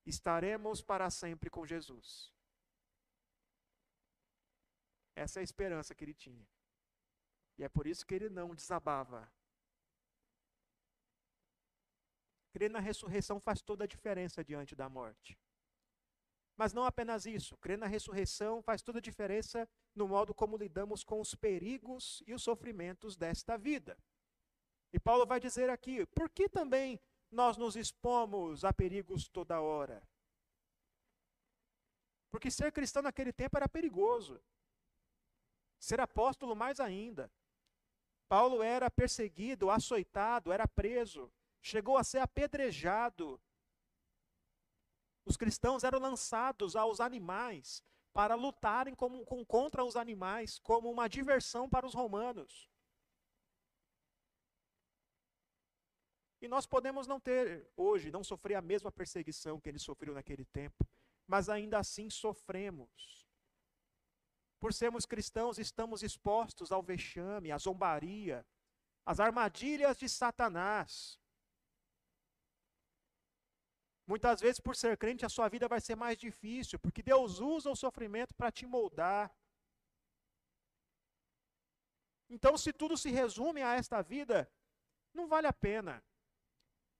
Estaremos 0.06 0.82
para 0.82 1.10
sempre 1.10 1.50
com 1.50 1.66
Jesus. 1.66 2.34
Essa 5.16 5.40
é 5.40 5.42
a 5.42 5.44
esperança 5.44 5.94
que 5.94 6.04
ele 6.04 6.14
tinha. 6.14 6.48
E 7.58 7.64
é 7.64 7.70
por 7.70 7.86
isso 7.86 8.06
que 8.06 8.16
ele 8.16 8.30
não 8.30 8.56
desabava 8.56 9.32
Crer 12.54 12.70
na 12.70 12.80
ressurreição 12.80 13.40
faz 13.40 13.64
toda 13.64 13.84
a 13.84 13.88
diferença 13.88 14.44
diante 14.44 14.76
da 14.76 14.88
morte. 14.88 15.36
Mas 16.56 16.74
não 16.74 16.86
apenas 16.86 17.26
isso, 17.26 17.58
crer 17.58 17.78
na 17.78 17.88
ressurreição 17.88 18.62
faz 18.62 18.82
toda 18.82 19.00
a 19.00 19.02
diferença 19.02 19.68
no 19.96 20.08
modo 20.08 20.34
como 20.34 20.58
lidamos 20.58 21.04
com 21.04 21.20
os 21.20 21.34
perigos 21.34 22.22
e 22.28 22.34
os 22.34 22.44
sofrimentos 22.44 23.16
desta 23.16 23.58
vida. 23.58 23.98
E 24.92 25.00
Paulo 25.00 25.26
vai 25.26 25.40
dizer 25.40 25.70
aqui: 25.70 26.06
por 26.08 26.30
que 26.30 26.48
também 26.48 27.00
nós 27.32 27.58
nos 27.58 27.76
expomos 27.76 28.64
a 28.64 28.72
perigos 28.72 29.28
toda 29.28 29.62
hora? 29.62 30.08
Porque 32.30 32.52
ser 32.52 32.72
cristão 32.72 33.02
naquele 33.02 33.34
tempo 33.34 33.58
era 33.58 33.68
perigoso. 33.68 34.40
Ser 35.80 36.00
apóstolo, 36.00 36.56
mais 36.56 36.80
ainda. 36.80 37.32
Paulo 38.28 38.64
era 38.64 38.90
perseguido, 38.90 39.70
açoitado, 39.70 40.52
era 40.52 40.68
preso 40.68 41.32
chegou 41.64 41.98
a 41.98 42.04
ser 42.04 42.20
apedrejado. 42.20 43.42
Os 45.26 45.38
cristãos 45.38 45.84
eram 45.84 46.00
lançados 46.00 46.76
aos 46.76 47.00
animais 47.00 47.84
para 48.14 48.36
lutarem 48.36 48.94
como, 48.94 49.26
com, 49.26 49.44
contra 49.46 49.84
os 49.84 49.96
animais 49.96 50.60
como 50.60 50.92
uma 50.92 51.08
diversão 51.08 51.70
para 51.70 51.86
os 51.86 51.94
romanos. 51.94 52.70
E 56.42 56.48
nós 56.48 56.66
podemos 56.66 57.08
não 57.08 57.20
ter 57.22 57.72
hoje, 57.76 58.12
não 58.12 58.24
sofrer 58.24 58.56
a 58.56 58.62
mesma 58.62 58.92
perseguição 58.92 59.62
que 59.62 59.70
eles 59.70 59.82
sofreram 59.82 60.14
naquele 60.14 60.44
tempo, 60.44 60.86
mas 61.26 61.48
ainda 61.48 61.80
assim 61.80 62.10
sofremos. 62.10 63.26
Por 64.60 64.74
sermos 64.74 65.06
cristãos, 65.06 65.58
estamos 65.58 66.04
expostos 66.04 66.72
ao 66.72 66.84
vexame, 66.84 67.52
à 67.52 67.58
zombaria, 67.58 68.46
às 69.06 69.20
armadilhas 69.20 69.98
de 69.98 70.10
Satanás. 70.10 71.20
Muitas 74.06 74.42
vezes, 74.42 74.60
por 74.60 74.76
ser 74.76 74.98
crente, 74.98 75.26
a 75.26 75.30
sua 75.30 75.48
vida 75.48 75.68
vai 75.68 75.80
ser 75.80 75.96
mais 75.96 76.18
difícil, 76.18 76.78
porque 76.78 77.02
Deus 77.02 77.40
usa 77.40 77.70
o 77.70 77.76
sofrimento 77.76 78.34
para 78.36 78.52
te 78.52 78.66
moldar. 78.66 79.34
Então, 82.30 82.58
se 82.58 82.74
tudo 82.74 82.98
se 82.98 83.10
resume 83.12 83.62
a 83.62 83.76
esta 83.76 84.02
vida, 84.02 84.52
não 85.14 85.28
vale 85.28 85.48
a 85.48 85.54
pena. 85.54 86.04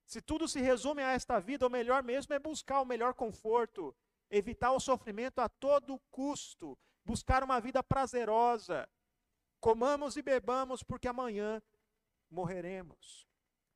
Se 0.06 0.22
tudo 0.22 0.46
se 0.46 0.60
resume 0.60 1.02
a 1.02 1.12
esta 1.12 1.38
vida, 1.40 1.66
o 1.66 1.70
melhor 1.70 2.02
mesmo 2.02 2.32
é 2.34 2.38
buscar 2.38 2.80
o 2.80 2.86
melhor 2.86 3.14
conforto, 3.14 3.94
evitar 4.30 4.72
o 4.72 4.80
sofrimento 4.80 5.40
a 5.40 5.48
todo 5.48 6.00
custo, 6.10 6.78
buscar 7.04 7.42
uma 7.42 7.60
vida 7.60 7.82
prazerosa. 7.82 8.88
Comamos 9.60 10.16
e 10.16 10.22
bebamos, 10.22 10.82
porque 10.82 11.08
amanhã 11.08 11.62
morreremos. 12.30 13.26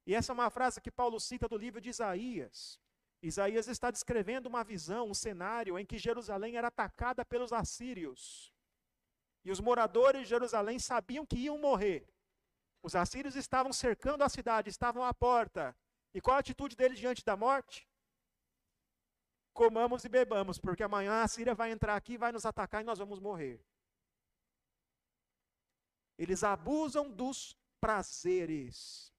E 0.07 0.15
essa 0.15 0.33
é 0.33 0.35
uma 0.35 0.51
frase 0.51 0.81
que 0.81 0.91
Paulo 0.91 1.19
cita 1.21 1.49
do 1.49 1.57
livro 1.57 1.81
de 1.81 1.91
Isaías. 1.91 2.79
Isaías 3.21 3.67
está 3.67 3.91
descrevendo 3.91 4.47
uma 4.47 4.63
visão, 4.63 5.09
um 5.09 5.15
cenário 5.15 5.79
em 5.79 5.85
que 5.85 5.99
Jerusalém 5.99 6.57
era 6.57 6.69
atacada 6.69 7.25
pelos 7.25 7.53
assírios. 7.53 8.53
E 9.45 9.51
os 9.51 9.61
moradores 9.61 10.23
de 10.23 10.29
Jerusalém 10.29 10.79
sabiam 10.79 11.27
que 11.27 11.37
iam 11.37 11.59
morrer. 11.59 12.09
Os 12.83 12.95
assírios 12.95 13.35
estavam 13.35 13.73
cercando 13.73 14.23
a 14.23 14.29
cidade, 14.29 14.71
estavam 14.71 15.03
à 15.03 15.13
porta. 15.13 15.77
E 16.15 16.21
qual 16.21 16.37
a 16.37 16.41
atitude 16.41 16.77
deles 16.77 16.99
diante 16.99 17.25
da 17.25 17.37
morte? 17.37 17.89
Comamos 19.53 20.05
e 20.05 20.09
bebamos, 20.09 20.59
porque 20.59 20.85
amanhã 20.85 21.23
a 21.23 21.29
Síria 21.29 21.55
vai 21.55 21.73
entrar 21.73 21.97
aqui, 21.97 22.17
vai 22.17 22.31
nos 22.31 22.47
atacar 22.47 22.83
e 22.83 22.85
nós 22.85 22.99
vamos 22.99 23.19
morrer. 23.19 23.61
Eles 26.17 26.45
abusam 26.45 27.11
dos 27.11 27.57
prazeres. 27.81 29.13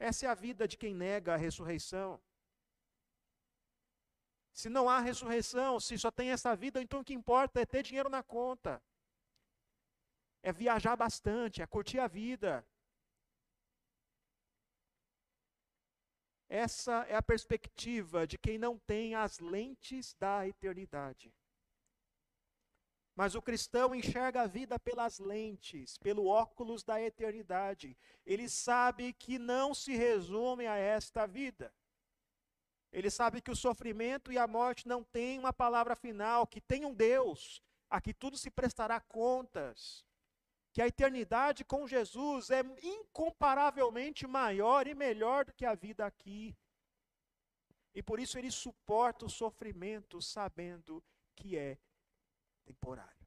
Essa 0.00 0.24
é 0.24 0.28
a 0.30 0.34
vida 0.34 0.66
de 0.66 0.78
quem 0.78 0.94
nega 0.94 1.34
a 1.34 1.36
ressurreição. 1.36 2.18
Se 4.50 4.70
não 4.70 4.88
há 4.88 4.98
ressurreição, 4.98 5.78
se 5.78 5.98
só 5.98 6.10
tem 6.10 6.30
essa 6.30 6.56
vida, 6.56 6.80
então 6.80 7.00
o 7.00 7.04
que 7.04 7.12
importa 7.12 7.60
é 7.60 7.66
ter 7.66 7.82
dinheiro 7.82 8.08
na 8.08 8.22
conta. 8.22 8.82
É 10.42 10.50
viajar 10.52 10.96
bastante, 10.96 11.60
é 11.60 11.66
curtir 11.66 11.98
a 11.98 12.08
vida. 12.08 12.66
Essa 16.48 17.04
é 17.04 17.14
a 17.14 17.22
perspectiva 17.22 18.26
de 18.26 18.38
quem 18.38 18.58
não 18.58 18.78
tem 18.78 19.14
as 19.14 19.38
lentes 19.38 20.14
da 20.14 20.48
eternidade. 20.48 21.32
Mas 23.14 23.34
o 23.34 23.42
cristão 23.42 23.94
enxerga 23.94 24.42
a 24.42 24.46
vida 24.46 24.78
pelas 24.78 25.18
lentes, 25.18 25.98
pelo 25.98 26.26
óculos 26.26 26.82
da 26.82 27.00
eternidade. 27.00 27.96
Ele 28.24 28.48
sabe 28.48 29.12
que 29.12 29.38
não 29.38 29.74
se 29.74 29.94
resume 29.94 30.66
a 30.66 30.76
esta 30.76 31.26
vida. 31.26 31.72
Ele 32.92 33.10
sabe 33.10 33.40
que 33.40 33.50
o 33.50 33.56
sofrimento 33.56 34.32
e 34.32 34.38
a 34.38 34.46
morte 34.46 34.88
não 34.88 35.04
têm 35.04 35.38
uma 35.38 35.52
palavra 35.52 35.94
final, 35.94 36.46
que 36.46 36.60
tem 36.60 36.84
um 36.84 36.94
Deus 36.94 37.62
a 37.88 38.00
que 38.00 38.14
tudo 38.14 38.36
se 38.36 38.50
prestará 38.50 39.00
contas. 39.00 40.04
Que 40.72 40.80
a 40.80 40.86
eternidade 40.86 41.64
com 41.64 41.86
Jesus 41.86 42.50
é 42.50 42.60
incomparavelmente 42.82 44.26
maior 44.26 44.86
e 44.86 44.94
melhor 44.94 45.44
do 45.44 45.52
que 45.52 45.66
a 45.66 45.74
vida 45.74 46.06
aqui. 46.06 46.56
E 47.92 48.02
por 48.02 48.20
isso 48.20 48.38
ele 48.38 48.50
suporta 48.52 49.26
o 49.26 49.30
sofrimento, 49.30 50.22
sabendo 50.22 51.02
que 51.34 51.56
é 51.56 51.76
temporário. 52.70 53.26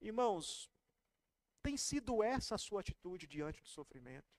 Irmãos, 0.00 0.70
tem 1.62 1.76
sido 1.76 2.22
essa 2.22 2.54
a 2.54 2.58
sua 2.66 2.80
atitude 2.80 3.26
diante 3.26 3.60
do 3.60 3.68
sofrimento? 3.68 4.32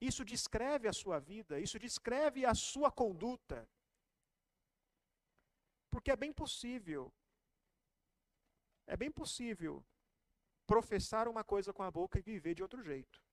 Isso 0.00 0.24
descreve 0.24 0.86
a 0.88 0.92
sua 0.92 1.18
vida, 1.18 1.58
isso 1.66 1.78
descreve 1.78 2.44
a 2.44 2.54
sua 2.54 2.90
conduta. 3.02 3.68
Porque 5.90 6.10
é 6.10 6.16
bem 6.24 6.32
possível, 6.32 7.12
é 8.86 8.96
bem 8.96 9.10
possível 9.10 9.84
professar 10.66 11.28
uma 11.28 11.44
coisa 11.52 11.72
com 11.72 11.82
a 11.82 11.90
boca 11.90 12.18
e 12.18 12.22
viver 12.22 12.54
de 12.54 12.62
outro 12.62 12.82
jeito. 12.82 13.25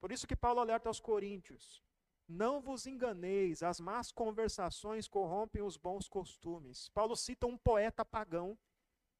Por 0.00 0.10
isso 0.10 0.26
que 0.26 0.34
Paulo 0.34 0.60
alerta 0.60 0.88
aos 0.88 0.98
coríntios: 0.98 1.82
não 2.26 2.60
vos 2.60 2.86
enganeis, 2.86 3.62
as 3.62 3.80
más 3.80 4.12
conversações 4.12 5.08
corrompem 5.08 5.62
os 5.62 5.76
bons 5.76 6.08
costumes. 6.08 6.88
Paulo 6.90 7.16
cita 7.16 7.46
um 7.46 7.58
poeta 7.58 8.04
pagão, 8.04 8.58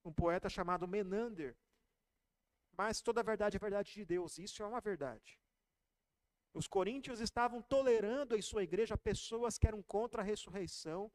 um 0.04 0.12
poeta 0.12 0.48
chamado 0.48 0.88
Menander. 0.88 1.56
Mas 2.76 3.02
toda 3.02 3.20
a 3.20 3.24
verdade 3.24 3.56
é 3.56 3.60
verdade 3.60 3.92
de 3.92 4.04
Deus, 4.04 4.38
isso 4.38 4.62
é 4.62 4.66
uma 4.66 4.80
verdade. 4.80 5.38
Os 6.54 6.66
coríntios 6.66 7.20
estavam 7.20 7.60
tolerando 7.60 8.36
em 8.36 8.42
sua 8.42 8.62
igreja 8.62 8.96
pessoas 8.96 9.58
que 9.58 9.66
eram 9.66 9.82
contra 9.82 10.22
a 10.22 10.24
ressurreição, 10.24 11.10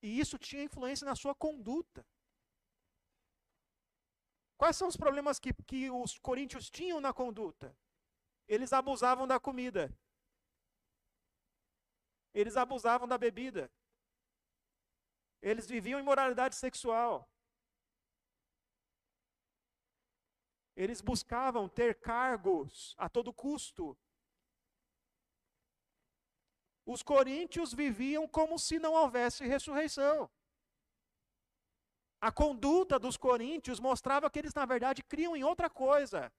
e 0.00 0.18
isso 0.18 0.38
tinha 0.38 0.64
influência 0.64 1.04
na 1.04 1.14
sua 1.14 1.34
conduta. 1.34 2.06
Quais 4.56 4.76
são 4.76 4.86
os 4.86 4.96
problemas 4.96 5.38
que, 5.40 5.52
que 5.52 5.90
os 5.90 6.18
coríntios 6.18 6.70
tinham 6.70 7.00
na 7.00 7.12
conduta? 7.12 7.76
Eles 8.54 8.70
abusavam 8.70 9.26
da 9.26 9.40
comida. 9.40 9.84
Eles 12.34 12.54
abusavam 12.54 13.08
da 13.08 13.16
bebida. 13.16 13.72
Eles 15.40 15.66
viviam 15.66 15.98
imoralidade 15.98 16.54
sexual. 16.54 17.26
Eles 20.76 21.00
buscavam 21.00 21.66
ter 21.66 21.98
cargos 21.98 22.94
a 22.98 23.08
todo 23.08 23.32
custo. 23.32 23.96
Os 26.84 27.02
coríntios 27.02 27.72
viviam 27.72 28.28
como 28.28 28.58
se 28.58 28.78
não 28.78 28.92
houvesse 28.92 29.46
ressurreição. 29.46 30.30
A 32.20 32.30
conduta 32.30 32.98
dos 32.98 33.16
coríntios 33.16 33.80
mostrava 33.80 34.30
que 34.30 34.38
eles, 34.38 34.52
na 34.52 34.66
verdade, 34.66 35.02
criam 35.02 35.34
em 35.34 35.42
outra 35.42 35.70
coisa. 35.70 36.30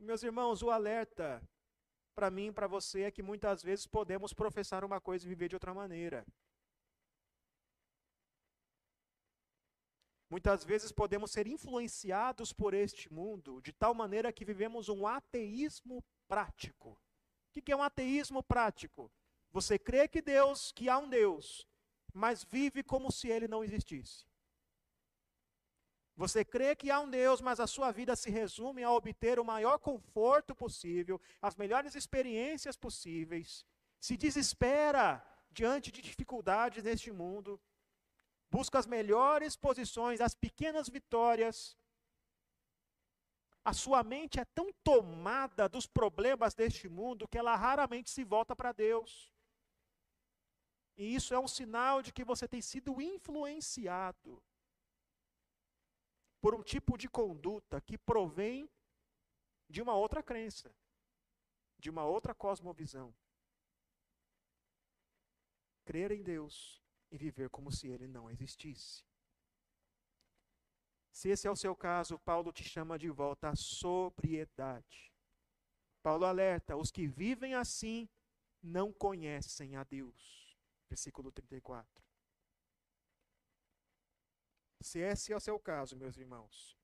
Meus 0.00 0.22
irmãos, 0.22 0.62
o 0.62 0.70
alerta 0.70 1.46
para 2.14 2.30
mim 2.30 2.46
e 2.46 2.52
para 2.52 2.66
você 2.66 3.02
é 3.02 3.10
que 3.10 3.22
muitas 3.22 3.62
vezes 3.62 3.86
podemos 3.86 4.32
professar 4.32 4.82
uma 4.82 4.98
coisa 4.98 5.26
e 5.26 5.28
viver 5.28 5.50
de 5.50 5.56
outra 5.56 5.74
maneira. 5.74 6.26
Muitas 10.30 10.64
vezes 10.64 10.90
podemos 10.90 11.30
ser 11.30 11.46
influenciados 11.46 12.50
por 12.50 12.72
este 12.72 13.12
mundo 13.12 13.60
de 13.60 13.74
tal 13.74 13.92
maneira 13.92 14.32
que 14.32 14.42
vivemos 14.42 14.88
um 14.88 15.06
ateísmo 15.06 16.02
prático. 16.26 16.98
O 17.48 17.60
que 17.60 17.70
é 17.70 17.76
um 17.76 17.82
ateísmo 17.82 18.42
prático? 18.42 19.12
Você 19.50 19.78
crê 19.78 20.08
que 20.08 20.22
Deus, 20.22 20.72
que 20.72 20.88
há 20.88 20.96
um 20.96 21.10
Deus, 21.10 21.68
mas 22.14 22.42
vive 22.42 22.82
como 22.82 23.12
se 23.12 23.28
ele 23.28 23.46
não 23.46 23.62
existisse. 23.62 24.29
Você 26.22 26.44
crê 26.44 26.76
que 26.76 26.90
há 26.90 27.00
um 27.00 27.08
Deus, 27.08 27.40
mas 27.40 27.58
a 27.60 27.66
sua 27.66 27.90
vida 27.90 28.14
se 28.14 28.28
resume 28.30 28.82
a 28.84 28.92
obter 28.92 29.40
o 29.40 29.44
maior 29.52 29.78
conforto 29.78 30.54
possível, 30.54 31.18
as 31.40 31.56
melhores 31.56 31.94
experiências 31.94 32.76
possíveis. 32.76 33.64
Se 33.98 34.18
desespera 34.18 35.24
diante 35.50 35.90
de 35.90 36.02
dificuldades 36.02 36.84
neste 36.84 37.10
mundo. 37.10 37.58
Busca 38.50 38.78
as 38.78 38.86
melhores 38.86 39.56
posições, 39.56 40.20
as 40.20 40.34
pequenas 40.34 40.90
vitórias. 40.90 41.74
A 43.64 43.72
sua 43.72 44.02
mente 44.02 44.38
é 44.38 44.44
tão 44.44 44.70
tomada 44.84 45.70
dos 45.70 45.86
problemas 45.86 46.52
deste 46.52 46.86
mundo 46.86 47.26
que 47.26 47.38
ela 47.38 47.56
raramente 47.56 48.10
se 48.10 48.24
volta 48.24 48.54
para 48.54 48.72
Deus. 48.72 49.32
E 50.98 51.14
isso 51.14 51.32
é 51.32 51.38
um 51.38 51.48
sinal 51.48 52.02
de 52.02 52.12
que 52.12 52.24
você 52.24 52.46
tem 52.46 52.60
sido 52.60 53.00
influenciado 53.00 54.42
por 56.40 56.54
um 56.54 56.62
tipo 56.62 56.96
de 56.96 57.08
conduta 57.08 57.80
que 57.80 57.98
provém 57.98 58.68
de 59.68 59.82
uma 59.82 59.94
outra 59.94 60.22
crença, 60.22 60.74
de 61.78 61.90
uma 61.90 62.04
outra 62.04 62.34
cosmovisão. 62.34 63.14
Crer 65.84 66.10
em 66.12 66.22
Deus 66.22 66.82
e 67.10 67.18
viver 67.18 67.50
como 67.50 67.70
se 67.70 67.88
ele 67.88 68.06
não 68.06 68.30
existisse. 68.30 69.04
Se 71.12 71.28
esse 71.28 71.46
é 71.46 71.50
o 71.50 71.56
seu 71.56 71.74
caso, 71.76 72.18
Paulo 72.18 72.52
te 72.52 72.64
chama 72.64 72.98
de 72.98 73.10
volta 73.10 73.50
à 73.50 73.56
sobriedade. 73.56 75.12
Paulo 76.02 76.24
alerta: 76.24 76.76
os 76.76 76.90
que 76.90 77.06
vivem 77.06 77.54
assim 77.54 78.08
não 78.62 78.92
conhecem 78.92 79.76
a 79.76 79.84
Deus. 79.84 80.56
Versículo 80.88 81.30
34. 81.30 82.09
Se 84.80 84.98
esse 84.98 85.32
é 85.32 85.36
o 85.36 85.40
seu 85.40 85.58
caso, 85.58 85.96
meus 85.96 86.16
irmãos, 86.16 86.76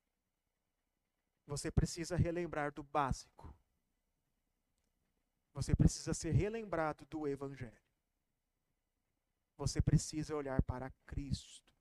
você 1.47 1.70
precisa 1.70 2.16
relembrar 2.16 2.72
do 2.72 2.82
básico. 2.82 3.55
Você 5.55 5.74
precisa 5.74 6.12
ser 6.12 6.32
relembrado 6.32 7.07
do 7.07 7.26
Evangelho. 7.26 7.82
Você 9.57 9.80
precisa 9.80 10.36
olhar 10.36 10.61
para 10.62 10.90
Cristo. 11.07 11.74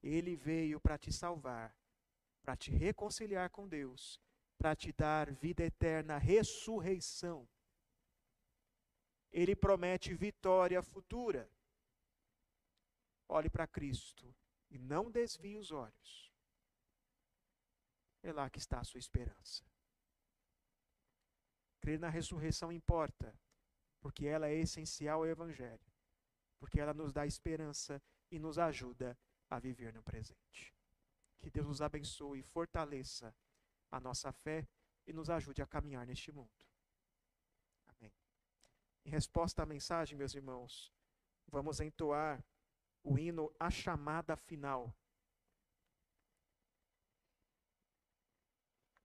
Ele 0.00 0.36
veio 0.36 0.80
para 0.80 0.96
te 0.96 1.10
salvar, 1.10 1.76
para 2.40 2.56
te 2.56 2.70
reconciliar 2.70 3.50
com 3.50 3.66
Deus, 3.66 4.20
para 4.56 4.76
te 4.76 4.92
dar 4.92 5.32
vida 5.32 5.64
eterna, 5.64 6.18
ressurreição. 6.18 7.48
Ele 9.32 9.56
promete 9.56 10.14
vitória 10.14 10.80
futura. 10.80 11.50
Olhe 13.28 13.50
para 13.50 13.66
Cristo 13.66 14.32
e 14.70 14.78
não 14.78 15.10
desvie 15.10 15.56
os 15.56 15.70
olhos. 15.70 16.32
É 18.22 18.32
lá 18.32 18.50
que 18.50 18.58
está 18.58 18.80
a 18.80 18.84
sua 18.84 18.98
esperança. 18.98 19.64
Crer 21.80 21.98
na 21.98 22.08
ressurreição 22.08 22.72
importa, 22.72 23.38
porque 24.00 24.26
ela 24.26 24.48
é 24.48 24.54
essencial 24.54 25.20
ao 25.20 25.26
Evangelho, 25.26 25.92
porque 26.58 26.80
ela 26.80 26.92
nos 26.92 27.12
dá 27.12 27.26
esperança 27.26 28.02
e 28.30 28.38
nos 28.38 28.58
ajuda 28.58 29.16
a 29.48 29.58
viver 29.58 29.94
no 29.94 30.02
presente. 30.02 30.74
Que 31.38 31.50
Deus 31.50 31.66
nos 31.66 31.80
abençoe 31.80 32.40
e 32.40 32.42
fortaleça 32.42 33.34
a 33.90 34.00
nossa 34.00 34.32
fé 34.32 34.66
e 35.06 35.12
nos 35.12 35.30
ajude 35.30 35.62
a 35.62 35.66
caminhar 35.66 36.06
neste 36.06 36.32
mundo. 36.32 36.66
Amém. 37.86 38.12
Em 39.04 39.10
resposta 39.10 39.62
à 39.62 39.66
mensagem, 39.66 40.18
meus 40.18 40.34
irmãos, 40.34 40.92
vamos 41.46 41.80
entoar 41.80 42.44
o 43.02 43.18
hino 43.18 43.52
A 43.58 43.70
Chamada 43.70 44.36
Final. 44.36 44.94